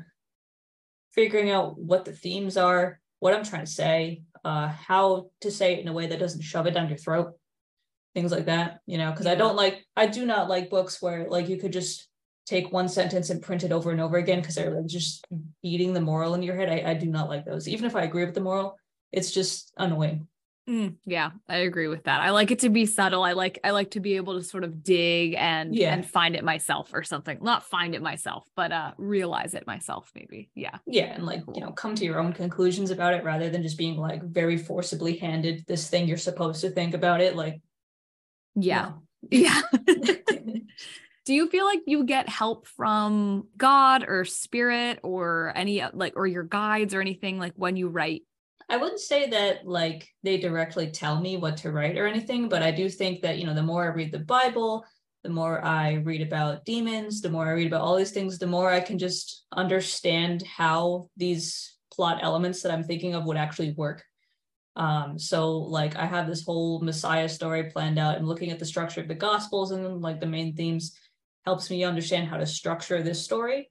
figuring 1.13 1.49
out 1.49 1.79
what 1.79 2.05
the 2.05 2.11
themes 2.11 2.57
are, 2.57 2.99
what 3.19 3.33
I'm 3.33 3.45
trying 3.45 3.65
to 3.65 3.71
say, 3.71 4.23
uh, 4.43 4.67
how 4.67 5.29
to 5.41 5.51
say 5.51 5.73
it 5.73 5.79
in 5.79 5.87
a 5.87 5.93
way 5.93 6.07
that 6.07 6.19
doesn't 6.19 6.41
shove 6.41 6.67
it 6.67 6.71
down 6.71 6.89
your 6.89 6.97
throat, 6.97 7.33
things 8.13 8.31
like 8.31 8.45
that, 8.45 8.79
you 8.85 8.97
know, 8.97 9.11
because. 9.11 9.27
I 9.27 9.35
don't 9.35 9.55
like, 9.55 9.85
I 9.95 10.07
do 10.07 10.25
not 10.25 10.49
like 10.49 10.69
books 10.69 11.01
where 11.01 11.29
like 11.29 11.47
you 11.47 11.57
could 11.57 11.71
just 11.71 12.09
take 12.45 12.71
one 12.71 12.89
sentence 12.89 13.29
and 13.29 13.41
print 13.41 13.63
it 13.63 13.71
over 13.71 13.91
and 13.91 14.01
over 14.01 14.17
again 14.17 14.39
because 14.39 14.55
they're 14.55 14.75
like 14.75 14.85
just 14.85 15.25
beating 15.61 15.93
the 15.93 16.01
moral 16.01 16.33
in 16.33 16.43
your 16.43 16.55
head. 16.55 16.69
I, 16.69 16.91
I 16.91 16.93
do 16.93 17.07
not 17.07 17.29
like 17.29 17.45
those. 17.45 17.67
Even 17.67 17.85
if 17.85 17.95
I 17.95 18.03
agree 18.03 18.25
with 18.25 18.35
the 18.35 18.41
moral, 18.41 18.77
it's 19.11 19.31
just 19.31 19.71
annoying. 19.77 20.27
Mm, 20.69 20.95
yeah, 21.05 21.31
I 21.49 21.57
agree 21.57 21.89
with 21.89 22.05
that. 22.05 22.21
I 22.21 22.29
like 22.29 22.49
it 22.49 22.59
to 22.59 22.69
be 22.69 22.85
subtle. 22.85 23.21
I 23.21 23.33
like 23.33 23.59
I 23.65 23.71
like 23.71 23.91
to 23.91 23.99
be 23.99 24.15
able 24.15 24.39
to 24.39 24.43
sort 24.43 24.63
of 24.63 24.81
dig 24.81 25.35
and 25.37 25.75
yeah. 25.75 25.93
and 25.93 26.05
find 26.05 26.37
it 26.37 26.43
myself 26.43 26.91
or 26.93 27.03
something. 27.03 27.37
Not 27.41 27.65
find 27.65 27.93
it 27.93 28.01
myself, 28.01 28.45
but 28.55 28.71
uh 28.71 28.91
realize 28.97 29.55
it 29.55 29.67
myself 29.67 30.09
maybe. 30.15 30.49
Yeah. 30.55 30.77
Yeah, 30.85 31.15
and 31.15 31.25
like, 31.25 31.45
cool. 31.45 31.55
you 31.55 31.61
know, 31.61 31.71
come 31.71 31.95
to 31.95 32.05
your 32.05 32.17
own 32.17 32.31
conclusions 32.31 32.91
about 32.91 33.13
it 33.13 33.25
rather 33.25 33.49
than 33.49 33.61
just 33.61 33.77
being 33.77 33.97
like 33.97 34.23
very 34.23 34.57
forcibly 34.57 35.17
handed 35.17 35.65
this 35.67 35.89
thing 35.89 36.07
you're 36.07 36.17
supposed 36.17 36.61
to 36.61 36.69
think 36.69 36.93
about 36.93 37.19
it 37.19 37.35
like 37.35 37.61
Yeah. 38.55 38.93
Yeah. 39.29 39.61
do 41.25 41.33
you 41.33 41.49
feel 41.49 41.65
like 41.65 41.81
you 41.85 42.03
get 42.03 42.27
help 42.27 42.67
from 42.67 43.47
god 43.57 44.05
or 44.07 44.25
spirit 44.25 44.99
or 45.03 45.53
any 45.55 45.81
uh, 45.81 45.89
like 45.93 46.13
or 46.15 46.27
your 46.27 46.43
guides 46.43 46.93
or 46.93 47.01
anything 47.01 47.39
like 47.39 47.53
when 47.55 47.75
you 47.75 47.87
write? 47.87 48.23
I 48.69 48.77
wouldn't 48.77 48.99
say 48.99 49.29
that 49.29 49.67
like 49.67 50.07
they 50.23 50.37
directly 50.37 50.89
tell 50.89 51.19
me 51.19 51.37
what 51.37 51.57
to 51.57 51.71
write 51.71 51.97
or 51.97 52.07
anything 52.07 52.49
but 52.49 52.63
i 52.63 52.71
do 52.71 52.89
think 52.89 53.21
that 53.21 53.37
you 53.37 53.45
know 53.45 53.53
the 53.53 53.61
more 53.61 53.83
i 53.83 53.87
read 53.87 54.11
the 54.11 54.19
bible 54.19 54.85
the 55.23 55.29
more 55.29 55.63
i 55.63 55.93
read 55.95 56.21
about 56.21 56.65
demons 56.65 57.21
the 57.21 57.29
more 57.29 57.47
i 57.47 57.51
read 57.51 57.67
about 57.67 57.81
all 57.81 57.95
these 57.95 58.11
things 58.11 58.39
the 58.39 58.47
more 58.47 58.69
i 58.69 58.79
can 58.79 58.97
just 58.97 59.45
understand 59.53 60.43
how 60.43 61.07
these 61.17 61.73
plot 61.93 62.19
elements 62.21 62.61
that 62.61 62.71
i'm 62.71 62.83
thinking 62.83 63.13
of 63.13 63.25
would 63.25 63.37
actually 63.37 63.71
work. 63.73 64.03
Um 64.75 65.19
so 65.19 65.57
like 65.57 65.95
i 65.95 66.05
have 66.05 66.27
this 66.27 66.43
whole 66.43 66.81
messiah 66.81 67.29
story 67.29 67.69
planned 67.69 67.99
out. 67.99 68.17
And 68.17 68.27
looking 68.27 68.49
at 68.51 68.59
the 68.59 68.65
structure 68.65 69.01
of 69.01 69.07
the 69.07 69.15
gospels 69.15 69.71
and 69.71 70.01
like 70.01 70.19
the 70.19 70.25
main 70.25 70.55
themes 70.55 70.97
helps 71.45 71.69
me 71.69 71.83
understand 71.83 72.27
how 72.27 72.37
to 72.37 72.45
structure 72.45 73.01
this 73.01 73.23
story. 73.23 73.69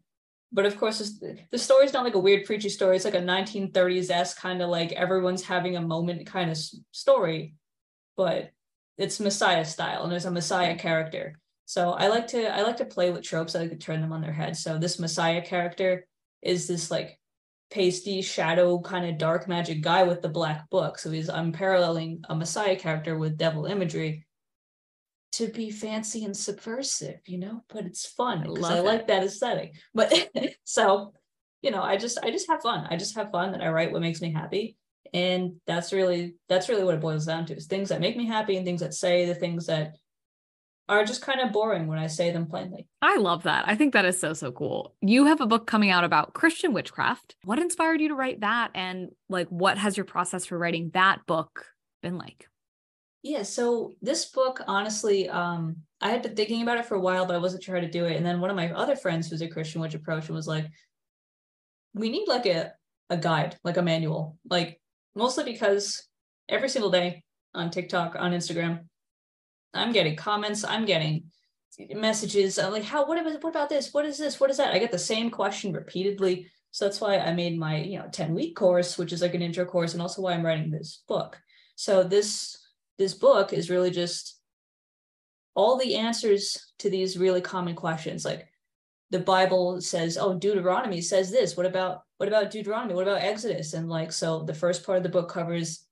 But 0.53 0.67
of 0.67 0.77
course, 0.77 1.19
the 1.51 1.59
story 1.59 1.87
is 1.87 1.95
not 1.95 2.05
like 2.05 2.15
a 2.15 2.19
weird 2.19 2.45
preachy 2.45 2.69
story. 2.69 2.97
It's 2.97 3.07
like 3.07 3.15
a 3.15 3.19
1930s 3.19 4.11
s 4.11 4.35
kind 4.35 4.61
of 4.61 4.69
like 4.69 4.93
everyone's 4.93 5.43
having 5.43 5.77
a 5.77 5.81
moment 5.81 6.27
kind 6.27 6.51
of 6.51 6.59
story, 6.91 7.55
but 8.17 8.51
it's 8.99 9.19
Messiah 9.19 9.65
style, 9.65 10.03
and 10.03 10.13
there's 10.13 10.27
a 10.27 10.31
Messiah 10.31 10.77
character. 10.77 11.39
So 11.65 11.93
I 11.93 12.09
like 12.09 12.27
to 12.29 12.55
I 12.55 12.63
like 12.63 12.77
to 12.79 12.85
play 12.85 13.11
with 13.11 13.23
tropes. 13.23 13.55
I 13.55 13.61
like 13.61 13.71
to 13.71 13.77
turn 13.77 14.03
them 14.03 14.13
on 14.13 14.21
their 14.21 14.33
head. 14.33 14.57
So 14.57 14.77
this 14.77 14.99
Messiah 14.99 15.41
character 15.41 16.07
is 16.43 16.69
this 16.69 16.91
like 16.91 17.19
pasty 17.71 18.21
shadow 18.21 18.79
kind 18.79 19.07
of 19.07 19.17
dark 19.17 19.49
magic 19.49 19.81
guy 19.81 20.03
with 20.03 20.21
the 20.21 20.29
black 20.29 20.69
book. 20.69 20.99
So 20.99 21.11
he's 21.11 21.31
I'm 21.31 21.53
paralleling 21.53 22.21
a 22.29 22.35
Messiah 22.35 22.77
character 22.77 23.17
with 23.17 23.39
devil 23.39 23.65
imagery 23.65 24.27
to 25.33 25.49
be 25.49 25.71
fancy 25.71 26.25
and 26.25 26.37
subversive, 26.37 27.21
you 27.27 27.39
know, 27.39 27.63
but 27.69 27.85
it's 27.85 28.07
fun 28.07 28.43
because 28.43 28.65
I, 28.65 28.79
I 28.79 28.81
like 28.81 29.07
that 29.09 29.25
aesthetic. 29.25 29.75
But 29.95 30.13
so, 30.65 31.15
you 31.63 31.71
know, 31.71 31.83
I 31.83 31.97
just 31.97 32.19
I 32.23 32.31
just 32.31 32.49
have 32.49 32.63
fun. 32.63 32.87
I 32.91 32.97
just 32.97 33.17
have 33.17 33.31
fun 33.31 33.55
and 33.55 33.63
I 33.63 33.71
write 33.71 33.93
what 33.93 34.03
makes 34.03 34.21
me 34.21 34.33
happy. 34.33 34.77
And 35.15 35.55
that's 35.67 35.93
really 35.93 36.37
that's 36.49 36.69
really 36.69 36.85
what 36.85 36.95
it 36.95 37.01
boils 37.01 37.27
down 37.27 37.47
to 37.47 37.57
is 37.57 37.67
things 37.67 37.89
that 37.89 38.01
make 38.01 38.17
me 38.17 38.27
happy 38.27 38.57
and 38.57 38.65
things 38.65 38.81
that 38.81 38.95
say 38.95 39.27
the 39.27 39.35
things 39.35 39.67
that 39.67 39.97
are 40.89 41.05
just 41.05 41.23
kind 41.23 41.41
of 41.41 41.53
boring 41.53 41.87
when 41.87 41.99
I 41.99 42.07
say 42.07 42.31
them 42.31 42.47
plainly. 42.47 42.87
I 43.01 43.17
love 43.17 43.45
that. 43.45 43.65
I 43.67 43.77
think 43.77 43.93
that 43.95 44.05
is 44.05 44.21
so, 44.21 44.33
so 44.35 44.53
cool. 44.53 44.95
You 45.01 45.27
have 45.27 45.41
a 45.41 45.47
book 45.47 45.67
coming 45.67 45.91
out 45.91 46.05
about 46.05 46.35
Christian 46.35 46.73
witchcraft. 46.73 47.37
What 47.45 47.59
inspired 47.59 48.01
you 48.01 48.09
to 48.09 48.15
write 48.15 48.41
that? 48.41 48.73
And 48.75 49.11
like, 49.29 49.49
what 49.49 49.79
has 49.79 49.97
your 49.97 50.05
process 50.05 50.45
for 50.45 50.59
writing 50.59 50.91
that 50.93 51.25
book 51.27 51.67
been 52.03 52.19
like? 52.19 52.49
Yeah, 53.23 53.43
so 53.43 53.95
this 54.03 54.27
book, 54.27 54.61
honestly, 54.67 55.29
um, 55.29 55.77
I 56.01 56.11
had 56.11 56.23
been 56.23 56.35
thinking 56.35 56.63
about 56.63 56.79
it 56.79 56.87
for 56.87 56.97
a 56.97 57.01
while, 57.01 57.25
but 57.25 57.37
I 57.37 57.39
wasn't 57.39 57.63
sure 57.63 57.77
how 57.77 57.81
to 57.81 57.91
do 57.91 58.07
it. 58.07 58.17
And 58.17 58.27
then 58.27 58.41
one 58.41 58.51
of 58.51 58.57
my 58.57 58.73
other 58.73 58.97
friends 58.97 59.31
who's 59.31 59.43
a 59.43 59.49
Christian 59.49 59.81
witch 59.81 59.95
approached 59.95 60.27
and 60.27 60.35
was 60.35 60.49
like, 60.49 60.67
we 61.95 62.11
need 62.11 62.27
like 62.27 62.47
a, 62.47 62.73
a 63.11 63.17
guide, 63.17 63.57
like 63.63 63.77
a 63.77 63.83
manual, 63.83 64.39
like 64.51 64.81
mostly 65.15 65.45
because 65.45 66.03
every 66.49 66.69
single 66.69 66.91
day 66.91 67.23
on 67.55 67.71
TikTok, 67.71 68.17
on 68.19 68.33
Instagram, 68.33 68.87
I'm 69.73 69.93
getting 69.93 70.17
comments, 70.17 70.65
I'm 70.65 70.85
getting 70.85 71.25
messages 71.95 72.59
I'm 72.59 72.71
like 72.71 72.83
how 72.83 73.07
what 73.07 73.19
about 73.19 73.43
what 73.43 73.51
about 73.51 73.69
this? 73.69 73.95
What 73.95 74.05
is 74.05 74.19
this? 74.19 74.39
What 74.39 74.51
is 74.51 74.59
that? 74.59 74.75
I 74.75 74.79
get 74.79 74.93
the 74.93 74.99
same 74.99 75.31
question 75.31 75.73
repeatedly. 75.73 76.49
So 76.71 76.85
that's 76.85 77.01
why 77.01 77.19
i 77.19 77.33
made 77.33 77.59
my 77.59 77.79
you 77.79 77.99
know 77.99 78.09
10 78.11 78.35
week 78.35 78.57
course 78.57 78.97
which 78.97 79.13
is 79.13 79.21
like 79.21 79.35
an 79.35 79.43
intro 79.43 79.65
course 79.65 79.93
and 79.93 80.01
also 80.01 80.23
why 80.23 80.33
i'm 80.33 80.45
writing 80.45 80.71
this 80.71 81.03
book. 81.09 81.41
So 81.77 82.03
this 82.03 82.62
this 82.99 83.15
book 83.15 83.53
is 83.53 83.71
really 83.71 83.91
just 83.91 84.39
all 85.55 85.77
the 85.79 85.97
answers 85.97 86.73
to 86.79 86.91
these 86.91 87.19
really 87.19 87.41
common 87.41 87.75
questions. 87.75 88.25
Like 88.25 88.49
the 89.11 89.19
bible 89.19 89.79
says 89.83 90.17
oh 90.17 90.35
deuteronomy 90.35 91.01
says 91.01 91.31
this. 91.31 91.57
What 91.57 91.67
about 91.67 92.03
what 92.17 92.29
about 92.29 92.51
deuteronomy? 92.51 92.95
What 92.95 93.07
about 93.07 93.23
exodus? 93.23 93.75
And 93.75 93.89
like 93.89 94.13
so 94.13 94.43
the 94.43 94.55
first 94.55 94.85
part 94.85 94.99
of 94.99 95.03
the 95.03 95.11
book 95.11 95.29
covers 95.29 95.87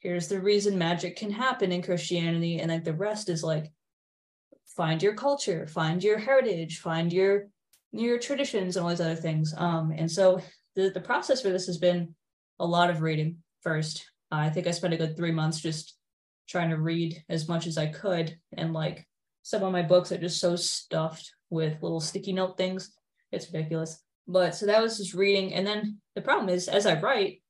here's 0.00 0.28
the 0.28 0.40
reason 0.40 0.78
magic 0.78 1.16
can 1.16 1.30
happen 1.30 1.72
in 1.72 1.82
christianity 1.82 2.60
and 2.60 2.70
like 2.70 2.84
the 2.84 2.92
rest 2.92 3.28
is 3.28 3.42
like 3.42 3.72
find 4.76 5.02
your 5.02 5.14
culture 5.14 5.66
find 5.66 6.04
your 6.04 6.16
heritage 6.16 6.78
find 6.78 7.12
your 7.12 7.48
your 7.90 8.16
traditions 8.16 8.76
and 8.76 8.84
all 8.84 8.90
these 8.90 9.00
other 9.00 9.16
things. 9.16 9.54
Um 9.56 9.92
and 9.96 10.10
so 10.10 10.40
the, 10.76 10.90
the 10.90 11.00
process 11.00 11.40
for 11.40 11.48
this 11.48 11.66
has 11.66 11.78
been 11.78 12.14
a 12.60 12.66
lot 12.66 12.90
of 12.90 13.00
reading 13.00 13.38
first. 13.62 14.04
Uh, 14.30 14.36
i 14.36 14.50
think 14.50 14.66
i 14.66 14.70
spent 14.70 14.92
a 14.92 14.96
good 14.96 15.16
three 15.16 15.32
months 15.32 15.58
just 15.58 15.97
trying 16.48 16.70
to 16.70 16.78
read 16.78 17.22
as 17.28 17.48
much 17.48 17.66
as 17.66 17.78
i 17.78 17.86
could. 17.86 18.36
And 18.56 18.72
like 18.72 19.06
some 19.42 19.62
of 19.62 19.72
my 19.72 19.82
books 19.82 20.12
are 20.12 20.18
just 20.18 20.40
so 20.40 20.56
stuffed 20.56 21.30
with 21.50 21.82
little 21.82 22.00
sticky 22.00 22.32
note 22.32 22.56
things. 22.56 22.92
It's 23.32 23.52
ridiculous. 23.52 24.02
But 24.26 24.54
so 24.54 24.66
that 24.66 24.82
was 24.82 24.98
just 24.98 25.14
reading. 25.14 25.54
And 25.54 25.66
then 25.66 25.98
the 26.14 26.22
problem 26.22 26.48
is 26.48 26.68
as 26.68 26.86
i 26.86 26.98
write 27.00 27.42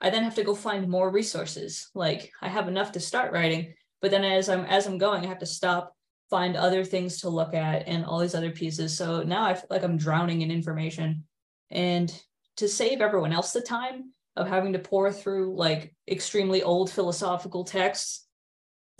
i 0.00 0.10
then 0.10 0.24
have 0.24 0.34
to 0.34 0.44
go 0.44 0.54
find 0.54 0.88
more 0.88 1.10
resources. 1.10 1.90
Like 1.94 2.30
i 2.40 2.48
have 2.48 2.68
enough 2.68 2.92
to 2.92 3.00
start 3.00 3.32
writing 3.32 3.74
but 4.00 4.10
then 4.10 4.24
as 4.24 4.48
i'm 4.48 4.64
as 4.64 4.86
i'm 4.86 4.98
going 4.98 5.24
i 5.24 5.28
have 5.28 5.38
to 5.38 5.46
stop 5.46 5.94
find 6.32 6.56
other 6.56 6.82
things 6.82 7.20
to 7.20 7.28
look 7.28 7.52
at 7.52 7.86
and 7.86 8.06
all 8.06 8.18
these 8.18 8.34
other 8.34 8.50
pieces. 8.50 8.96
So 8.96 9.22
now 9.22 9.44
I 9.44 9.52
feel 9.52 9.66
like 9.68 9.82
I'm 9.82 9.98
drowning 9.98 10.40
in 10.40 10.50
information. 10.50 11.24
And 11.70 12.10
to 12.56 12.68
save 12.68 13.02
everyone 13.02 13.34
else 13.34 13.52
the 13.52 13.60
time 13.60 14.14
of 14.34 14.48
having 14.48 14.72
to 14.72 14.78
pour 14.78 15.12
through 15.12 15.54
like 15.54 15.94
extremely 16.08 16.62
old 16.62 16.90
philosophical 16.90 17.64
texts, 17.64 18.26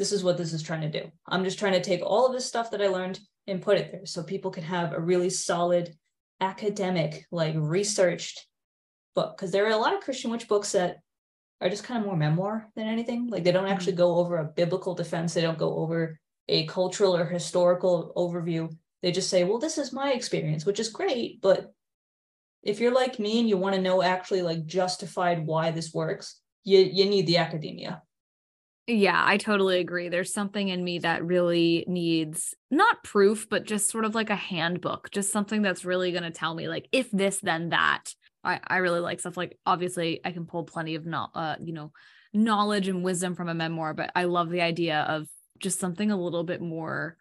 this 0.03 0.11
is 0.11 0.25
what 0.25 0.37
this 0.37 0.53
is 0.53 0.65
trying 0.65 0.81
to 0.81 0.91
do. 0.91 1.09
I'm 1.29 1.45
just 1.45 1.61
trying 1.61 1.75
to 1.75 1.81
take 1.81 2.03
all 2.03 2.27
of 2.27 2.33
this 2.33 2.45
stuff 2.45 2.73
that 2.73 2.83
I 2.83 2.89
learned 2.89 3.21
and 3.47 3.63
put 3.63 3.79
it 3.79 3.93
there 3.93 4.05
so 4.05 4.25
people 4.25 4.51
can 4.51 4.65
have 4.65 4.93
a 4.93 5.01
really 5.01 5.31
solid 5.31 5.95
academic, 6.41 7.25
like 7.31 7.55
researched 7.57 8.45
book. 9.15 9.37
Because 9.37 9.53
there 9.53 9.65
are 9.65 9.71
a 9.71 9.77
lot 9.77 9.95
of 9.95 10.01
Christian 10.01 10.33
witch 10.33 10.49
books 10.49 10.73
that 10.73 10.97
are 11.61 11.69
just 11.69 11.85
kind 11.85 12.01
of 12.01 12.07
more 12.07 12.17
memoir 12.17 12.69
than 12.75 12.89
anything. 12.89 13.29
Like 13.29 13.45
they 13.45 13.53
don't 13.53 13.69
actually 13.69 13.93
mm-hmm. 13.93 13.99
go 13.99 14.17
over 14.17 14.39
a 14.39 14.45
biblical 14.45 14.97
defense, 14.97 15.35
they 15.35 15.41
don't 15.41 15.57
go 15.57 15.77
over 15.77 16.19
a 16.49 16.67
cultural 16.67 17.17
or 17.17 17.25
historical 17.25 18.13
overview. 18.17 18.77
They 19.03 19.13
just 19.13 19.31
say, 19.31 19.45
well, 19.45 19.61
this 19.61 19.79
is 19.79 19.93
my 19.93 20.15
experience, 20.15 20.67
which 20.67 20.81
is 20.81 20.89
great. 20.89 21.41
But 21.41 21.73
if 22.65 22.81
you're 22.81 22.93
like 22.93 23.21
me 23.21 23.39
and 23.39 23.49
you 23.49 23.57
want 23.57 23.77
to 23.77 23.81
know 23.81 24.03
actually 24.03 24.43
like 24.43 24.67
justified 24.67 25.47
why 25.47 25.71
this 25.71 25.95
works, 25.95 26.41
you 26.65 26.81
you 26.81 27.05
need 27.05 27.29
the 27.29 27.37
academia. 27.37 28.03
Yeah, 28.89 29.23
I 29.25 29.37
totally 29.37 29.79
agree. 29.79 30.09
There's 30.09 30.33
something 30.33 30.69
in 30.69 30.83
me 30.83 30.99
that 31.01 31.25
really 31.25 31.85
needs 31.87 32.53
not 32.71 33.05
proof, 33.05 33.49
but 33.49 33.65
just 33.65 33.89
sort 33.89 34.05
of 34.05 34.15
like 34.17 34.29
a 34.29 34.35
handbook, 34.37 35.11
just 35.13 35.31
something 35.31 35.63
that's 35.63 35.85
really 35.85 36.11
going 36.11 36.25
to 36.25 36.33
tell 36.33 36.53
me 36.55 36.69
like 36.69 36.89
if 36.91 37.11
this 37.11 37.39
then 37.41 37.69
that. 37.71 38.13
I 38.45 38.59
I 38.67 38.79
really 38.79 38.99
like 38.99 39.21
stuff 39.21 39.37
like 39.37 39.57
obviously 39.65 40.21
I 40.25 40.33
can 40.33 40.47
pull 40.47 40.65
plenty 40.65 40.97
of 40.97 41.07
not 41.07 41.31
uh 41.35 41.55
you 41.61 41.73
know 41.73 41.93
knowledge 42.35 42.89
and 42.89 43.05
wisdom 43.05 43.37
from 43.37 43.49
a 43.49 43.55
memoir, 43.55 43.95
but 43.95 44.11
I 44.17 44.25
love 44.25 44.51
the 44.51 44.63
idea 44.63 45.03
of 45.03 45.29
just 45.61 45.79
something 45.79 46.11
a 46.11 46.21
little 46.21 46.43
bit 46.43 46.61
more 46.61 47.17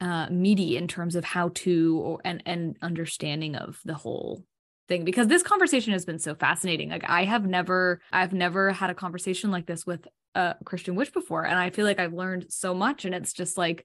uh 0.00 0.28
meaty 0.30 0.76
in 0.76 0.88
terms 0.88 1.14
of 1.16 1.24
how 1.24 1.50
to 1.54 1.98
or, 2.04 2.20
and 2.24 2.42
and 2.46 2.76
understanding 2.82 3.56
of 3.56 3.80
the 3.84 3.94
whole 3.94 4.44
thing 4.88 5.04
because 5.04 5.28
this 5.28 5.42
conversation 5.42 5.92
has 5.92 6.04
been 6.04 6.18
so 6.18 6.34
fascinating 6.34 6.90
like 6.90 7.08
i 7.08 7.24
have 7.24 7.46
never 7.46 8.00
i've 8.12 8.32
never 8.32 8.72
had 8.72 8.90
a 8.90 8.94
conversation 8.94 9.50
like 9.50 9.66
this 9.66 9.86
with 9.86 10.06
a 10.34 10.54
christian 10.64 10.94
witch 10.94 11.12
before 11.12 11.44
and 11.44 11.58
i 11.58 11.70
feel 11.70 11.84
like 11.84 11.98
i've 11.98 12.12
learned 12.12 12.46
so 12.48 12.74
much 12.74 13.04
and 13.04 13.14
it's 13.14 13.32
just 13.32 13.56
like 13.56 13.84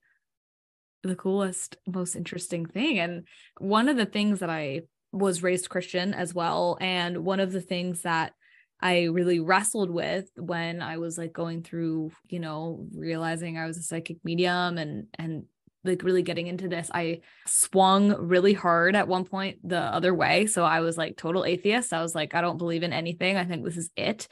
the 1.04 1.16
coolest 1.16 1.78
most 1.88 2.16
interesting 2.16 2.66
thing 2.66 3.00
and 3.00 3.28
one 3.60 3.88
of 3.88 3.98
the 3.98 4.06
things 4.06 4.40
that 4.40 4.50
i 4.50 4.82
was 5.12 5.44
raised 5.44 5.70
christian 5.70 6.14
as 6.14 6.34
well 6.34 6.78
and 6.82 7.18
one 7.20 7.40
of 7.40 7.52
the 7.52 7.62
things 7.62 8.02
that 8.02 8.34
I 8.82 9.04
really 9.04 9.40
wrestled 9.40 9.90
with 9.90 10.30
when 10.38 10.82
I 10.82 10.98
was 10.98 11.18
like 11.18 11.34
going 11.34 11.64
through, 11.64 12.12
you 12.30 12.40
know, 12.40 12.88
realizing 12.96 13.58
I 13.58 13.66
was 13.66 13.78
a 13.78 13.82
psychic 13.82 14.18
medium 14.24 14.78
and 14.78 15.08
and 15.16 15.44
like 15.84 16.04
really 16.04 16.24
getting 16.24 16.48
into 16.48 16.68
this. 16.68 16.90
I 16.94 17.22
swung 17.46 18.28
really 18.28 18.54
hard 18.54 18.96
at 18.96 19.08
one 19.08 19.26
point 19.26 19.60
the 19.68 19.80
other 19.80 20.14
way. 20.14 20.46
So 20.46 20.64
I 20.64 20.82
was 20.82 20.98
like 20.98 21.18
total 21.18 21.46
atheist. 21.46 21.94
I 21.94 22.02
was 22.02 22.16
like, 22.16 22.36
I 22.36 22.42
don't 22.42 22.58
believe 22.58 22.84
in 22.84 22.94
anything. 22.94 23.38
I 23.38 23.46
think 23.46 23.64
this 23.64 23.78
is 23.78 23.90
it. 23.96 24.28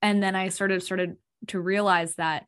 And 0.00 0.22
then 0.22 0.34
I 0.34 0.48
sort 0.48 0.70
started 0.70 0.82
started 0.82 1.16
to 1.48 1.60
realize 1.60 2.14
that 2.16 2.46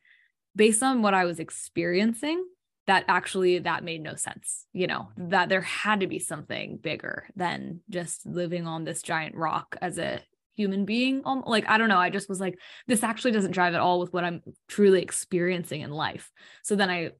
based 0.56 0.82
on 0.82 1.02
what 1.02 1.14
I 1.14 1.24
was 1.24 1.40
experiencing, 1.40 2.44
that 2.86 3.04
actually 3.08 3.58
that 3.60 3.84
made 3.84 4.02
no 4.02 4.14
sense 4.14 4.66
you 4.72 4.86
know 4.86 5.08
that 5.16 5.48
there 5.48 5.62
had 5.62 6.00
to 6.00 6.06
be 6.06 6.18
something 6.18 6.76
bigger 6.76 7.26
than 7.34 7.80
just 7.88 8.26
living 8.26 8.66
on 8.66 8.84
this 8.84 9.02
giant 9.02 9.34
rock 9.34 9.76
as 9.80 9.98
a 9.98 10.20
human 10.56 10.84
being. 10.84 11.22
Like 11.24 11.68
i 11.68 11.78
don't 11.78 11.88
know 11.88 11.98
i 11.98 12.10
just 12.10 12.28
was 12.28 12.40
like 12.40 12.58
this 12.86 13.02
actually 13.02 13.32
doesn't 13.32 13.50
drive 13.50 13.74
at 13.74 13.80
all 13.80 13.98
with 13.98 14.12
what 14.12 14.24
i'm 14.24 14.40
truly 14.68 15.02
experiencing 15.02 15.80
in 15.80 15.90
life. 15.90 16.30
So 16.62 16.76
then 16.76 16.90
i 16.90 17.10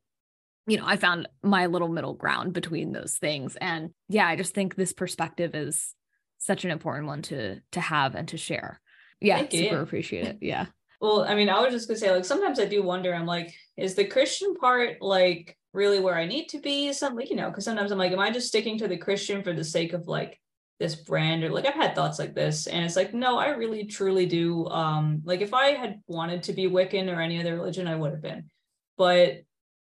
you 0.67 0.77
know 0.77 0.85
i 0.87 0.97
found 0.97 1.29
my 1.43 1.67
little 1.67 1.89
middle 1.89 2.15
ground 2.15 2.53
between 2.53 2.93
those 2.93 3.17
things. 3.17 3.57
And 3.57 3.91
yeah 4.09 4.27
i 4.27 4.37
just 4.37 4.55
think 4.55 4.75
this 4.75 4.93
perspective 4.93 5.55
is 5.55 5.95
such 6.39 6.65
an 6.65 6.71
important 6.71 7.07
one 7.07 7.23
to 7.23 7.61
to 7.73 7.81
have 7.81 8.15
and 8.15 8.29
to 8.29 8.37
share. 8.37 8.81
Yeah 9.21 9.39
Thank 9.39 9.53
super 9.53 9.77
you. 9.77 9.81
appreciate 9.81 10.27
it. 10.27 10.39
Yeah 10.41 10.67
well 11.05 11.25
i 11.25 11.35
mean 11.35 11.49
i 11.49 11.61
was 11.61 11.73
just 11.73 11.89
gonna 11.89 11.99
say 11.99 12.11
like 12.11 12.25
sometimes 12.25 12.59
i 12.59 12.65
do 12.65 12.83
wonder 12.83 13.15
i'm 13.15 13.27
like 13.27 13.55
is 13.77 13.95
the 13.95 14.05
christian 14.05 14.55
part 14.55 15.01
like 15.01 15.57
really 15.73 16.01
where 16.01 16.17
i 16.17 16.25
need 16.25 16.49
to 16.49 16.61
be? 16.61 16.93
Something 16.93 17.27
you 17.27 17.37
know 17.37 17.51
because 17.51 17.65
sometimes 17.65 17.91
i'm 17.91 17.99
like 17.99 18.13
am 18.13 18.21
i 18.21 18.31
just 18.31 18.49
sticking 18.49 18.79
to 18.79 18.89
the 18.89 18.97
christian 18.97 19.43
for 19.43 19.53
the 19.53 19.65
sake 19.65 19.93
of 19.93 20.07
like 20.07 20.41
this 20.79 20.97
brand? 20.97 21.45
Or 21.45 21.51
like 21.51 21.67
I've 21.67 21.75
had 21.75 21.95
thoughts 21.95 22.19
like 22.19 22.35
this 22.35 22.67
and 22.67 22.85
it's 22.85 22.97
like 22.97 23.15
no 23.15 23.39
I 23.39 23.49
really 23.51 23.85
truly 23.85 24.27
do 24.27 24.67
um 24.69 25.23
like 25.25 25.41
if 25.41 25.55
I 25.55 25.71
had 25.71 26.01
wanted 26.07 26.45
to 26.45 26.53
be 26.53 26.67
Wiccan 26.67 27.15
or 27.15 27.21
any 27.21 27.41
other 27.41 27.55
religion 27.55 27.87
I 27.87 27.97
would 27.97 28.13
have 28.13 28.23
been. 28.23 28.51
But 28.97 29.43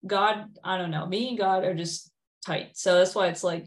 God 0.06 0.46
I 0.62 0.78
don't 0.78 0.90
know 0.90 1.06
me 1.06 1.30
and 1.30 1.38
God 1.38 1.64
are 1.64 1.74
just 1.74 2.10
tight. 2.46 2.70
So 2.76 2.98
that's 2.98 3.14
why 3.14 3.28
it's 3.28 3.44
like 3.44 3.66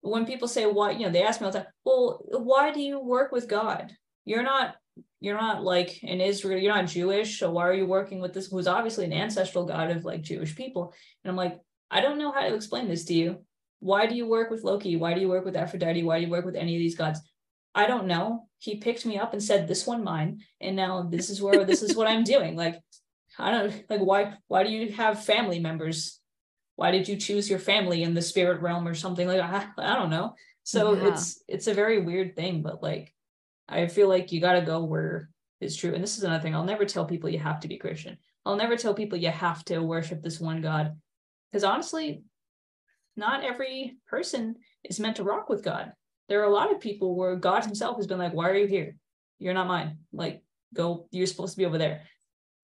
when 0.00 0.26
people 0.26 0.48
say 0.48 0.66
why 0.66 0.92
you 0.92 1.06
know 1.06 1.12
they 1.12 1.22
ask 1.22 1.40
me 1.40 1.46
all 1.46 1.52
the 1.52 1.60
time 1.60 1.68
well 1.84 2.24
why 2.30 2.72
do 2.72 2.80
you 2.80 2.98
work 2.98 3.32
with 3.32 3.48
God? 3.48 3.92
You're 4.24 4.42
not 4.42 4.76
you're 5.20 5.38
not 5.38 5.62
like 5.62 6.02
in 6.02 6.20
Israel 6.20 6.58
you're 6.58 6.74
not 6.74 6.86
Jewish 6.86 7.38
so 7.38 7.50
why 7.50 7.66
are 7.66 7.74
you 7.74 7.86
working 7.86 8.20
with 8.20 8.32
this 8.32 8.48
who's 8.48 8.66
obviously 8.66 9.04
an 9.04 9.12
ancestral 9.12 9.64
God 9.64 9.90
of 9.90 10.04
like 10.04 10.22
Jewish 10.22 10.54
people 10.54 10.94
and 11.24 11.30
I'm 11.30 11.36
like 11.36 11.60
I 11.90 12.00
don't 12.00 12.18
know 12.18 12.32
how 12.32 12.40
to 12.40 12.54
explain 12.54 12.88
this 12.88 13.04
to 13.06 13.14
you 13.14 13.44
why 13.80 14.06
do 14.06 14.14
you 14.14 14.26
work 14.26 14.50
with 14.50 14.64
Loki? 14.64 14.96
Why 14.96 15.14
do 15.14 15.20
you 15.20 15.28
work 15.28 15.44
with 15.44 15.56
Aphrodite? 15.56 16.02
Why 16.02 16.18
do 16.18 16.24
you 16.24 16.30
work 16.30 16.44
with 16.44 16.56
any 16.56 16.74
of 16.74 16.80
these 16.80 16.96
gods? 16.96 17.20
I 17.74 17.86
don't 17.86 18.06
know. 18.06 18.48
He 18.58 18.76
picked 18.76 19.04
me 19.04 19.18
up 19.18 19.32
and 19.32 19.42
said, 19.42 19.68
"This 19.68 19.86
one 19.86 20.02
mine," 20.02 20.40
and 20.60 20.76
now 20.76 21.02
this 21.02 21.28
is 21.28 21.42
where 21.42 21.64
this 21.64 21.82
is 21.82 21.94
what 21.94 22.08
I'm 22.08 22.24
doing. 22.24 22.56
Like, 22.66 22.80
I 23.38 23.50
don't 23.50 23.90
like 23.90 24.00
why. 24.00 24.34
Why 24.48 24.64
do 24.64 24.70
you 24.70 24.92
have 24.92 25.24
family 25.24 25.60
members? 25.60 26.20
Why 26.76 26.90
did 26.90 27.06
you 27.06 27.16
choose 27.16 27.50
your 27.50 27.58
family 27.58 28.02
in 28.02 28.14
the 28.14 28.22
spirit 28.22 28.62
realm 28.62 28.88
or 28.88 28.94
something 28.94 29.28
like? 29.28 29.40
I, 29.40 29.66
I 29.78 29.94
don't 29.94 30.10
know. 30.10 30.34
So 30.62 30.94
yeah. 30.94 31.08
it's 31.08 31.42
it's 31.46 31.66
a 31.66 31.74
very 31.74 32.00
weird 32.00 32.34
thing, 32.34 32.62
but 32.62 32.82
like, 32.82 33.12
I 33.68 33.86
feel 33.86 34.08
like 34.08 34.32
you 34.32 34.40
got 34.40 34.54
to 34.54 34.62
go 34.62 34.84
where 34.84 35.30
it's 35.60 35.76
true. 35.76 35.94
And 35.94 36.02
this 36.02 36.18
is 36.18 36.24
another 36.24 36.42
thing. 36.42 36.54
I'll 36.54 36.64
never 36.64 36.84
tell 36.84 37.04
people 37.04 37.30
you 37.30 37.38
have 37.38 37.60
to 37.60 37.68
be 37.68 37.78
Christian. 37.78 38.18
I'll 38.44 38.56
never 38.56 38.76
tell 38.76 38.94
people 38.94 39.18
you 39.18 39.30
have 39.30 39.64
to 39.66 39.80
worship 39.80 40.22
this 40.22 40.38
one 40.38 40.60
God, 40.60 40.96
because 41.50 41.64
honestly, 41.64 42.22
not 43.16 43.42
every 43.42 43.96
person 44.06 44.56
is 44.84 45.00
meant 45.00 45.16
to 45.16 45.24
rock 45.24 45.48
with 45.48 45.64
God. 45.64 45.92
There 46.28 46.40
are 46.40 46.44
a 46.44 46.52
lot 46.52 46.72
of 46.72 46.80
people 46.80 47.16
where 47.16 47.34
God 47.36 47.64
himself 47.64 47.96
has 47.96 48.06
been 48.06 48.18
like, 48.18 48.34
why 48.34 48.50
are 48.50 48.56
you 48.56 48.66
here? 48.66 48.96
You're 49.38 49.54
not 49.54 49.66
mine. 49.66 49.98
Like, 50.12 50.42
go, 50.74 51.08
you're 51.10 51.26
supposed 51.26 51.54
to 51.54 51.58
be 51.58 51.66
over 51.66 51.78
there. 51.78 52.02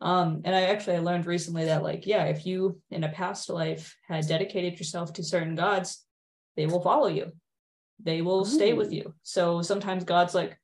Um, 0.00 0.42
and 0.44 0.54
I 0.54 0.62
actually 0.62 0.96
I 0.96 1.00
learned 1.00 1.26
recently 1.26 1.64
that 1.66 1.82
like, 1.82 2.06
yeah, 2.06 2.24
if 2.24 2.44
you 2.44 2.80
in 2.90 3.04
a 3.04 3.08
past 3.08 3.48
life 3.48 3.96
had 4.06 4.26
dedicated 4.26 4.78
yourself 4.78 5.12
to 5.14 5.22
certain 5.22 5.54
gods, 5.54 6.04
they 6.56 6.66
will 6.66 6.82
follow 6.82 7.06
you. 7.06 7.32
They 8.02 8.20
will 8.20 8.42
Ooh. 8.42 8.44
stay 8.44 8.72
with 8.72 8.92
you. 8.92 9.14
So 9.22 9.62
sometimes 9.62 10.04
God's 10.04 10.34
like, 10.34 10.58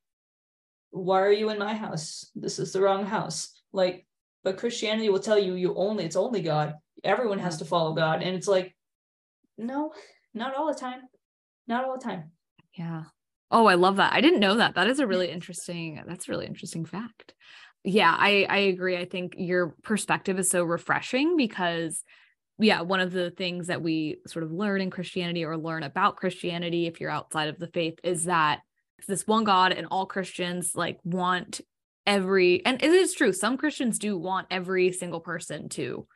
why 0.91 1.20
are 1.20 1.32
you 1.32 1.51
in 1.51 1.59
my 1.59 1.74
house? 1.74 2.30
This 2.34 2.59
is 2.59 2.72
the 2.72 2.80
wrong 2.80 3.05
house. 3.05 3.61
Like, 3.72 4.07
but 4.45 4.57
Christianity 4.57 5.09
will 5.09 5.18
tell 5.18 5.39
you 5.39 5.55
you 5.55 5.74
only 5.74 6.05
it's 6.05 6.16
only 6.16 6.43
God. 6.43 6.74
Everyone 7.05 7.39
has 7.39 7.59
to 7.59 7.64
mm. 7.64 7.68
follow 7.68 7.95
God. 7.95 8.22
And 8.22 8.34
it's 8.34 8.49
like, 8.49 8.74
no, 9.57 9.93
not 10.34 10.55
all 10.57 10.66
the 10.66 10.78
time. 10.78 11.03
Not 11.66 11.84
all 11.84 11.99
the 11.99 12.05
time. 12.05 12.32
Yeah. 12.76 13.05
Oh, 13.51 13.66
I 13.66 13.74
love 13.74 13.97
that. 13.97 14.12
I 14.12 14.20
didn't 14.20 14.41
know 14.41 14.57
that. 14.57 14.74
That 14.74 14.89
is 14.89 15.01
a 15.01 15.07
really 15.07 15.30
interesting, 15.30 16.03
that's 16.07 16.28
a 16.28 16.30
really 16.30 16.47
interesting 16.47 16.84
fact. 16.84 17.34
Yeah, 17.84 18.14
I 18.16 18.47
I 18.49 18.59
agree. 18.59 18.97
I 18.97 19.05
think 19.05 19.34
your 19.36 19.74
perspective 19.82 20.39
is 20.39 20.51
so 20.51 20.64
refreshing 20.64 21.36
because 21.36 22.03
yeah, 22.59 22.80
one 22.80 23.01
of 23.01 23.12
the 23.12 23.30
things 23.30 23.68
that 23.68 23.82
we 23.82 24.16
sort 24.26 24.45
of 24.45 24.51
learn 24.51 24.80
in 24.80 24.91
Christianity 24.91 25.45
or 25.45 25.57
learn 25.57 25.84
about 25.84 26.16
Christianity 26.16 26.86
if 26.86 27.01
you're 27.01 27.11
outside 27.11 27.49
of 27.49 27.59
the 27.59 27.68
faith 27.68 27.99
is 28.03 28.24
that 28.24 28.61
this 29.07 29.26
one 29.26 29.44
God 29.44 29.72
and 29.72 29.86
all 29.90 30.07
Christians 30.07 30.72
like 30.74 30.99
want 31.05 31.61
every 32.07 32.64
and 32.64 32.82
it 32.82 32.90
is 32.90 33.14
true 33.14 33.32
some 33.32 33.57
Christians 33.57 33.99
do 33.99 34.16
want 34.16 34.46
every 34.51 34.92
single 34.92 35.20
person 35.20 35.68
to 35.70 36.07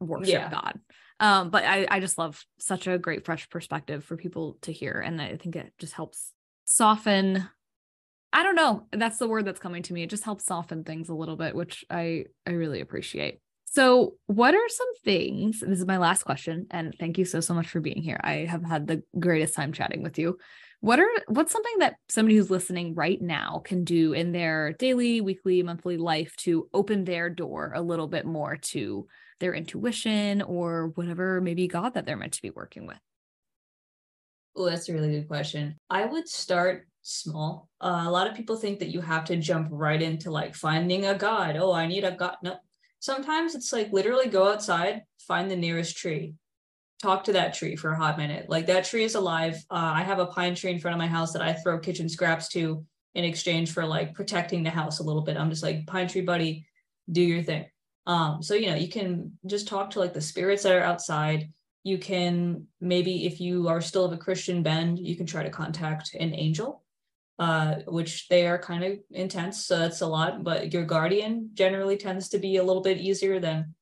worship 0.00 0.28
yeah. 0.28 0.50
God. 0.50 0.78
Um, 1.18 1.50
but 1.50 1.64
I, 1.64 1.86
I 1.90 2.00
just 2.00 2.18
love 2.18 2.44
such 2.58 2.86
a 2.86 2.98
great 2.98 3.24
fresh 3.24 3.48
perspective 3.48 4.04
for 4.04 4.16
people 4.16 4.58
to 4.62 4.72
hear. 4.72 5.00
And 5.00 5.20
I 5.20 5.36
think 5.36 5.56
it 5.56 5.72
just 5.78 5.94
helps 5.94 6.32
soften. 6.64 7.48
I 8.32 8.42
don't 8.42 8.56
know. 8.56 8.86
That's 8.92 9.18
the 9.18 9.28
word 9.28 9.46
that's 9.46 9.60
coming 9.60 9.82
to 9.84 9.94
me. 9.94 10.02
It 10.02 10.10
just 10.10 10.24
helps 10.24 10.44
soften 10.44 10.84
things 10.84 11.08
a 11.08 11.14
little 11.14 11.36
bit, 11.36 11.54
which 11.54 11.84
I 11.88 12.26
I 12.46 12.50
really 12.50 12.80
appreciate. 12.80 13.40
So, 13.64 14.14
what 14.26 14.54
are 14.54 14.68
some 14.68 14.94
things? 15.04 15.60
This 15.60 15.78
is 15.78 15.86
my 15.86 15.96
last 15.96 16.24
question, 16.24 16.66
and 16.70 16.94
thank 16.98 17.18
you 17.18 17.24
so 17.24 17.40
so 17.40 17.54
much 17.54 17.68
for 17.68 17.80
being 17.80 18.02
here. 18.02 18.20
I 18.22 18.46
have 18.48 18.64
had 18.64 18.86
the 18.86 19.02
greatest 19.18 19.54
time 19.54 19.72
chatting 19.72 20.02
with 20.02 20.18
you. 20.18 20.38
What 20.86 21.00
are 21.00 21.08
what's 21.26 21.50
something 21.50 21.78
that 21.80 21.96
somebody 22.08 22.36
who's 22.36 22.48
listening 22.48 22.94
right 22.94 23.20
now 23.20 23.60
can 23.64 23.82
do 23.82 24.12
in 24.12 24.30
their 24.30 24.72
daily, 24.74 25.20
weekly, 25.20 25.60
monthly 25.64 25.96
life 25.96 26.36
to 26.36 26.68
open 26.72 27.02
their 27.02 27.28
door 27.28 27.72
a 27.74 27.82
little 27.82 28.06
bit 28.06 28.24
more 28.24 28.54
to 28.56 29.08
their 29.40 29.52
intuition 29.52 30.42
or 30.42 30.92
whatever 30.94 31.40
maybe 31.40 31.66
God 31.66 31.94
that 31.94 32.06
they're 32.06 32.16
meant 32.16 32.34
to 32.34 32.42
be 32.42 32.50
working 32.50 32.86
with? 32.86 33.00
Oh, 34.54 34.70
that's 34.70 34.88
a 34.88 34.92
really 34.92 35.10
good 35.10 35.26
question. 35.26 35.74
I 35.90 36.04
would 36.04 36.28
start 36.28 36.86
small. 37.02 37.68
Uh, 37.80 38.04
a 38.06 38.10
lot 38.12 38.28
of 38.28 38.36
people 38.36 38.54
think 38.54 38.78
that 38.78 38.90
you 38.90 39.00
have 39.00 39.24
to 39.24 39.34
jump 39.34 39.66
right 39.72 40.00
into 40.00 40.30
like 40.30 40.54
finding 40.54 41.06
a 41.06 41.18
God. 41.18 41.56
Oh, 41.56 41.72
I 41.72 41.88
need 41.88 42.04
a 42.04 42.12
God. 42.12 42.36
No, 42.44 42.58
sometimes 43.00 43.56
it's 43.56 43.72
like 43.72 43.90
literally 43.90 44.28
go 44.28 44.52
outside, 44.52 45.02
find 45.18 45.50
the 45.50 45.56
nearest 45.56 45.96
tree, 45.96 46.34
talk 47.02 47.24
to 47.24 47.32
that 47.32 47.54
tree 47.54 47.76
for 47.76 47.92
a 47.92 47.96
hot 47.96 48.16
minute. 48.16 48.48
Like 48.48 48.66
that 48.66 48.84
tree 48.84 49.04
is 49.04 49.14
alive. 49.14 49.56
Uh, 49.70 49.92
I 49.94 50.02
have 50.02 50.18
a 50.18 50.26
pine 50.26 50.54
tree 50.54 50.70
in 50.70 50.78
front 50.78 50.94
of 50.94 50.98
my 50.98 51.06
house 51.06 51.32
that 51.32 51.42
I 51.42 51.52
throw 51.52 51.78
kitchen 51.78 52.08
scraps 52.08 52.48
to 52.50 52.84
in 53.14 53.24
exchange 53.24 53.72
for 53.72 53.84
like 53.84 54.14
protecting 54.14 54.62
the 54.62 54.70
house 54.70 54.98
a 54.98 55.02
little 55.02 55.22
bit. 55.22 55.36
I'm 55.36 55.50
just 55.50 55.62
like, 55.62 55.86
pine 55.86 56.08
tree 56.08 56.22
buddy, 56.22 56.66
do 57.10 57.22
your 57.22 57.42
thing. 57.42 57.66
Um, 58.06 58.42
so 58.42 58.54
you 58.54 58.68
know, 58.68 58.76
you 58.76 58.88
can 58.88 59.38
just 59.46 59.68
talk 59.68 59.90
to 59.90 60.00
like 60.00 60.14
the 60.14 60.20
spirits 60.20 60.62
that 60.62 60.74
are 60.74 60.82
outside. 60.82 61.52
You 61.82 61.98
can 61.98 62.66
maybe, 62.80 63.26
if 63.26 63.40
you 63.40 63.68
are 63.68 63.80
still 63.80 64.04
of 64.04 64.12
a 64.12 64.16
Christian 64.16 64.62
bend, 64.62 64.98
you 64.98 65.16
can 65.16 65.26
try 65.26 65.42
to 65.42 65.50
contact 65.50 66.14
an 66.14 66.34
angel, 66.34 66.82
uh, 67.38 67.76
which 67.86 68.28
they 68.28 68.46
are 68.46 68.58
kind 68.58 68.84
of 68.84 68.98
intense. 69.10 69.66
So 69.66 69.78
that's 69.78 70.00
a 70.00 70.06
lot. 70.06 70.42
But 70.42 70.72
your 70.72 70.84
guardian 70.84 71.50
generally 71.54 71.96
tends 71.96 72.28
to 72.30 72.38
be 72.38 72.56
a 72.56 72.64
little 72.64 72.82
bit 72.82 72.98
easier 72.98 73.38
than 73.38 73.75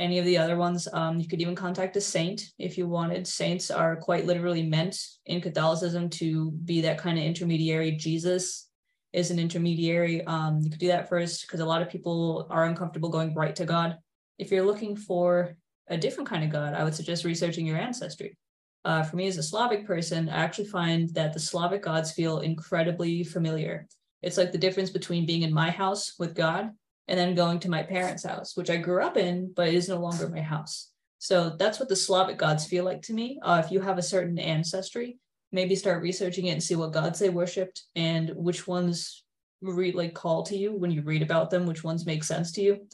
any 0.00 0.18
of 0.18 0.24
the 0.24 0.38
other 0.38 0.56
ones. 0.56 0.88
Um, 0.92 1.20
you 1.20 1.28
could 1.28 1.40
even 1.40 1.54
contact 1.54 1.96
a 1.96 2.00
saint 2.00 2.42
if 2.58 2.76
you 2.78 2.88
wanted. 2.88 3.26
Saints 3.26 3.70
are 3.70 3.96
quite 3.96 4.26
literally 4.26 4.62
meant 4.62 4.98
in 5.26 5.40
Catholicism 5.40 6.08
to 6.10 6.50
be 6.50 6.80
that 6.80 6.98
kind 6.98 7.18
of 7.18 7.24
intermediary. 7.24 7.92
Jesus 7.92 8.68
is 9.12 9.30
an 9.30 9.38
intermediary. 9.38 10.24
Um, 10.24 10.60
you 10.62 10.70
could 10.70 10.80
do 10.80 10.88
that 10.88 11.08
first 11.08 11.42
because 11.42 11.60
a 11.60 11.66
lot 11.66 11.82
of 11.82 11.90
people 11.90 12.46
are 12.50 12.64
uncomfortable 12.64 13.10
going 13.10 13.34
right 13.34 13.54
to 13.56 13.64
God. 13.64 13.98
If 14.38 14.50
you're 14.50 14.66
looking 14.66 14.96
for 14.96 15.56
a 15.88 15.98
different 15.98 16.28
kind 16.28 16.44
of 16.44 16.50
God, 16.50 16.74
I 16.74 16.84
would 16.84 16.94
suggest 16.94 17.24
researching 17.24 17.66
your 17.66 17.78
ancestry. 17.78 18.36
Uh, 18.84 19.02
for 19.02 19.16
me 19.16 19.26
as 19.26 19.36
a 19.36 19.42
Slavic 19.42 19.86
person, 19.86 20.28
I 20.28 20.36
actually 20.36 20.68
find 20.68 21.12
that 21.14 21.34
the 21.34 21.40
Slavic 21.40 21.82
gods 21.82 22.12
feel 22.12 22.38
incredibly 22.38 23.24
familiar. 23.24 23.86
It's 24.22 24.38
like 24.38 24.52
the 24.52 24.58
difference 24.58 24.90
between 24.90 25.26
being 25.26 25.42
in 25.42 25.52
my 25.52 25.70
house 25.70 26.14
with 26.18 26.34
God 26.34 26.70
and 27.10 27.18
then 27.18 27.34
going 27.34 27.58
to 27.58 27.68
my 27.68 27.82
parents' 27.82 28.24
house, 28.24 28.56
which 28.56 28.70
I 28.70 28.76
grew 28.76 29.02
up 29.02 29.16
in, 29.16 29.52
but 29.52 29.68
is 29.68 29.88
no 29.88 29.98
longer 29.98 30.28
my 30.28 30.40
house. 30.40 30.92
So 31.18 31.50
that's 31.58 31.80
what 31.80 31.88
the 31.88 31.96
Slavic 31.96 32.38
gods 32.38 32.66
feel 32.66 32.84
like 32.84 33.02
to 33.02 33.12
me. 33.12 33.40
Uh, 33.42 33.60
if 33.62 33.72
you 33.72 33.80
have 33.80 33.98
a 33.98 34.02
certain 34.02 34.38
ancestry, 34.38 35.18
maybe 35.50 35.74
start 35.74 36.04
researching 36.04 36.46
it 36.46 36.52
and 36.52 36.62
see 36.62 36.76
what 36.76 36.92
gods 36.92 37.18
they 37.18 37.28
worshipped 37.28 37.82
and 37.96 38.30
which 38.36 38.68
ones 38.68 39.24
read 39.60 39.96
like 39.96 40.14
call 40.14 40.44
to 40.44 40.56
you 40.56 40.72
when 40.72 40.92
you 40.92 41.02
read 41.02 41.20
about 41.20 41.50
them, 41.50 41.66
which 41.66 41.82
ones 41.82 42.06
make 42.06 42.22
sense 42.22 42.52
to 42.52 42.62
you. 42.62 42.86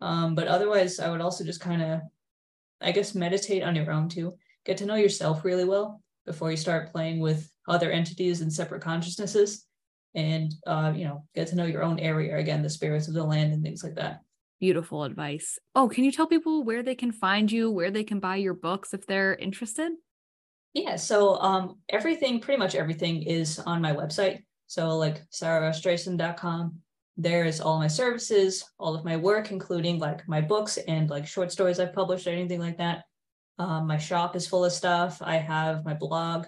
Um, 0.00 0.34
but 0.34 0.48
otherwise, 0.48 0.98
I 0.98 1.08
would 1.08 1.20
also 1.20 1.44
just 1.44 1.60
kind 1.60 1.82
of, 1.82 2.00
I 2.80 2.90
guess, 2.90 3.14
meditate 3.14 3.62
on 3.62 3.76
your 3.76 3.92
own 3.92 4.08
too. 4.08 4.36
Get 4.66 4.78
to 4.78 4.86
know 4.86 4.96
yourself 4.96 5.44
really 5.44 5.64
well 5.64 6.02
before 6.26 6.50
you 6.50 6.56
start 6.56 6.90
playing 6.90 7.20
with 7.20 7.48
other 7.68 7.92
entities 7.92 8.40
and 8.40 8.52
separate 8.52 8.82
consciousnesses, 8.82 9.64
and 10.14 10.52
uh, 10.66 10.92
you 10.94 11.04
know, 11.04 11.24
get 11.34 11.48
to 11.48 11.56
know 11.56 11.64
your 11.64 11.82
own 11.82 11.98
area 11.98 12.36
again, 12.36 12.62
the 12.62 12.70
spirits 12.70 13.08
of 13.08 13.14
the 13.14 13.24
land 13.24 13.52
and 13.52 13.62
things 13.62 13.82
like 13.82 13.94
that. 13.96 14.20
Beautiful 14.60 15.04
advice. 15.04 15.58
Oh, 15.74 15.88
can 15.88 16.04
you 16.04 16.12
tell 16.12 16.26
people 16.26 16.62
where 16.62 16.82
they 16.82 16.94
can 16.94 17.12
find 17.12 17.50
you, 17.50 17.70
where 17.70 17.90
they 17.90 18.04
can 18.04 18.20
buy 18.20 18.36
your 18.36 18.54
books 18.54 18.94
if 18.94 19.06
they're 19.06 19.34
interested? 19.34 19.92
Yeah, 20.74 20.96
so 20.96 21.36
um, 21.36 21.78
everything, 21.88 22.40
pretty 22.40 22.58
much 22.58 22.74
everything 22.74 23.22
is 23.22 23.58
on 23.58 23.82
my 23.82 23.92
website. 23.92 24.42
So 24.68 24.96
like 24.96 25.28
sararaztresen.com, 25.30 26.78
there's 27.16 27.60
all 27.60 27.78
my 27.78 27.88
services, 27.88 28.64
all 28.78 28.94
of 28.94 29.04
my 29.04 29.16
work, 29.16 29.50
including 29.50 29.98
like 29.98 30.26
my 30.26 30.40
books 30.40 30.78
and 30.78 31.10
like 31.10 31.26
short 31.26 31.52
stories 31.52 31.78
I've 31.78 31.92
published 31.92 32.26
or 32.26 32.30
anything 32.30 32.60
like 32.60 32.78
that. 32.78 33.04
Um, 33.58 33.86
my 33.86 33.98
shop 33.98 34.34
is 34.34 34.46
full 34.46 34.64
of 34.64 34.72
stuff. 34.72 35.18
I 35.20 35.36
have 35.36 35.84
my 35.84 35.94
blog 35.94 36.46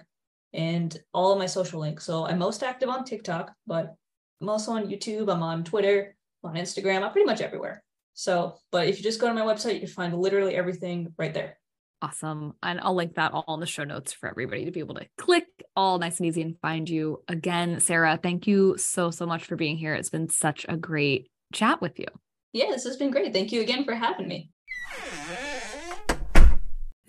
and 0.55 0.97
all 1.13 1.31
of 1.31 1.39
my 1.39 1.45
social 1.45 1.79
links. 1.79 2.05
So 2.05 2.25
I'm 2.25 2.39
most 2.39 2.63
active 2.63 2.89
on 2.89 3.03
TikTok, 3.03 3.53
but 3.67 3.95
I'm 4.41 4.49
also 4.49 4.71
on 4.71 4.87
YouTube. 4.87 5.31
I'm 5.31 5.43
on 5.43 5.63
Twitter, 5.63 6.15
on 6.43 6.55
Instagram. 6.55 7.03
I'm 7.03 7.11
pretty 7.11 7.25
much 7.25 7.41
everywhere. 7.41 7.83
So, 8.13 8.55
but 8.71 8.87
if 8.87 8.97
you 8.97 9.03
just 9.03 9.19
go 9.19 9.27
to 9.27 9.33
my 9.33 9.41
website, 9.41 9.73
you 9.73 9.79
can 9.81 9.89
find 9.89 10.17
literally 10.17 10.55
everything 10.55 11.13
right 11.17 11.33
there. 11.33 11.57
Awesome. 12.01 12.53
And 12.61 12.79
I'll 12.81 12.95
link 12.95 13.15
that 13.15 13.31
all 13.33 13.55
in 13.55 13.59
the 13.59 13.65
show 13.65 13.83
notes 13.83 14.13
for 14.13 14.29
everybody 14.29 14.65
to 14.65 14.71
be 14.71 14.79
able 14.79 14.95
to 14.95 15.07
click 15.17 15.47
all 15.75 15.97
nice 15.97 16.19
and 16.19 16.27
easy 16.27 16.41
and 16.41 16.59
find 16.61 16.89
you. 16.89 17.23
Again, 17.27 17.79
Sara, 17.79 18.19
thank 18.21 18.47
you 18.47 18.77
so, 18.77 19.11
so 19.11 19.25
much 19.25 19.45
for 19.45 19.55
being 19.55 19.77
here. 19.77 19.93
It's 19.93 20.09
been 20.09 20.29
such 20.29 20.65
a 20.69 20.77
great 20.77 21.27
chat 21.53 21.81
with 21.81 21.99
you. 21.99 22.07
Yeah, 22.53 22.67
this 22.69 22.83
has 22.85 22.95
been 22.95 23.11
great. 23.11 23.33
Thank 23.33 23.51
you 23.51 23.61
again 23.61 23.83
for 23.83 23.95
having 23.95 24.27
me. 24.27 24.51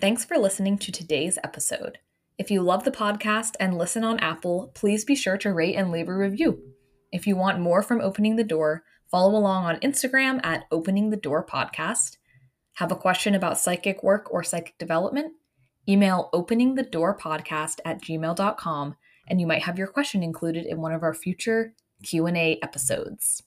Thanks 0.00 0.24
for 0.24 0.38
listening 0.38 0.78
to 0.78 0.92
today's 0.92 1.38
episode. 1.44 1.98
If 2.38 2.50
you 2.50 2.62
love 2.62 2.84
the 2.84 2.90
podcast 2.90 3.54
and 3.60 3.78
listen 3.78 4.04
on 4.04 4.18
Apple, 4.20 4.70
please 4.74 5.04
be 5.04 5.14
sure 5.14 5.38
to 5.38 5.52
rate 5.52 5.76
and 5.76 5.90
leave 5.90 6.08
a 6.08 6.14
review. 6.14 6.60
If 7.12 7.26
you 7.26 7.36
want 7.36 7.60
more 7.60 7.82
from 7.82 8.00
Opening 8.00 8.36
the 8.36 8.44
Door, 8.44 8.84
follow 9.10 9.38
along 9.38 9.64
on 9.64 9.80
Instagram 9.80 10.44
at 10.44 10.64
Opening 10.70 11.10
the 11.10 11.16
Door 11.16 11.46
Podcast 11.46 12.16
have 12.76 12.92
a 12.92 12.96
question 12.96 13.34
about 13.34 13.58
psychic 13.58 14.02
work 14.02 14.28
or 14.30 14.42
psychic 14.42 14.76
development? 14.78 15.32
Email 15.88 16.28
openingthedoorpodcast 16.34 17.80
at 17.86 18.02
gmail.com 18.02 18.96
and 19.28 19.40
you 19.40 19.46
might 19.46 19.62
have 19.62 19.78
your 19.78 19.86
question 19.86 20.22
included 20.22 20.66
in 20.66 20.82
one 20.82 20.92
of 20.92 21.02
our 21.02 21.14
future 21.14 21.74
Q&A 22.02 22.58
episodes. 22.62 23.42